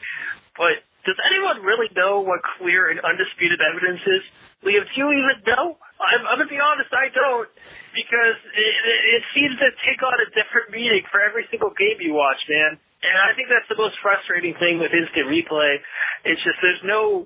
but 0.57 0.81
does 1.05 1.17
anyone 1.31 1.63
really 1.63 1.87
know 1.95 2.19
what 2.21 2.41
clear 2.59 2.91
and 2.91 2.99
undisputed 2.99 3.61
evidence 3.63 4.03
is? 4.03 4.23
Liam, 4.65 4.83
do 4.83 4.93
you 4.97 5.07
even 5.13 5.37
know? 5.47 5.77
I'm, 6.01 6.21
I'm 6.27 6.37
gonna 6.41 6.49
be 6.51 6.59
honest, 6.59 6.89
I 6.91 7.07
don't, 7.13 7.47
because 7.95 8.37
it, 8.53 8.73
it, 8.83 8.99
it 9.21 9.23
seems 9.37 9.55
to 9.61 9.69
take 9.85 10.01
on 10.03 10.17
a 10.17 10.27
different 10.33 10.73
meaning 10.73 11.05
for 11.09 11.21
every 11.21 11.45
single 11.49 11.71
game 11.77 12.01
you 12.01 12.13
watch, 12.13 12.41
man. 12.49 12.81
And 13.07 13.15
I 13.23 13.31
think 13.39 13.47
that's 13.47 13.67
the 13.71 13.79
most 13.79 13.95
frustrating 14.03 14.51
thing 14.59 14.83
with 14.83 14.91
instant 14.91 15.31
replay. 15.31 15.79
It's 16.27 16.43
just 16.43 16.59
there's 16.59 16.83
no 16.83 17.23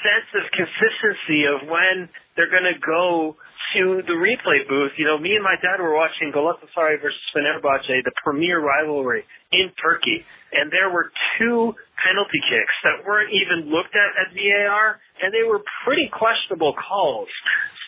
sense 0.00 0.28
of 0.40 0.48
consistency 0.56 1.44
of 1.44 1.68
when 1.68 2.08
they're 2.34 2.50
gonna 2.50 2.80
go 2.80 3.36
to 3.76 4.00
the 4.08 4.16
replay 4.16 4.64
booth. 4.68 4.92
You 4.96 5.06
know, 5.06 5.18
me 5.20 5.36
and 5.36 5.44
my 5.44 5.56
dad 5.60 5.80
were 5.80 5.94
watching 5.94 6.32
Galatasaray 6.32 7.00
versus 7.00 7.20
Fenerbahce, 7.36 8.04
the 8.04 8.12
premier 8.24 8.60
rivalry 8.60 9.24
in 9.52 9.68
Turkey, 9.80 10.24
and 10.52 10.72
there 10.72 10.88
were 10.88 11.12
two 11.38 11.72
penalty 12.00 12.40
kicks 12.48 12.76
that 12.84 13.04
weren't 13.04 13.32
even 13.32 13.68
looked 13.68 13.94
at 13.96 14.10
at 14.16 14.32
VAR, 14.32 15.00
and 15.20 15.32
they 15.32 15.44
were 15.44 15.60
pretty 15.84 16.08
questionable 16.12 16.74
calls. 16.76 17.28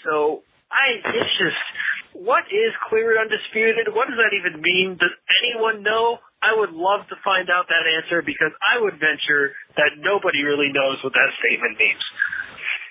So 0.04 0.44
I, 0.72 1.00
it's 1.00 1.34
just, 1.40 1.62
what 2.16 2.44
is 2.48 2.72
clear 2.88 3.16
and 3.16 3.28
undisputed? 3.28 3.92
What 3.92 4.08
does 4.08 4.20
that 4.20 4.32
even 4.36 4.60
mean? 4.60 4.96
Does 5.00 5.12
anyone 5.44 5.82
know? 5.82 6.20
I 6.44 6.52
would 6.60 6.76
love 6.76 7.08
to 7.08 7.16
find 7.24 7.48
out 7.48 7.72
that 7.72 7.88
answer 7.88 8.20
because 8.20 8.52
I 8.60 8.76
would 8.84 9.00
venture 9.00 9.56
that 9.80 9.96
nobody 9.96 10.44
really 10.44 10.68
knows 10.68 11.00
what 11.00 11.16
that 11.16 11.30
statement 11.40 11.80
means. 11.80 12.04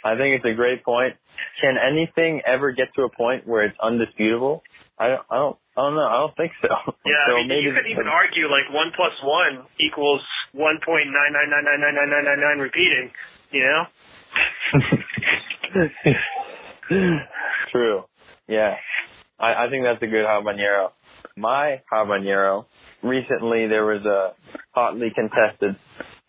I 0.03 0.17
think 0.17 0.41
it's 0.41 0.49
a 0.49 0.57
great 0.57 0.83
point. 0.83 1.15
Can 1.61 1.77
anything 1.77 2.41
ever 2.45 2.71
get 2.73 2.89
to 2.97 3.03
a 3.05 3.11
point 3.13 3.47
where 3.47 3.63
it's 3.63 3.77
undisputable? 3.77 4.63
I 4.97 5.07
don't, 5.07 5.25
I 5.29 5.35
don't, 5.37 5.57
I 5.77 5.81
don't 5.81 5.95
know. 5.95 6.09
I 6.09 6.17
don't 6.25 6.35
think 6.35 6.51
so. 6.61 6.73
Yeah, 7.05 7.23
so 7.29 7.33
I 7.33 7.45
mean, 7.45 7.47
maybe 7.47 7.61
you 7.69 7.73
could 7.73 7.89
even 7.89 8.09
argue 8.09 8.49
like 8.49 8.67
one 8.73 8.91
plus 8.95 9.13
one 9.23 9.65
equals 9.79 10.21
one 10.51 10.81
point 10.83 11.07
nine 11.13 11.33
nine 11.33 11.49
nine 11.49 11.65
nine 11.65 11.81
nine 11.81 11.95
nine 11.95 12.09
nine 12.09 12.25
nine 12.25 12.41
nine 12.41 12.59
repeating. 12.59 13.13
You 13.53 13.63
know? 13.69 13.83
True. 17.71 18.03
Yeah. 18.47 18.75
I, 19.39 19.65
I 19.65 19.69
think 19.69 19.85
that's 19.85 20.01
a 20.01 20.07
good 20.07 20.25
habanero. 20.25 20.91
My 21.37 21.81
habanero, 21.91 22.65
recently 23.03 23.67
there 23.67 23.85
was 23.85 24.05
a 24.05 24.33
hotly 24.71 25.11
contested 25.13 25.75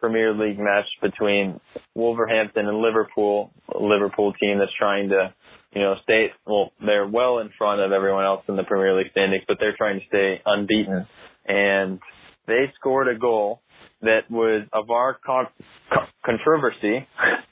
Premier 0.00 0.34
League 0.34 0.58
match 0.58 0.86
between 1.00 1.60
Wolverhampton 1.94 2.66
and 2.66 2.78
Liverpool, 2.78 3.52
a 3.74 3.82
Liverpool 3.82 4.32
team 4.34 4.58
that's 4.58 4.72
trying 4.78 5.08
to, 5.08 5.32
you 5.72 5.80
know, 5.80 5.94
stay, 6.02 6.26
well, 6.46 6.72
they're 6.84 7.06
well 7.06 7.38
in 7.38 7.50
front 7.56 7.80
of 7.80 7.92
everyone 7.92 8.24
else 8.24 8.42
in 8.48 8.56
the 8.56 8.64
Premier 8.64 8.96
League 8.96 9.10
standings, 9.12 9.44
but 9.48 9.56
they're 9.60 9.76
trying 9.76 10.00
to 10.00 10.06
stay 10.06 10.42
unbeaten. 10.44 11.06
And 11.46 12.00
they 12.46 12.70
scored 12.78 13.08
a 13.08 13.18
goal 13.18 13.62
that 14.02 14.30
was 14.30 14.66
a 14.72 14.84
VAR 14.84 15.16
con- 15.24 15.46
con- 15.92 16.08
controversy, 16.24 17.06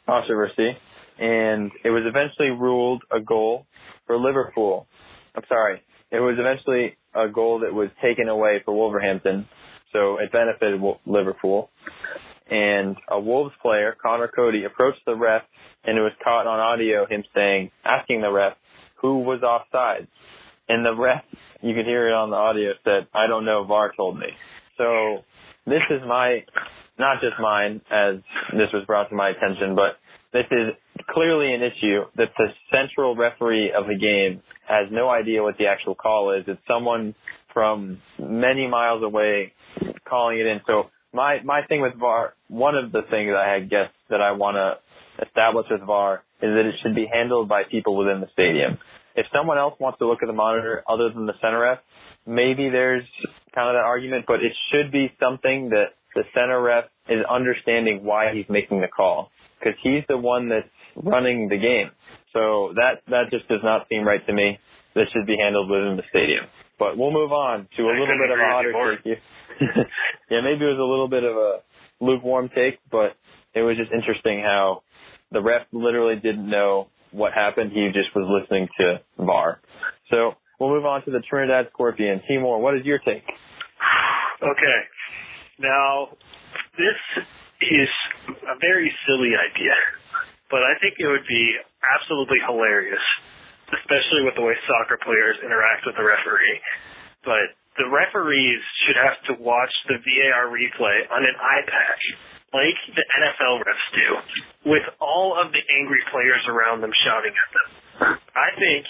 controversy, 0.06 0.76
and 1.18 1.70
it 1.84 1.90
was 1.90 2.02
eventually 2.06 2.50
ruled 2.50 3.02
a 3.10 3.20
goal 3.20 3.66
for 4.06 4.18
Liverpool. 4.18 4.86
I'm 5.34 5.44
sorry, 5.48 5.80
it 6.10 6.20
was 6.20 6.36
eventually 6.38 6.96
a 7.14 7.28
goal 7.28 7.60
that 7.60 7.74
was 7.74 7.88
taken 8.02 8.28
away 8.28 8.62
for 8.64 8.74
Wolverhampton, 8.74 9.46
so 9.92 10.18
it 10.18 10.32
benefited 10.32 10.80
Liverpool. 11.06 11.70
And 12.50 12.96
a 13.10 13.18
Wolves 13.20 13.54
player, 13.62 13.96
Conor 14.00 14.28
Coady, 14.28 14.64
approached 14.64 15.04
the 15.06 15.16
ref, 15.16 15.42
and 15.84 15.96
it 15.96 16.00
was 16.00 16.12
caught 16.22 16.46
on 16.46 16.58
audio 16.58 17.06
him 17.06 17.24
saying, 17.34 17.70
asking 17.84 18.20
the 18.20 18.30
ref 18.30 18.54
who 19.00 19.20
was 19.20 19.42
offside. 19.42 20.06
And 20.68 20.84
the 20.84 20.94
ref, 20.94 21.24
you 21.60 21.74
could 21.74 21.86
hear 21.86 22.08
it 22.08 22.12
on 22.12 22.30
the 22.30 22.36
audio, 22.36 22.72
said, 22.84 23.08
"I 23.14 23.26
don't 23.26 23.44
know. 23.44 23.64
VAR 23.64 23.92
told 23.96 24.18
me." 24.18 24.28
So 24.78 25.24
this 25.66 25.82
is 25.90 26.00
my, 26.06 26.44
not 26.98 27.20
just 27.20 27.38
mine, 27.40 27.80
as 27.90 28.16
this 28.52 28.72
was 28.72 28.84
brought 28.86 29.08
to 29.10 29.14
my 29.14 29.30
attention, 29.30 29.74
but 29.74 29.98
this 30.32 30.46
is 30.50 30.74
clearly 31.08 31.54
an 31.54 31.62
issue 31.62 32.04
that 32.16 32.28
the 32.36 32.46
central 32.70 33.16
referee 33.16 33.72
of 33.76 33.86
the 33.86 33.96
game 33.96 34.42
has 34.68 34.88
no 34.90 35.08
idea 35.08 35.42
what 35.42 35.56
the 35.58 35.66
actual 35.66 35.94
call 35.94 36.32
is. 36.32 36.44
It's 36.46 36.60
someone 36.68 37.14
from 37.52 37.98
many 38.18 38.66
miles 38.66 39.02
away 39.02 39.52
calling 40.08 40.38
it 40.38 40.46
in. 40.46 40.60
So 40.66 40.84
my 41.12 41.42
my 41.44 41.62
thing 41.68 41.80
with 41.80 41.94
VAR, 41.98 42.34
one 42.48 42.74
of 42.74 42.92
the 42.92 43.02
things 43.10 43.32
I 43.36 43.60
guess 43.60 43.90
that 44.10 44.20
I 44.20 44.32
want 44.32 44.56
to 44.56 45.26
establish 45.26 45.66
with 45.70 45.82
VAR 45.82 46.22
is 46.40 46.50
that 46.50 46.66
it 46.66 46.74
should 46.82 46.94
be 46.94 47.06
handled 47.12 47.48
by 47.48 47.62
people 47.70 47.96
within 47.96 48.20
the 48.20 48.28
stadium. 48.32 48.78
If 49.14 49.26
someone 49.34 49.58
else 49.58 49.74
wants 49.78 49.98
to 49.98 50.06
look 50.06 50.22
at 50.22 50.26
the 50.26 50.32
monitor 50.32 50.82
other 50.88 51.10
than 51.10 51.26
the 51.26 51.34
center 51.42 51.60
ref, 51.60 51.78
maybe 52.26 52.70
there's 52.70 53.04
kind 53.54 53.68
of 53.68 53.74
that 53.74 53.84
argument, 53.84 54.24
but 54.26 54.36
it 54.36 54.52
should 54.72 54.90
be 54.90 55.12
something 55.20 55.68
that 55.70 55.92
the 56.14 56.22
center 56.34 56.60
ref 56.60 56.84
is 57.08 57.24
understanding 57.28 58.04
why 58.04 58.32
he's 58.34 58.46
making 58.48 58.80
the 58.80 58.88
call 58.88 59.30
because 59.58 59.78
he's 59.82 60.02
the 60.08 60.16
one 60.16 60.48
that's 60.48 60.68
running 60.96 61.48
the 61.48 61.58
game. 61.58 61.90
So 62.32 62.72
that 62.74 63.02
that 63.08 63.30
just 63.30 63.48
does 63.48 63.60
not 63.62 63.86
seem 63.88 64.04
right 64.04 64.24
to 64.26 64.32
me. 64.32 64.58
This 64.94 65.08
should 65.12 65.26
be 65.26 65.36
handled 65.36 65.70
within 65.70 65.96
the 65.96 66.02
stadium. 66.10 66.44
But 66.78 66.98
we'll 66.98 67.12
move 67.12 67.32
on 67.32 67.68
to 67.76 67.82
a 67.84 67.92
I 67.92 67.98
little 68.00 68.18
bit 68.18 68.30
of 68.30 68.38
a 68.38 68.48
hotter 68.48 68.98
take. 69.04 69.18
yeah, 70.30 70.40
maybe 70.42 70.64
it 70.64 70.74
was 70.74 70.80
a 70.80 70.90
little 70.90 71.08
bit 71.08 71.24
of 71.24 71.36
a 71.36 71.60
lukewarm 72.00 72.50
take, 72.54 72.80
but 72.90 73.16
it 73.54 73.62
was 73.62 73.76
just 73.76 73.92
interesting 73.92 74.40
how 74.40 74.82
the 75.30 75.40
ref 75.40 75.66
literally 75.72 76.16
didn't 76.16 76.48
know 76.48 76.88
what 77.12 77.32
happened. 77.32 77.72
He 77.72 77.88
just 77.92 78.14
was 78.14 78.26
listening 78.28 78.68
to 78.80 79.00
VAR. 79.18 79.60
So 80.10 80.32
we'll 80.58 80.70
move 80.70 80.84
on 80.84 81.04
to 81.04 81.10
the 81.10 81.20
Trinidad 81.28 81.68
Scorpion. 81.72 82.20
Timur, 82.28 82.58
what 82.58 82.76
is 82.76 82.84
your 82.84 82.98
take? 82.98 83.24
Okay. 84.42 84.80
Now, 85.58 86.08
this 86.76 87.24
is 87.60 87.88
a 88.42 88.58
very 88.60 88.90
silly 89.06 89.30
idea, 89.36 89.74
but 90.52 90.60
I 90.60 90.76
think 90.84 91.00
it 91.00 91.08
would 91.08 91.24
be 91.24 91.56
absolutely 91.80 92.36
hilarious, 92.44 93.00
especially 93.72 94.28
with 94.28 94.36
the 94.36 94.44
way 94.44 94.52
soccer 94.68 95.00
players 95.00 95.40
interact 95.40 95.88
with 95.88 95.96
the 95.96 96.04
referee. 96.04 96.60
But 97.24 97.56
the 97.80 97.88
referees 97.88 98.60
should 98.84 99.00
have 99.00 99.16
to 99.32 99.40
watch 99.40 99.72
the 99.88 99.96
VAR 99.96 100.52
replay 100.52 101.08
on 101.08 101.24
an 101.24 101.36
iPad, 101.40 101.96
like 102.52 102.76
the 102.92 103.06
NFL 103.16 103.64
refs 103.64 103.88
do, 103.96 104.08
with 104.76 104.84
all 105.00 105.40
of 105.40 105.56
the 105.56 105.64
angry 105.80 106.04
players 106.12 106.44
around 106.52 106.84
them 106.84 106.92
shouting 107.00 107.32
at 107.32 107.50
them. 107.56 107.68
I 108.36 108.52
think 108.60 108.84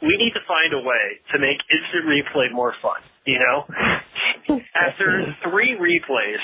we 0.00 0.16
need 0.16 0.32
to 0.32 0.44
find 0.48 0.72
a 0.72 0.80
way 0.80 1.20
to 1.32 1.36
make 1.36 1.60
instant 1.68 2.08
replay 2.08 2.48
more 2.56 2.72
fun, 2.80 3.04
you 3.28 3.36
know? 3.36 3.68
After 4.72 5.28
three 5.44 5.76
replays, 5.76 6.40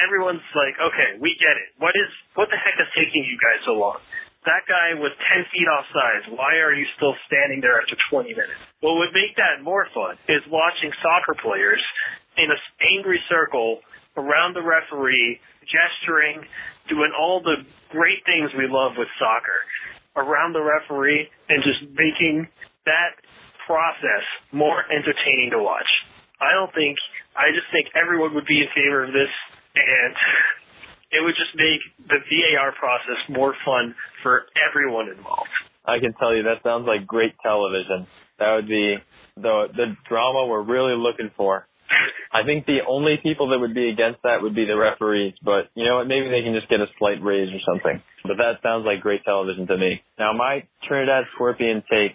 everyone's 0.00 0.44
like, 0.56 0.76
okay, 0.80 1.20
we 1.20 1.36
get 1.36 1.54
it. 1.56 1.76
What 1.78 1.94
is, 1.94 2.10
what 2.34 2.48
the 2.48 2.56
heck 2.56 2.76
is 2.80 2.88
taking 2.96 3.24
you 3.24 3.36
guys 3.36 3.60
so 3.64 3.76
long? 3.76 4.00
That 4.48 4.64
guy 4.64 4.96
was 4.96 5.12
10 5.36 5.52
feet 5.52 5.68
offside. 5.68 6.32
Why 6.32 6.56
are 6.64 6.72
you 6.72 6.88
still 6.96 7.12
standing 7.28 7.60
there 7.60 7.76
after 7.76 7.92
20 8.08 8.32
minutes? 8.32 8.56
What 8.80 8.96
would 8.96 9.12
make 9.12 9.36
that 9.36 9.60
more 9.60 9.84
fun 9.92 10.16
is 10.32 10.40
watching 10.48 10.88
soccer 11.04 11.36
players 11.44 11.82
in 12.40 12.48
an 12.48 12.60
angry 12.96 13.20
circle 13.28 13.84
around 14.16 14.56
the 14.56 14.64
referee, 14.64 15.36
gesturing, 15.68 16.40
doing 16.88 17.12
all 17.12 17.44
the 17.44 17.60
great 17.92 18.24
things 18.24 18.48
we 18.56 18.64
love 18.64 18.96
with 18.96 19.12
soccer 19.20 19.60
around 20.16 20.56
the 20.56 20.64
referee 20.64 21.28
and 21.52 21.60
just 21.62 21.84
making 21.92 22.48
that 22.88 23.20
process 23.68 24.24
more 24.50 24.82
entertaining 24.88 25.52
to 25.52 25.60
watch. 25.60 25.86
I 26.40 26.56
don't 26.56 26.72
think, 26.72 26.96
I 27.36 27.52
just 27.52 27.68
think 27.70 27.92
everyone 27.92 28.34
would 28.34 28.48
be 28.48 28.64
in 28.64 28.72
favor 28.72 29.04
of 29.04 29.12
this 29.12 29.28
and 29.76 30.14
it 31.10 31.20
would 31.22 31.34
just 31.34 31.54
make 31.54 31.82
the 32.08 32.18
VAR 32.18 32.72
process 32.72 33.18
more 33.28 33.54
fun 33.64 33.94
for 34.22 34.46
everyone 34.58 35.08
involved. 35.08 35.50
I 35.84 35.98
can 35.98 36.14
tell 36.14 36.34
you 36.34 36.44
that 36.44 36.62
sounds 36.62 36.86
like 36.86 37.06
great 37.06 37.34
television. 37.42 38.06
That 38.38 38.54
would 38.54 38.68
be 38.68 38.96
the 39.36 39.66
the 39.74 39.96
drama 40.08 40.46
we're 40.46 40.62
really 40.62 40.94
looking 40.94 41.30
for. 41.36 41.66
I 42.32 42.44
think 42.44 42.66
the 42.66 42.86
only 42.86 43.18
people 43.22 43.50
that 43.50 43.58
would 43.58 43.74
be 43.74 43.90
against 43.90 44.22
that 44.22 44.38
would 44.42 44.54
be 44.54 44.64
the 44.64 44.76
referees, 44.76 45.34
but 45.42 45.66
you 45.74 45.84
know 45.84 45.96
what? 45.96 46.06
Maybe 46.06 46.30
they 46.30 46.42
can 46.42 46.54
just 46.54 46.70
get 46.70 46.78
a 46.78 46.86
slight 46.98 47.18
raise 47.22 47.50
or 47.50 47.58
something. 47.66 48.00
But 48.22 48.36
that 48.38 48.62
sounds 48.62 48.86
like 48.86 49.00
great 49.00 49.24
television 49.24 49.66
to 49.66 49.76
me. 49.76 50.00
Now, 50.18 50.32
my 50.32 50.62
Trinidad 50.86 51.24
Scorpion 51.34 51.82
take. 51.90 52.14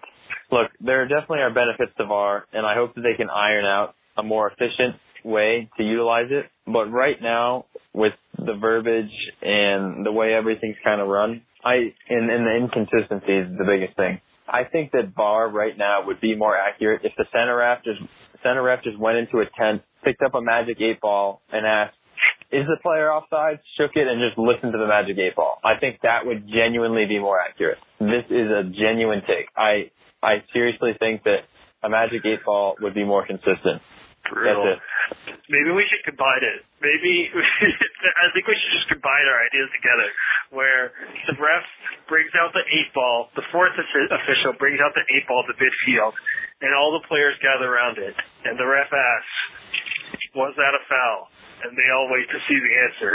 Look, 0.52 0.72
there 0.80 1.08
definitely 1.08 1.40
are 1.40 1.54
benefits 1.54 1.92
to 1.98 2.06
VAR, 2.06 2.46
and 2.54 2.66
I 2.66 2.76
hope 2.76 2.96
that 2.96 3.02
they 3.02 3.18
can 3.18 3.30
iron 3.30 3.66
out 3.66 3.96
a 4.16 4.24
more 4.24 4.48
efficient 4.50 4.96
way 5.26 5.70
to 5.78 5.84
utilize 5.84 6.28
it. 6.30 6.46
But 6.66 6.86
right 6.86 7.18
now, 7.22 7.66
with 7.94 8.14
the 8.38 8.54
verbiage 8.54 9.12
and 9.42 10.06
the 10.06 10.12
way 10.12 10.34
everything's 10.34 10.78
kind 10.84 11.02
of 11.02 11.08
run, 11.08 11.42
I 11.64 11.94
and, 12.10 12.30
and 12.30 12.46
the 12.46 12.56
inconsistency 12.56 13.34
is 13.34 13.58
the 13.58 13.66
biggest 13.66 13.98
thing. 13.98 14.22
I 14.48 14.64
think 14.64 14.92
that 14.92 15.14
VAR 15.16 15.50
right 15.50 15.76
now 15.76 16.06
would 16.06 16.22
be 16.22 16.36
more 16.36 16.56
accurate 16.56 17.02
if 17.04 17.14
the 17.18 17.26
center 17.32 17.58
ref 17.58 17.84
just 17.84 18.00
center 18.44 18.80
just 18.84 19.00
went 19.00 19.18
into 19.18 19.40
a 19.40 19.46
tent, 19.58 19.82
picked 20.04 20.22
up 20.22 20.36
a 20.36 20.42
magic 20.42 20.80
eight 20.80 21.02
ball, 21.02 21.42
and 21.52 21.66
asked, 21.66 21.98
"Is 22.52 22.68
the 22.68 22.78
player 22.84 23.12
offside?" 23.12 23.60
Shook 23.78 23.92
it 23.96 24.08
and 24.08 24.22
just 24.22 24.38
listened 24.38 24.74
to 24.74 24.78
the 24.78 24.86
magic 24.86 25.18
eight 25.18 25.36
ball. 25.36 25.60
I 25.64 25.80
think 25.80 26.02
that 26.04 26.26
would 26.26 26.48
genuinely 26.48 27.06
be 27.08 27.18
more 27.18 27.40
accurate. 27.42 27.80
This 28.00 28.26
is 28.30 28.52
a 28.52 28.64
genuine 28.64 29.24
take. 29.26 29.50
I 29.58 29.90
I 30.22 30.44
seriously 30.54 30.94
think 31.00 31.24
that 31.24 31.46
a 31.82 31.90
magic 31.90 32.22
eight 32.26 32.46
ball 32.46 32.76
would 32.82 32.94
be 32.94 33.04
more 33.04 33.26
consistent. 33.26 33.82
Brutal. 34.30 34.78
Maybe 35.50 35.70
we 35.70 35.86
should 35.86 36.02
combine 36.06 36.42
it. 36.42 36.66
Maybe 36.82 37.30
I 38.22 38.34
think 38.34 38.50
we 38.50 38.58
should 38.58 38.74
just 38.74 38.90
combine 38.90 39.26
our 39.30 39.40
ideas 39.46 39.70
together, 39.78 40.10
where 40.50 40.84
the 41.30 41.38
ref 41.38 41.66
brings 42.10 42.34
out 42.38 42.54
the 42.54 42.66
eight 42.74 42.90
ball, 42.94 43.30
the 43.38 43.46
fourth 43.54 43.74
official 43.78 44.58
brings 44.58 44.82
out 44.82 44.94
the 44.98 45.06
eight 45.14 45.26
ball 45.30 45.46
to 45.46 45.54
midfield, 45.58 46.14
and 46.62 46.74
all 46.74 46.94
the 46.98 47.06
players 47.06 47.38
gather 47.42 47.70
around 47.70 48.02
it, 48.02 48.14
and 48.46 48.58
the 48.58 48.66
ref 48.66 48.90
asks, 48.90 49.38
"Was 50.34 50.54
that 50.58 50.74
a 50.74 50.82
foul?" 50.90 51.30
And 51.66 51.74
they 51.78 51.90
all 51.94 52.10
wait 52.12 52.30
to 52.30 52.40
see 52.46 52.58
the 52.62 52.74
answer. 52.90 53.14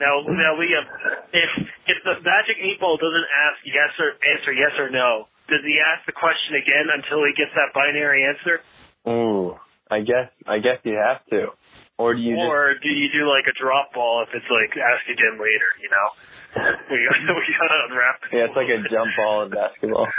Now, 0.00 0.24
now, 0.24 0.52
Liam, 0.56 0.86
if 1.32 1.50
if 1.88 1.98
the 2.04 2.20
magic 2.20 2.56
eight 2.60 2.80
ball 2.80 2.96
doesn't 2.96 3.28
ask 3.48 3.58
yes 3.64 3.92
or 4.00 4.16
answer 4.24 4.52
yes 4.52 4.74
or 4.78 4.88
no, 4.88 5.28
does 5.48 5.60
he 5.64 5.76
ask 5.80 6.06
the 6.06 6.16
question 6.16 6.56
again 6.56 6.86
until 6.96 7.24
he 7.24 7.32
gets 7.36 7.52
that 7.56 7.74
binary 7.74 8.24
answer? 8.24 8.60
Ooh. 9.08 9.58
I 9.92 10.00
guess 10.00 10.32
I 10.48 10.58
guess 10.58 10.80
you 10.84 10.96
have 10.96 11.20
to. 11.28 11.52
Or 11.98 12.14
do 12.14 12.20
you 12.20 12.36
or 12.40 12.72
just, 12.72 12.82
do 12.82 12.88
you 12.88 13.12
do 13.12 13.28
like 13.28 13.44
a 13.44 13.52
drop 13.60 13.92
ball 13.92 14.24
if 14.26 14.32
it's 14.32 14.48
like 14.48 14.72
ask 14.72 15.04
again 15.12 15.36
later, 15.36 15.70
you 15.84 15.90
know? 15.92 16.08
we 16.90 16.96
gotta, 17.04 17.32
we 17.36 17.44
gotta 17.52 17.78
unwrap 17.88 18.16
Yeah, 18.32 18.48
it's 18.48 18.56
like 18.56 18.72
a 18.72 18.80
jump 18.88 19.12
ball 19.16 19.44
in 19.44 19.50
basketball. 19.50 20.08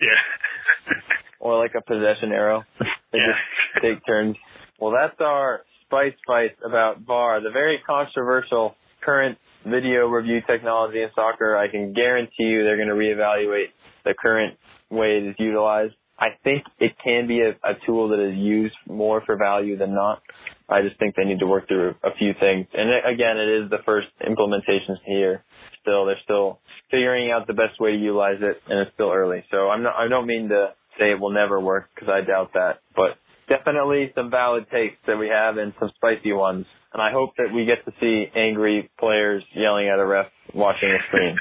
Yeah. 0.00 0.92
or 1.38 1.56
like 1.56 1.72
a 1.78 1.80
possession 1.80 2.32
arrow. 2.32 2.64
They 2.80 3.18
yeah. 3.18 3.30
just 3.30 3.84
take 3.84 4.04
turns. 4.04 4.36
Well 4.80 4.90
that's 4.90 5.20
our 5.20 5.60
spice 5.86 6.14
spice 6.26 6.56
about 6.66 7.02
VAR, 7.02 7.40
the 7.40 7.52
very 7.52 7.78
controversial 7.86 8.74
current 9.02 9.38
video 9.64 10.08
review 10.08 10.40
technology 10.46 11.00
in 11.00 11.10
soccer. 11.14 11.56
I 11.56 11.68
can 11.68 11.92
guarantee 11.92 12.44
you 12.44 12.64
they're 12.64 12.76
gonna 12.76 12.96
reevaluate 12.96 13.70
the 14.04 14.14
current 14.18 14.58
way 14.90 15.18
it 15.18 15.30
is 15.30 15.36
utilized. 15.38 15.94
I 16.18 16.28
think 16.44 16.64
it 16.78 16.92
can 17.02 17.26
be 17.26 17.40
a, 17.40 17.50
a 17.68 17.74
tool 17.86 18.08
that 18.10 18.20
is 18.20 18.36
used 18.36 18.76
more 18.86 19.22
for 19.26 19.36
value 19.36 19.76
than 19.76 19.94
not. 19.94 20.22
I 20.68 20.82
just 20.82 20.98
think 20.98 21.14
they 21.16 21.24
need 21.24 21.40
to 21.40 21.46
work 21.46 21.68
through 21.68 21.94
a 22.02 22.14
few 22.16 22.32
things. 22.38 22.66
And 22.72 22.88
again, 23.04 23.36
it 23.36 23.64
is 23.64 23.70
the 23.70 23.82
first 23.84 24.08
implementations 24.22 24.98
here. 25.04 25.44
Still, 25.82 26.06
they're 26.06 26.20
still 26.24 26.60
figuring 26.90 27.30
out 27.30 27.46
the 27.46 27.52
best 27.52 27.80
way 27.80 27.92
to 27.92 27.98
utilize 27.98 28.38
it, 28.40 28.62
and 28.68 28.78
it's 28.80 28.92
still 28.94 29.10
early. 29.10 29.44
So 29.50 29.68
I'm 29.68 29.82
not. 29.82 29.94
I 29.96 30.08
don't 30.08 30.26
mean 30.26 30.48
to 30.48 30.74
say 30.98 31.10
it 31.10 31.20
will 31.20 31.32
never 31.32 31.60
work 31.60 31.90
because 31.94 32.08
I 32.08 32.24
doubt 32.24 32.52
that, 32.54 32.80
but 32.96 33.18
definitely 33.48 34.12
some 34.14 34.30
valid 34.30 34.66
takes 34.70 34.96
that 35.06 35.18
we 35.18 35.28
have 35.28 35.58
and 35.58 35.74
some 35.78 35.90
spicy 35.96 36.32
ones. 36.32 36.66
And 36.92 37.02
I 37.02 37.10
hope 37.10 37.30
that 37.36 37.52
we 37.52 37.66
get 37.66 37.84
to 37.84 37.92
see 38.00 38.26
angry 38.34 38.88
players 38.98 39.42
yelling 39.54 39.88
at 39.88 39.98
a 39.98 40.06
ref 40.06 40.26
watching 40.54 40.88
a 40.88 40.98
screen. 41.08 41.36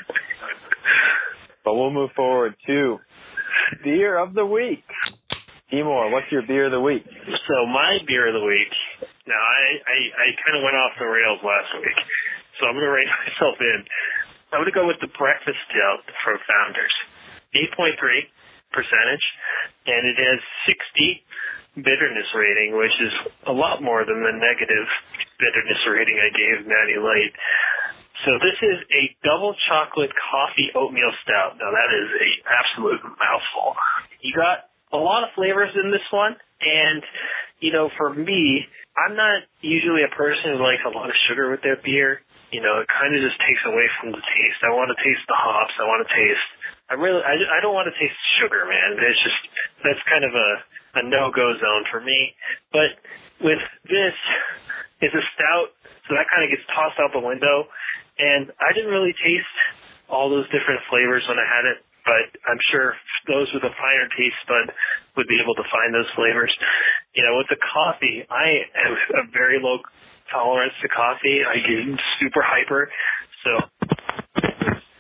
but 1.64 1.76
we'll 1.76 1.92
move 1.92 2.10
forward 2.16 2.56
to 2.68 2.98
beer 3.84 4.18
of 4.18 4.34
the 4.34 4.46
week. 4.46 4.84
Timur, 5.70 6.14
what's 6.14 6.30
your 6.32 6.46
beer 6.46 6.70
of 6.70 6.74
the 6.74 6.82
week? 6.82 7.02
So 7.04 7.56
my 7.66 7.98
beer 8.06 8.30
of 8.30 8.38
the 8.38 8.46
week. 8.46 8.74
Now 9.26 9.40
I 9.40 9.64
I, 9.82 9.98
I 10.14 10.28
kind 10.46 10.56
of 10.60 10.62
went 10.62 10.78
off 10.78 10.94
the 11.00 11.10
rails 11.10 11.42
last 11.42 11.72
week, 11.82 12.00
so 12.60 12.68
I'm 12.70 12.76
gonna 12.76 12.94
rein 12.94 13.10
myself 13.26 13.58
in. 13.60 13.80
I'm 14.54 14.62
gonna 14.62 14.76
go 14.76 14.86
with 14.86 15.02
the 15.02 15.10
breakfast 15.18 15.58
stout 15.72 16.06
from 16.22 16.38
Founders, 16.46 16.94
8.3 17.74 17.98
percentage, 18.70 19.26
and 19.90 20.02
it 20.06 20.18
has 20.22 20.40
60 20.70 21.26
bitterness 21.82 22.30
rating, 22.38 22.78
which 22.78 22.94
is 23.02 23.14
a 23.50 23.54
lot 23.54 23.82
more 23.82 24.06
than 24.06 24.22
the 24.22 24.36
negative 24.38 24.88
bitterness 25.42 25.82
rating 25.90 26.18
I 26.22 26.30
gave 26.30 26.70
Natty 26.70 27.02
Light. 27.02 27.34
So 28.24 28.40
this 28.40 28.56
is 28.64 28.80
a 28.88 29.04
double 29.28 29.52
chocolate 29.68 30.12
coffee 30.16 30.72
oatmeal 30.76 31.12
stout. 31.28 31.60
Now 31.60 31.76
that 31.76 31.90
is 31.92 32.08
a 32.08 32.30
absolute 32.48 33.04
mouthful. 33.04 33.76
You 34.24 34.32
got 34.32 34.72
a 34.96 35.00
lot 35.00 35.28
of 35.28 35.36
flavors 35.36 35.76
in 35.76 35.92
this 35.92 36.08
one, 36.08 36.40
and 36.64 37.04
you 37.60 37.76
know, 37.76 37.92
for 38.00 38.16
me, 38.16 38.64
I'm 38.96 39.20
not 39.20 39.44
usually 39.60 40.08
a 40.08 40.12
person 40.16 40.56
who 40.56 40.64
likes 40.64 40.88
a 40.88 40.94
lot 40.96 41.12
of 41.12 41.16
sugar 41.28 41.52
with 41.52 41.68
their 41.68 41.76
beer. 41.84 42.24
You 42.56 42.64
know, 42.64 42.80
it 42.80 42.88
kind 42.88 43.12
of 43.12 43.20
just 43.20 43.36
takes 43.44 43.60
away 43.68 43.92
from 44.00 44.16
the 44.16 44.24
taste. 44.24 44.60
I 44.64 44.72
want 44.72 44.94
to 44.96 45.00
taste 45.04 45.26
the 45.28 45.36
hops. 45.36 45.76
I 45.82 45.84
want 45.84 46.08
to 46.08 46.12
taste. 46.14 46.50
I 46.88 46.96
really, 46.96 47.24
I, 47.26 47.36
I 47.36 47.60
don't 47.60 47.76
want 47.76 47.92
to 47.92 47.96
taste 48.00 48.16
sugar, 48.40 48.64
man. 48.64 49.04
It's 49.04 49.20
just 49.20 49.42
that's 49.84 50.04
kind 50.08 50.24
of 50.24 50.32
a 50.32 50.50
a 50.96 51.02
no 51.12 51.28
go 51.28 51.60
zone 51.60 51.84
for 51.92 52.00
me. 52.00 52.32
But 52.72 52.96
with 53.44 53.60
this, 53.84 54.16
it's 55.04 55.12
a 55.12 55.26
stout, 55.36 55.76
so 56.08 56.16
that 56.16 56.32
kind 56.32 56.48
of 56.48 56.54
gets 56.56 56.64
tossed 56.72 56.96
out 57.04 57.12
the 57.12 57.20
window 57.20 57.68
and 58.20 58.52
I 58.62 58.74
didn't 58.74 58.92
really 58.92 59.14
taste 59.18 59.58
all 60.10 60.30
those 60.30 60.46
different 60.54 60.82
flavors 60.90 61.24
when 61.26 61.40
I 61.40 61.48
had 61.48 61.66
it, 61.66 61.82
but 62.06 62.26
I'm 62.46 62.62
sure 62.70 62.94
those 63.26 63.48
with 63.56 63.64
a 63.64 63.74
finer 63.74 64.08
taste 64.14 64.42
bud 64.46 64.68
would 65.16 65.28
be 65.28 65.40
able 65.42 65.56
to 65.56 65.66
find 65.72 65.94
those 65.94 66.10
flavors. 66.14 66.52
You 67.16 67.24
know, 67.24 67.38
with 67.38 67.50
the 67.50 67.62
coffee, 67.62 68.26
I 68.30 68.68
have 68.78 68.98
a 69.22 69.32
very 69.32 69.58
low 69.62 69.80
tolerance 70.30 70.74
to 70.82 70.90
coffee. 70.90 71.42
I 71.46 71.58
get 71.62 71.82
super 72.20 72.44
hyper, 72.44 72.90
so 73.46 73.52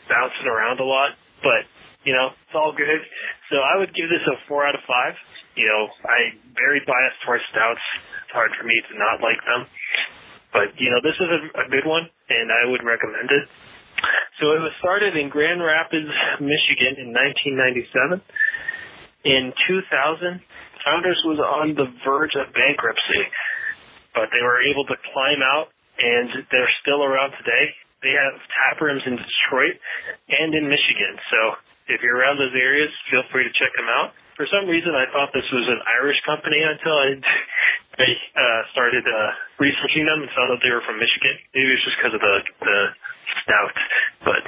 bouncing 0.09 0.47
around 0.47 0.79
a 0.79 0.87
lot, 0.87 1.17
but 1.41 1.65
you 2.03 2.11
know, 2.11 2.35
it's 2.35 2.55
all 2.55 2.75
good. 2.75 2.99
So 3.49 3.63
I 3.63 3.79
would 3.79 3.95
give 3.95 4.11
this 4.11 4.23
a 4.27 4.35
four 4.47 4.67
out 4.67 4.75
of 4.75 4.83
five. 4.83 5.15
You 5.55 5.67
know, 5.67 5.87
I'm 6.03 6.35
very 6.55 6.83
biased 6.83 7.19
towards 7.23 7.43
stouts. 7.51 7.79
It's 8.27 8.35
hard 8.35 8.51
for 8.59 8.67
me 8.67 8.75
to 8.75 8.93
not 8.99 9.23
like 9.23 9.39
them. 9.47 9.69
But, 10.51 10.75
you 10.77 10.91
know, 10.93 11.01
this 11.01 11.17
is 11.17 11.29
a, 11.29 11.41
a 11.63 11.65
good 11.71 11.87
one, 11.87 12.05
and 12.33 12.49
I 12.49 12.65
would 12.69 12.81
recommend 12.81 13.29
it. 13.29 13.45
So 14.41 14.57
it 14.57 14.61
was 14.65 14.73
started 14.81 15.15
in 15.15 15.29
Grand 15.29 15.61
Rapids, 15.61 16.09
Michigan 16.41 16.97
in 16.97 17.13
1997. 17.13 18.19
In 19.23 19.53
2000, 19.69 20.41
Founders 20.83 21.21
was 21.23 21.39
on 21.39 21.79
the 21.79 21.87
verge 22.03 22.35
of 22.35 22.51
bankruptcy, 22.51 23.23
but 24.11 24.27
they 24.35 24.43
were 24.43 24.59
able 24.67 24.83
to 24.91 24.97
climb 25.15 25.39
out, 25.39 25.71
and 25.95 26.43
they're 26.51 26.73
still 26.83 27.07
around 27.07 27.31
today. 27.39 27.65
They 28.03 28.11
have 28.11 28.35
tap 28.35 28.83
rooms 28.83 28.99
in 29.07 29.15
Detroit 29.15 29.79
and 30.27 30.51
in 30.51 30.67
Michigan. 30.67 31.15
So 31.31 31.39
if 31.87 32.03
you're 32.03 32.19
around 32.19 32.35
those 32.35 32.51
areas, 32.51 32.91
feel 33.07 33.23
free 33.31 33.47
to 33.47 33.53
check 33.55 33.71
them 33.79 33.87
out. 33.87 34.11
For 34.35 34.43
some 34.51 34.67
reason, 34.67 34.91
I 34.91 35.07
thought 35.15 35.31
this 35.31 35.47
was 35.55 35.67
an 35.71 35.79
Irish 36.03 36.19
company 36.27 36.59
until 36.59 36.95
I 36.99 37.09
I 37.93 38.09
uh, 38.09 38.61
started 38.73 39.05
uh, 39.05 39.29
researching 39.61 40.05
them 40.09 40.25
and 40.25 40.29
found 40.33 40.49
out 40.49 40.59
they 40.65 40.73
were 40.73 40.81
from 40.81 40.97
Michigan. 40.97 41.37
Maybe 41.53 41.69
it's 41.69 41.85
just 41.85 41.97
because 42.01 42.15
of 42.17 42.21
the 42.21 42.35
the 42.65 42.77
stout, 43.45 43.75
but 44.25 44.41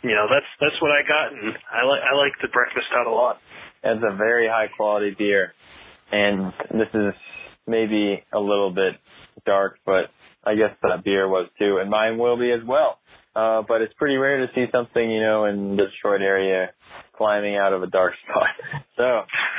you 0.00 0.16
know 0.16 0.24
that's 0.32 0.48
that's 0.60 0.78
what 0.80 0.92
I 0.92 1.04
got, 1.04 1.36
and 1.36 1.52
I 1.68 1.84
like 1.84 2.00
I 2.00 2.16
like 2.16 2.32
the 2.40 2.48
breakfast 2.48 2.88
stout 2.88 3.06
a 3.06 3.12
lot. 3.12 3.38
It's 3.84 4.02
a 4.02 4.16
very 4.16 4.48
high 4.48 4.72
quality 4.72 5.14
beer, 5.16 5.52
and 6.10 6.52
this 6.72 6.88
is 6.94 7.12
maybe 7.66 8.24
a 8.32 8.40
little 8.40 8.72
bit 8.72 8.96
dark, 9.44 9.78
but 9.84 10.08
I 10.44 10.54
guess 10.54 10.72
that 10.82 11.04
beer 11.04 11.28
was 11.28 11.48
too, 11.58 11.78
and 11.78 11.90
mine 11.90 12.16
will 12.16 12.38
be 12.38 12.50
as 12.50 12.64
well. 12.66 12.98
Uh, 13.36 13.62
but 13.68 13.82
it's 13.82 13.94
pretty 13.94 14.16
rare 14.16 14.44
to 14.44 14.52
see 14.54 14.64
something, 14.72 15.10
you 15.10 15.20
know, 15.20 15.44
in 15.44 15.76
the 15.76 15.86
Detroit 15.86 16.22
area 16.22 16.70
climbing 17.18 17.56
out 17.56 17.72
of 17.72 17.82
a 17.82 17.86
dark 17.88 18.14
spot. 18.24 18.48
So, 18.96 19.04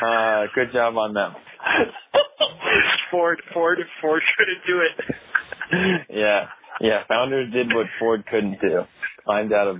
uh, 0.07 0.45
good 0.55 0.73
job 0.73 0.97
on 0.97 1.13
them. 1.13 1.33
Ford, 3.11 3.41
Ford, 3.53 3.77
Ford 4.01 4.21
couldn't 4.37 4.63
do 4.65 4.81
it. 4.81 6.05
yeah, 6.09 6.45
yeah. 6.81 7.03
Founders 7.07 7.51
did 7.51 7.67
what 7.73 7.87
Ford 7.99 8.23
couldn't 8.29 8.59
do. 8.61 8.81
Climbed 9.25 9.53
out 9.53 9.67
of 9.67 9.77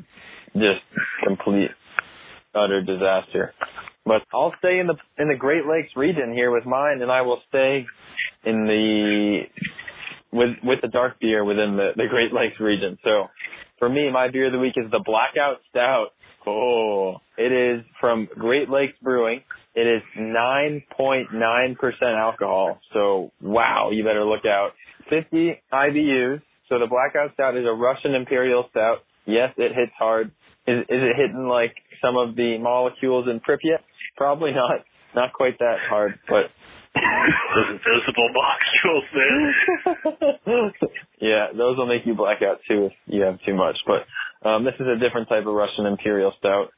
just 0.54 0.82
complete, 1.26 1.70
utter 2.54 2.82
disaster. 2.82 3.54
But 4.06 4.24
I'll 4.34 4.54
stay 4.60 4.80
in 4.80 4.88
the 4.88 4.96
in 5.22 5.28
the 5.28 5.36
Great 5.36 5.66
Lakes 5.66 5.92
region 5.96 6.34
here 6.34 6.52
with 6.52 6.66
mine, 6.66 7.02
and 7.02 7.12
I 7.12 7.22
will 7.22 7.42
stay 7.50 7.86
in 8.44 8.66
the 8.66 9.42
with 10.32 10.50
with 10.64 10.80
the 10.82 10.88
dark 10.88 11.20
beer 11.20 11.44
within 11.44 11.76
the 11.76 11.92
the 11.96 12.08
Great 12.10 12.34
Lakes 12.34 12.60
region. 12.60 12.98
So 13.04 13.28
for 13.78 13.90
me, 13.90 14.10
my 14.12 14.30
beer 14.32 14.48
of 14.48 14.54
the 14.54 14.60
week 14.60 14.74
is 14.78 14.90
the 14.92 15.02
Blackout 15.04 15.58
Stout. 15.70 16.08
Oh, 16.50 17.18
it 17.38 17.52
is 17.52 17.86
from 18.00 18.28
Great 18.36 18.70
Lakes 18.70 18.94
Brewing. 19.02 19.42
It 19.76 19.88
is 19.88 20.02
9.9% 20.18 22.18
alcohol. 22.18 22.80
So 22.94 23.32
wow, 23.42 23.90
you 23.92 24.04
better 24.04 24.26
look 24.26 24.46
out. 24.46 24.72
50 25.10 25.62
IBUs. 25.72 26.42
So 26.68 26.80
the 26.80 26.88
Blackout 26.88 27.34
Stout 27.34 27.56
is 27.58 27.66
a 27.66 27.74
Russian 27.74 28.16
Imperial 28.16 28.66
Stout. 28.72 29.00
Yes, 29.26 29.54
it 29.58 29.74
hits 29.76 29.92
hard. 29.98 30.32
Is, 30.68 30.82
is 30.82 30.86
it 30.90 31.16
hitting 31.16 31.48
like 31.48 31.76
some 32.02 32.18
of 32.18 32.36
the 32.36 32.58
molecules 32.60 33.28
in 33.30 33.40
Pripyat? 33.40 33.80
Probably 34.18 34.52
not. 34.52 34.84
Not 35.16 35.34
quite 35.34 35.58
that 35.60 35.78
hard, 35.90 36.20
but 36.28 36.52
those 36.94 37.70
invisible 37.72 38.30
molecules 38.34 39.06
there. 39.14 39.54
yeah, 41.22 41.48
those 41.58 41.78
will 41.78 41.88
make 41.88 42.06
you 42.06 42.14
black 42.14 42.42
out 42.42 42.60
too 42.68 42.88
if 42.88 42.94
you 43.08 43.22
have 43.22 43.40
too 43.46 43.56
much. 43.56 43.78
But 43.86 44.06
um, 44.44 44.64
this 44.64 44.76
is 44.80 44.88
a 44.88 45.00
different 45.00 45.30
type 45.30 45.46
of 45.46 45.54
Russian 45.54 45.86
Imperial 45.86 46.34
Stout. 46.40 46.70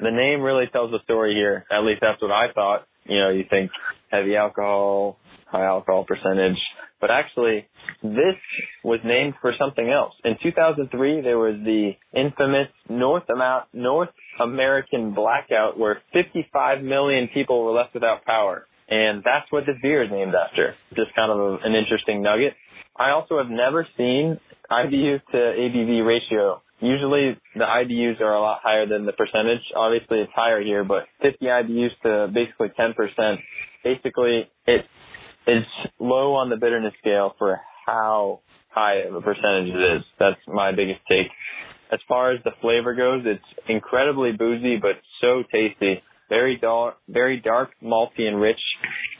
The 0.00 0.10
name 0.10 0.40
really 0.40 0.66
tells 0.72 0.90
the 0.90 0.98
story 1.04 1.34
here. 1.34 1.64
At 1.70 1.84
least 1.84 2.00
that's 2.00 2.20
what 2.22 2.30
I 2.30 2.52
thought. 2.52 2.86
You 3.04 3.18
know, 3.18 3.30
you 3.30 3.44
think 3.48 3.70
heavy 4.10 4.36
alcohol, 4.36 5.18
high 5.46 5.64
alcohol 5.64 6.04
percentage. 6.04 6.58
But 7.00 7.10
actually, 7.10 7.66
this 8.02 8.38
was 8.84 9.00
named 9.04 9.34
for 9.40 9.52
something 9.58 9.90
else. 9.90 10.14
In 10.24 10.36
2003, 10.40 11.20
there 11.20 11.38
was 11.38 11.56
the 11.64 11.92
infamous 12.14 12.68
North, 12.88 13.28
Amount, 13.28 13.64
North 13.72 14.10
American 14.40 15.12
blackout 15.12 15.76
where 15.76 16.00
55 16.12 16.82
million 16.82 17.28
people 17.34 17.64
were 17.64 17.72
left 17.72 17.94
without 17.94 18.24
power. 18.24 18.66
And 18.88 19.24
that's 19.24 19.50
what 19.50 19.64
this 19.66 19.76
beer 19.82 20.04
is 20.04 20.10
named 20.12 20.34
after. 20.34 20.74
Just 20.94 21.14
kind 21.16 21.32
of 21.32 21.38
a, 21.38 21.58
an 21.64 21.74
interesting 21.74 22.22
nugget. 22.22 22.54
I 22.96 23.10
also 23.10 23.38
have 23.38 23.50
never 23.50 23.86
seen 23.96 24.38
IBU 24.70 25.20
to 25.32 25.36
ABV 25.36 26.06
ratio. 26.06 26.62
Usually 26.82 27.38
the 27.54 27.64
IBUs 27.64 28.20
are 28.20 28.34
a 28.34 28.40
lot 28.40 28.58
higher 28.62 28.86
than 28.86 29.06
the 29.06 29.12
percentage. 29.12 29.62
Obviously 29.76 30.18
it's 30.18 30.32
higher 30.34 30.60
here, 30.60 30.82
but 30.84 31.04
50 31.22 31.46
IBUs 31.46 31.90
to 32.02 32.32
basically 32.34 32.68
10%. 32.78 33.36
Basically 33.84 34.50
it 34.66 34.84
it's 35.46 35.66
low 35.98 36.34
on 36.34 36.50
the 36.50 36.56
bitterness 36.56 36.92
scale 37.00 37.34
for 37.38 37.60
how 37.86 38.40
high 38.70 39.02
of 39.08 39.14
a 39.14 39.20
percentage 39.20 39.68
it 39.68 39.96
is. 39.96 40.02
That's 40.18 40.40
my 40.48 40.72
biggest 40.72 41.00
take. 41.08 41.26
As 41.92 42.00
far 42.08 42.32
as 42.32 42.42
the 42.44 42.52
flavor 42.60 42.94
goes, 42.94 43.22
it's 43.26 43.68
incredibly 43.68 44.32
boozy, 44.32 44.76
but 44.80 44.96
so 45.20 45.42
tasty. 45.52 46.02
Very 46.32 46.56
dark, 46.56 46.94
very 47.10 47.40
dark, 47.40 47.72
malty 47.84 48.22
and 48.22 48.40
rich. 48.40 48.58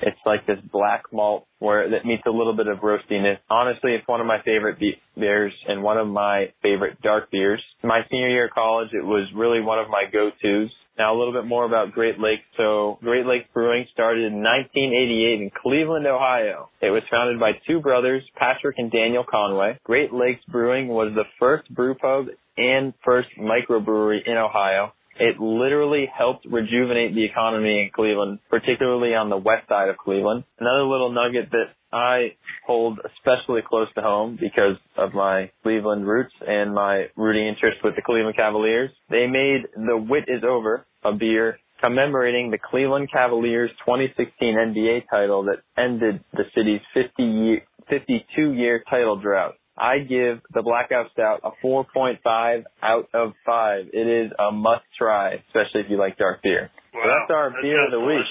It's 0.01 0.17
like 0.25 0.47
this 0.47 0.57
black 0.73 1.03
malt 1.13 1.45
where 1.59 1.91
that 1.91 2.07
meets 2.07 2.23
a 2.27 2.31
little 2.31 2.57
bit 2.57 2.69
of 2.69 2.79
roastiness. 2.79 3.37
Honestly, 3.51 3.93
it's 3.93 4.09
one 4.09 4.23
of 4.23 4.27
my 4.27 4.39
favorite 4.47 4.79
be- 4.79 4.97
beers 5.15 5.53
and 5.69 5.83
one 5.83 5.99
of 5.99 6.09
my 6.09 6.47
favorite 6.63 7.03
dark 7.03 7.31
beers. 7.31 7.63
My 7.85 8.01
senior 8.11 8.31
year 8.31 8.47
of 8.47 8.53
college, 8.53 8.89
it 8.95 9.05
was 9.05 9.29
really 9.37 9.61
one 9.61 9.79
of 9.79 9.91
my 9.91 10.05
go-tos. 10.11 10.71
Now 10.97 11.15
a 11.15 11.19
little 11.19 11.35
bit 11.35 11.45
more 11.45 11.67
about 11.67 11.93
Great 11.93 12.19
Lakes. 12.19 12.45
So 12.57 12.97
Great 13.03 13.27
Lakes 13.27 13.49
Brewing 13.53 13.85
started 13.93 14.25
in 14.33 14.43
1988 14.43 15.43
in 15.43 15.51
Cleveland, 15.63 16.07
Ohio. 16.07 16.71
It 16.81 16.89
was 16.89 17.03
founded 17.11 17.39
by 17.39 17.53
two 17.67 17.83
brothers, 17.83 18.23
Patrick 18.37 18.77
and 18.79 18.91
Daniel 18.91 19.25
Conway. 19.31 19.79
Great 19.85 20.15
Lakes 20.15 20.41
Brewing 20.49 20.89
was 20.89 21.13
the 21.15 21.25
first 21.39 21.69
brew 21.75 21.95
pub 21.95 22.29
and 22.57 22.95
first 23.05 23.29
microbrewery 23.39 24.21
in 24.27 24.39
Ohio. 24.39 24.95
It 25.23 25.39
literally 25.39 26.11
helped 26.13 26.47
rejuvenate 26.51 27.15
the 27.15 27.25
economy 27.25 27.83
in 27.83 27.91
Cleveland, 27.95 28.41
particularly 28.51 29.15
on 29.15 29.31
the 29.31 29.37
west 29.37 29.69
side 29.69 29.89
of 29.89 29.97
Cleveland. 29.97 30.43
Another 30.59 30.83
little 30.83 31.13
nugget 31.13 31.49
that 31.53 31.67
I 31.93 32.35
hold 32.67 32.99
especially 32.99 33.61
close 33.63 33.87
to 33.95 34.03
home 34.03 34.37
because 34.41 34.77
of 34.97 35.15
my 35.15 35.53
Cleveland 35.63 36.09
roots 36.09 36.35
and 36.45 36.75
my 36.75 37.07
rooting 37.15 37.47
interest 37.47 37.79
with 37.85 37.95
the 37.95 38.03
Cleveland 38.03 38.35
Cavaliers. 38.35 38.91
They 39.11 39.29
made 39.29 39.63
the 39.77 39.97
Wit 39.97 40.25
is 40.27 40.43
Over, 40.43 40.87
a 41.05 41.13
beer 41.13 41.59
commemorating 41.81 42.51
the 42.51 42.59
Cleveland 42.59 43.09
Cavaliers 43.13 43.71
2016 43.85 44.57
NBA 44.57 45.03
title 45.09 45.45
that 45.45 45.63
ended 45.81 46.23
the 46.33 46.45
city's 46.55 46.81
50 46.95 47.23
year, 47.23 47.63
52 47.89 48.53
year 48.53 48.83
title 48.91 49.21
drought. 49.21 49.55
I 49.77 49.99
give 49.99 50.41
the 50.53 50.63
Blackout 50.63 51.07
Stout 51.13 51.41
a 51.45 51.51
4.5 51.65 52.65
out 52.83 53.09
of 53.15 53.33
5. 53.47 53.87
It 53.93 54.27
is 54.27 54.33
a 54.39 54.53
must 54.53 54.85
try, 54.99 55.35
especially 55.47 55.81
if 55.81 55.87
you 55.89 55.97
like 55.97 56.19
dark 56.19 56.43
beer. 56.43 56.71
Wow, 56.93 57.01
so 57.03 57.09
that's 57.09 57.31
our 57.31 57.51
that 57.51 57.63
beer 57.63 57.85
of 57.85 57.91
the 57.91 58.01
week. 58.01 58.27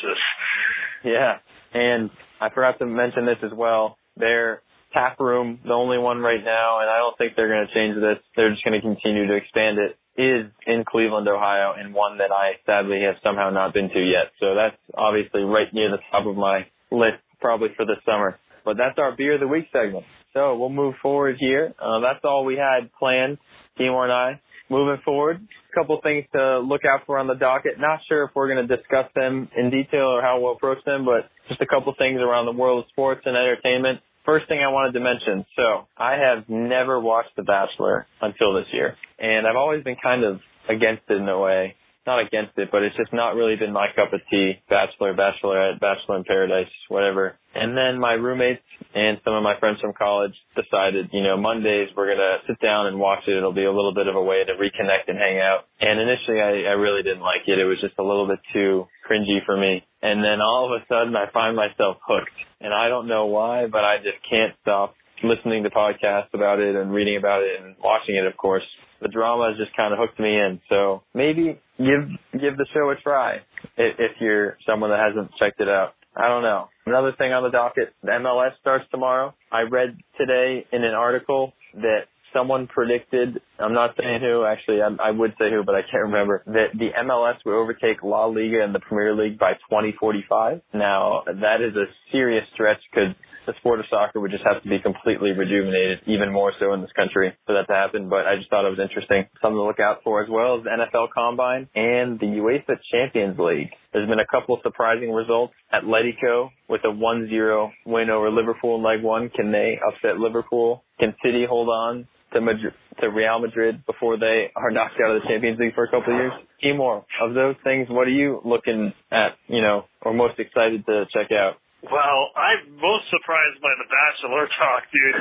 Yeah. 1.03 1.37
And 1.73 2.11
I 2.39 2.49
forgot 2.49 2.79
to 2.79 2.85
mention 2.85 3.25
this 3.25 3.37
as 3.43 3.51
well. 3.55 3.97
Their 4.17 4.61
tap 4.93 5.19
room, 5.19 5.59
the 5.63 5.73
only 5.73 5.97
one 5.97 6.19
right 6.19 6.43
now, 6.43 6.81
and 6.81 6.89
I 6.89 6.97
don't 6.97 7.17
think 7.17 7.33
they're 7.35 7.47
going 7.47 7.65
to 7.67 7.73
change 7.73 7.95
this. 7.95 8.23
They're 8.35 8.51
just 8.51 8.63
going 8.63 8.79
to 8.79 8.81
continue 8.81 9.27
to 9.27 9.35
expand 9.35 9.79
it, 9.79 9.97
is 10.21 10.51
in 10.67 10.83
Cleveland, 10.85 11.27
Ohio, 11.27 11.73
and 11.77 11.93
one 11.93 12.17
that 12.19 12.31
I 12.31 12.59
sadly 12.65 13.01
have 13.05 13.15
somehow 13.23 13.49
not 13.49 13.73
been 13.73 13.89
to 13.89 13.99
yet. 13.99 14.31
So 14.39 14.53
that's 14.53 14.75
obviously 14.95 15.41
right 15.41 15.73
near 15.73 15.89
the 15.89 15.99
top 16.11 16.27
of 16.27 16.35
my 16.35 16.67
list, 16.91 17.23
probably 17.39 17.69
for 17.75 17.85
the 17.85 17.95
summer. 18.05 18.37
But 18.63 18.77
that's 18.77 18.99
our 18.99 19.15
beer 19.15 19.35
of 19.35 19.39
the 19.39 19.47
week 19.47 19.67
segment. 19.71 20.05
So 20.33 20.55
we'll 20.57 20.69
move 20.69 20.95
forward 21.01 21.37
here. 21.39 21.73
Uh, 21.79 21.99
that's 21.99 22.23
all 22.23 22.45
we 22.45 22.55
had 22.55 22.91
planned, 22.97 23.37
Timur 23.77 24.03
and 24.03 24.13
I. 24.13 24.41
Moving 24.69 25.01
forward, 25.03 25.41
a 25.41 25.79
couple 25.79 25.99
things 26.01 26.25
to 26.33 26.59
look 26.59 26.81
out 26.85 27.05
for 27.05 27.17
on 27.17 27.27
the 27.27 27.35
docket. 27.35 27.73
Not 27.77 27.99
sure 28.07 28.23
if 28.23 28.31
we're 28.33 28.53
going 28.53 28.65
to 28.65 28.77
discuss 28.77 29.05
them 29.13 29.49
in 29.57 29.69
detail 29.69 30.05
or 30.05 30.21
how 30.21 30.39
we'll 30.39 30.53
approach 30.53 30.77
them, 30.85 31.03
but 31.03 31.29
just 31.49 31.59
a 31.59 31.65
couple 31.65 31.93
things 31.97 32.21
around 32.21 32.45
the 32.45 32.53
world 32.53 32.85
of 32.85 32.89
sports 32.89 33.21
and 33.25 33.35
entertainment. 33.35 33.99
First 34.25 34.47
thing 34.47 34.59
I 34.63 34.71
wanted 34.71 34.93
to 34.93 35.01
mention. 35.01 35.45
So 35.57 35.87
I 35.97 36.13
have 36.13 36.47
never 36.47 37.01
watched 37.01 37.35
The 37.35 37.43
Bachelor 37.43 38.07
until 38.21 38.53
this 38.53 38.67
year, 38.71 38.95
and 39.19 39.45
I've 39.45 39.57
always 39.57 39.83
been 39.83 39.97
kind 40.01 40.23
of 40.23 40.39
against 40.69 41.03
it 41.09 41.17
in 41.17 41.27
a 41.27 41.39
way 41.39 41.75
not 42.05 42.19
against 42.19 42.57
it, 42.57 42.69
but 42.71 42.83
it's 42.83 42.95
just 42.97 43.13
not 43.13 43.35
really 43.35 43.55
been 43.55 43.71
my 43.71 43.87
cup 43.95 44.13
of 44.13 44.21
tea. 44.29 44.53
Bachelor, 44.69 45.13
Bachelorette, 45.13 45.79
Bachelor 45.79 46.17
in 46.17 46.23
Paradise, 46.23 46.71
whatever. 46.89 47.37
And 47.53 47.77
then 47.77 47.99
my 47.99 48.13
roommates 48.13 48.63
and 48.95 49.19
some 49.23 49.33
of 49.33 49.43
my 49.43 49.59
friends 49.59 49.79
from 49.81 49.93
college 49.93 50.33
decided, 50.55 51.09
you 51.11 51.21
know, 51.21 51.37
Mondays 51.37 51.89
we're 51.95 52.09
gonna 52.09 52.37
sit 52.47 52.59
down 52.59 52.87
and 52.87 52.99
watch 52.99 53.27
it. 53.27 53.37
It'll 53.37 53.53
be 53.53 53.65
a 53.65 53.71
little 53.71 53.93
bit 53.93 54.07
of 54.07 54.15
a 54.15 54.23
way 54.23 54.43
to 54.43 54.53
reconnect 54.53 55.07
and 55.07 55.17
hang 55.17 55.39
out. 55.39 55.65
And 55.79 55.99
initially 55.99 56.39
I, 56.39 56.71
I 56.71 56.75
really 56.79 57.03
didn't 57.03 57.21
like 57.21 57.45
it. 57.47 57.59
It 57.59 57.65
was 57.65 57.79
just 57.81 57.99
a 57.99 58.03
little 58.03 58.27
bit 58.27 58.39
too 58.53 58.87
cringy 59.09 59.45
for 59.45 59.57
me. 59.57 59.83
And 60.01 60.23
then 60.23 60.41
all 60.41 60.65
of 60.65 60.81
a 60.81 60.85
sudden 60.87 61.15
I 61.15 61.29
find 61.31 61.55
myself 61.55 61.97
hooked. 62.07 62.39
And 62.61 62.73
I 62.73 62.89
don't 62.89 63.07
know 63.07 63.25
why, 63.25 63.67
but 63.67 63.83
I 63.83 63.97
just 63.97 64.17
can't 64.29 64.53
stop 64.61 64.95
listening 65.23 65.63
to 65.63 65.69
podcasts 65.69 66.33
about 66.33 66.59
it 66.59 66.75
and 66.75 66.91
reading 66.91 67.17
about 67.17 67.43
it 67.43 67.61
and 67.61 67.75
watching 67.83 68.15
it, 68.15 68.25
of 68.25 68.35
course 68.37 68.63
the 69.01 69.07
drama 69.07 69.49
has 69.49 69.57
just 69.57 69.75
kind 69.75 69.93
of 69.93 69.99
hooked 69.99 70.19
me 70.19 70.29
in. 70.29 70.59
So 70.69 71.03
maybe 71.13 71.59
give 71.77 72.09
give 72.33 72.57
the 72.57 72.65
show 72.73 72.89
a 72.89 72.95
try 73.01 73.37
if, 73.77 73.95
if 73.99 74.11
you're 74.19 74.57
someone 74.65 74.89
that 74.91 74.99
hasn't 74.99 75.31
checked 75.39 75.59
it 75.59 75.69
out. 75.69 75.93
I 76.15 76.27
don't 76.27 76.43
know. 76.43 76.67
Another 76.85 77.13
thing 77.17 77.31
on 77.31 77.43
the 77.43 77.49
docket, 77.49 77.93
the 78.03 78.11
MLS 78.11 78.51
starts 78.59 78.85
tomorrow. 78.91 79.33
I 79.51 79.61
read 79.61 79.97
today 80.17 80.65
in 80.71 80.83
an 80.83 80.93
article 80.93 81.53
that 81.75 82.07
someone 82.33 82.67
predicted, 82.67 83.39
I'm 83.59 83.73
not 83.73 83.95
saying 83.97 84.19
who, 84.21 84.45
actually, 84.45 84.81
I, 84.81 85.09
I 85.09 85.11
would 85.11 85.31
say 85.39 85.49
who, 85.49 85.63
but 85.65 85.75
I 85.75 85.81
can't 85.81 86.03
remember, 86.03 86.43
that 86.47 86.67
the 86.73 86.89
MLS 87.03 87.35
would 87.45 87.55
overtake 87.55 88.03
La 88.03 88.25
Liga 88.25 88.63
and 88.63 88.73
the 88.73 88.79
Premier 88.79 89.15
League 89.15 89.37
by 89.37 89.53
2045. 89.69 90.61
Now, 90.73 91.23
that 91.25 91.61
is 91.61 91.75
a 91.75 91.85
serious 92.11 92.43
stretch 92.53 92.79
because 92.91 93.15
the 93.51 93.59
sport 93.59 93.79
of 93.81 93.85
soccer 93.89 94.19
would 94.19 94.31
just 94.31 94.47
have 94.47 94.63
to 94.63 94.69
be 94.69 94.79
completely 94.79 95.31
rejuvenated, 95.31 95.99
even 96.07 96.31
more 96.31 96.53
so 96.59 96.71
in 96.73 96.81
this 96.81 96.91
country 96.95 97.35
for 97.45 97.53
that 97.53 97.67
to 97.67 97.75
happen. 97.75 98.07
But 98.07 98.23
I 98.25 98.37
just 98.37 98.49
thought 98.49 98.65
it 98.65 98.71
was 98.71 98.79
interesting. 98.79 99.27
Something 99.41 99.59
to 99.59 99.67
look 99.67 99.79
out 99.79 99.99
for 100.03 100.23
as 100.23 100.29
well 100.29 100.57
as 100.57 100.63
the 100.63 100.71
NFL 100.71 101.09
Combine 101.13 101.67
and 101.75 102.19
the 102.19 102.39
UEFA 102.39 102.79
Champions 102.91 103.37
League. 103.37 103.69
There's 103.91 104.07
been 104.07 104.23
a 104.23 104.31
couple 104.31 104.55
of 104.55 104.61
surprising 104.63 105.11
results. 105.11 105.53
Atletico 105.73 106.49
with 106.69 106.81
a 106.85 106.93
1-0 106.95 107.71
win 107.85 108.09
over 108.09 108.31
Liverpool 108.31 108.77
in 108.77 108.83
leg 108.83 109.03
one. 109.03 109.29
Can 109.35 109.51
they 109.51 109.79
upset 109.85 110.17
Liverpool? 110.17 110.83
Can 110.99 111.13
City 111.23 111.45
hold 111.47 111.67
on 111.67 112.07
to 112.33 112.39
Madrid, 112.39 112.73
to 113.01 113.09
Real 113.09 113.39
Madrid 113.39 113.85
before 113.85 114.17
they 114.17 114.51
are 114.55 114.71
knocked 114.71 114.95
out 115.03 115.15
of 115.15 115.21
the 115.21 115.27
Champions 115.27 115.59
League 115.59 115.75
for 115.75 115.83
a 115.83 115.91
couple 115.91 116.13
of 116.13 116.19
years? 116.19 116.33
Timur, 116.61 117.01
of 117.21 117.33
those 117.33 117.55
things, 117.63 117.87
what 117.89 118.07
are 118.07 118.11
you 118.11 118.39
looking 118.45 118.93
at, 119.11 119.35
you 119.47 119.61
know, 119.61 119.83
or 120.01 120.13
most 120.13 120.39
excited 120.39 120.85
to 120.85 121.05
check 121.13 121.31
out? 121.31 121.55
Well, 121.81 122.29
I'm 122.37 122.77
most 122.77 123.09
surprised 123.09 123.57
by 123.57 123.73
the 123.81 123.89
Bachelor 123.89 124.45
talk, 124.53 124.85
dude. 124.93 125.17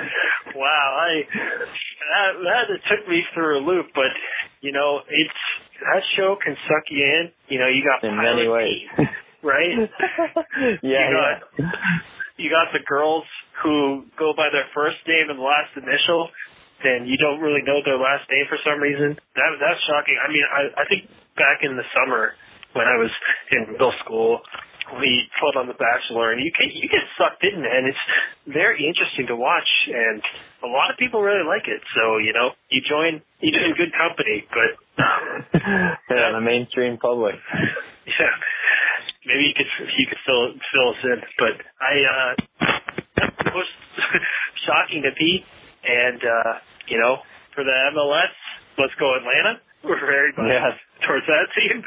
Wow, 0.60 0.88
I 1.00 1.10
that 1.24 2.30
that 2.36 2.64
took 2.84 3.08
me 3.08 3.24
through 3.32 3.60
a 3.60 3.62
loop, 3.64 3.88
but 3.94 4.12
you 4.60 4.72
know, 4.72 5.00
it's 5.08 5.40
that 5.80 6.04
show 6.16 6.36
can 6.36 6.56
suck 6.68 6.84
you 6.92 7.00
in. 7.00 7.32
You 7.48 7.58
know, 7.64 7.68
you 7.68 7.80
got 7.80 8.04
in 8.04 8.12
many 8.12 8.44
ways, 8.44 8.92
right? 9.40 9.72
yeah, 10.84 11.08
you 11.08 11.16
got, 11.16 11.36
yeah. 11.56 11.72
You 12.36 12.48
got 12.52 12.72
the 12.76 12.84
girls 12.84 13.24
who 13.64 14.04
go 14.20 14.32
by 14.36 14.52
their 14.52 14.68
first 14.76 15.00
name 15.08 15.32
and 15.32 15.40
last 15.40 15.72
initial, 15.76 16.28
and 16.84 17.08
you 17.08 17.16
don't 17.16 17.40
really 17.40 17.64
know 17.64 17.80
their 17.84 18.00
last 18.00 18.28
name 18.28 18.44
for 18.52 18.60
some 18.68 18.80
reason. 18.80 19.16
That 19.32 19.50
that's 19.60 19.80
shocking. 19.88 20.20
I 20.20 20.28
mean, 20.28 20.44
I 20.44 20.62
I 20.76 20.84
think 20.92 21.08
back 21.40 21.64
in 21.64 21.76
the 21.80 21.88
summer 21.96 22.36
when 22.76 22.84
I 22.84 23.00
was 23.00 23.10
in 23.52 23.72
middle 23.72 23.92
school, 24.04 24.40
we 24.98 25.30
put 25.38 25.54
on 25.54 25.70
The 25.70 25.78
Bachelor, 25.78 26.32
and 26.32 26.42
you 26.42 26.50
get 26.50 26.74
you 26.74 26.88
get 26.88 27.04
sucked 27.14 27.44
in, 27.44 27.62
and 27.62 27.86
it's 27.86 28.04
very 28.48 28.82
interesting 28.82 29.26
to 29.28 29.36
watch, 29.36 29.68
and 29.86 30.22
a 30.64 30.70
lot 30.70 30.90
of 30.90 30.98
people 30.98 31.22
really 31.22 31.46
like 31.46 31.68
it. 31.68 31.80
So 31.94 32.18
you 32.18 32.32
know, 32.32 32.56
you 32.70 32.82
join 32.82 33.22
you 33.38 33.52
join 33.52 33.76
good 33.78 33.94
company, 33.94 34.44
but 34.50 34.70
yeah, 36.10 36.34
the 36.34 36.42
mainstream 36.42 36.98
public. 36.98 37.36
Yeah, 38.10 38.26
maybe 39.22 39.44
you 39.46 39.54
could 39.54 39.70
you 39.94 40.06
could 40.08 40.18
fill 40.26 40.50
fill 40.74 40.88
us 40.90 41.00
in, 41.04 41.20
but 41.38 41.54
I 41.78 41.94
uh, 42.02 42.32
was 43.54 43.68
shocking 44.66 45.02
to 45.06 45.12
Pete, 45.14 45.44
and 45.84 46.18
uh, 46.18 46.52
you 46.88 46.98
know, 46.98 47.22
for 47.54 47.62
the 47.62 47.76
MLS, 47.94 48.34
let's 48.78 48.94
go 48.98 49.14
Atlanta. 49.14 49.62
We're 49.80 50.00
very 50.00 50.32
biased 50.36 50.76
yes. 50.76 51.06
towards 51.08 51.24
that 51.24 51.46
team. 51.56 51.80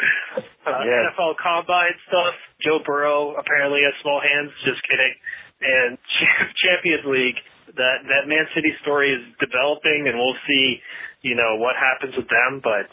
Uh, 0.65 0.81
yes. 0.89 1.13
NFL 1.13 1.37
Combine 1.37 1.93
stuff. 2.09 2.33
Joe 2.65 2.79
Burrow 2.81 3.37
apparently 3.37 3.85
has 3.85 3.93
small 4.01 4.17
hands. 4.17 4.49
Just 4.65 4.81
kidding. 4.89 5.13
And 5.61 5.97
Champions 6.63 7.05
League. 7.05 7.39
That 7.73 8.05
that 8.05 8.27
Man 8.27 8.45
City 8.53 8.75
story 8.83 9.15
is 9.15 9.23
developing, 9.39 10.05
and 10.05 10.19
we'll 10.19 10.37
see. 10.45 10.77
You 11.23 11.39
know 11.39 11.55
what 11.55 11.79
happens 11.79 12.11
with 12.13 12.27
them, 12.27 12.59
but 12.59 12.91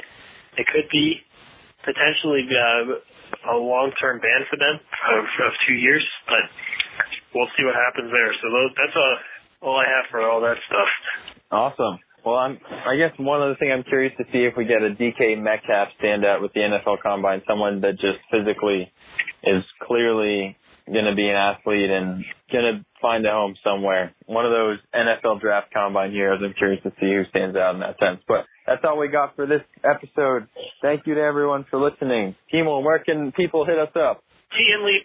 it 0.57 0.65
could 0.71 0.87
be 0.93 1.19
potentially 1.83 2.47
uh, 2.47 3.03
a 3.51 3.57
long-term 3.57 4.21
ban 4.21 4.47
for 4.49 4.57
them 4.57 4.79
of, 4.79 5.25
of 5.25 5.53
two 5.67 5.75
years. 5.75 6.07
But 6.31 6.47
we'll 7.35 7.51
see 7.59 7.65
what 7.65 7.75
happens 7.75 8.11
there. 8.13 8.31
So 8.39 8.47
those, 8.51 8.73
that's 8.77 8.97
a, 8.97 9.09
all 9.65 9.77
I 9.79 9.87
have 9.91 10.07
for 10.11 10.23
all 10.23 10.41
that 10.43 10.57
stuff. 10.67 10.91
Awesome. 11.51 11.99
Well, 12.25 12.37
I'm, 12.37 12.59
I 12.69 12.97
guess 12.97 13.13
one 13.19 13.41
other 13.41 13.57
thing 13.59 13.73
I'm 13.73 13.85
curious 13.85 14.13
to 14.19 14.25
see 14.33 14.45
if 14.45 14.55
we 14.57 14.65
get 14.65 14.83
a 14.83 14.95
DK 14.95 15.41
Metcalf 15.41 15.89
standout 16.03 16.43
with 16.43 16.53
the 16.53 16.61
NFL 16.61 17.03
Combine, 17.03 17.43
someone 17.49 17.81
that 17.81 17.93
just 17.93 18.19
physically 18.31 18.93
is 19.43 19.65
clearly 19.83 20.57
going 20.87 21.07
to 21.07 21.15
be 21.15 21.29
an 21.29 21.37
athlete 21.37 21.91
and 21.91 22.25
going 22.51 22.65
to 22.65 22.85
find 23.01 23.25
a 23.27 23.31
home 23.31 23.55
somewhere. 23.65 24.15
One 24.27 24.45
of 24.45 24.53
those 24.53 24.79
NFL 24.95 25.41
Draft 25.41 25.73
Combine 25.73 26.11
heroes. 26.11 26.41
I'm 26.45 26.55
curious 26.55 26.83
to 26.83 26.91
see 27.01 27.15
who 27.15 27.23
stands 27.31 27.57
out 27.57 27.75
in 27.75 27.81
that 27.81 27.99
sense. 27.99 28.21
But 28.27 28.45
that's 28.67 28.83
all 28.85 28.99
we 28.99 29.09
got 29.09 29.37
for 29.37 29.47
this 29.47 29.63
episode. 29.85 30.49
Thank 30.83 31.07
you 31.07 31.15
to 31.15 31.21
everyone 31.21 31.65
for 31.71 31.79
listening. 31.79 32.35
Timo, 32.53 32.83
where 32.83 32.99
can 32.99 33.33
people 33.33 33.65
hit 33.65 33.79
us 33.79 33.95
up? 33.97 34.23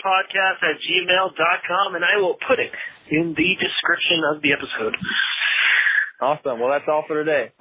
Podcast 0.01 0.57
at 0.66 0.82
gmail.com, 0.82 1.95
and 1.95 2.03
I 2.03 2.18
will 2.18 2.38
put 2.47 2.57
it 2.57 2.74
in 3.11 3.38
the 3.38 3.49
description 3.61 4.26
of 4.34 4.41
the 4.41 4.53
episode. 4.53 4.97
Awesome. 6.22 6.59
Well, 6.59 6.70
that's 6.72 6.86
all 6.88 7.03
for 7.07 7.24
today. 7.24 7.51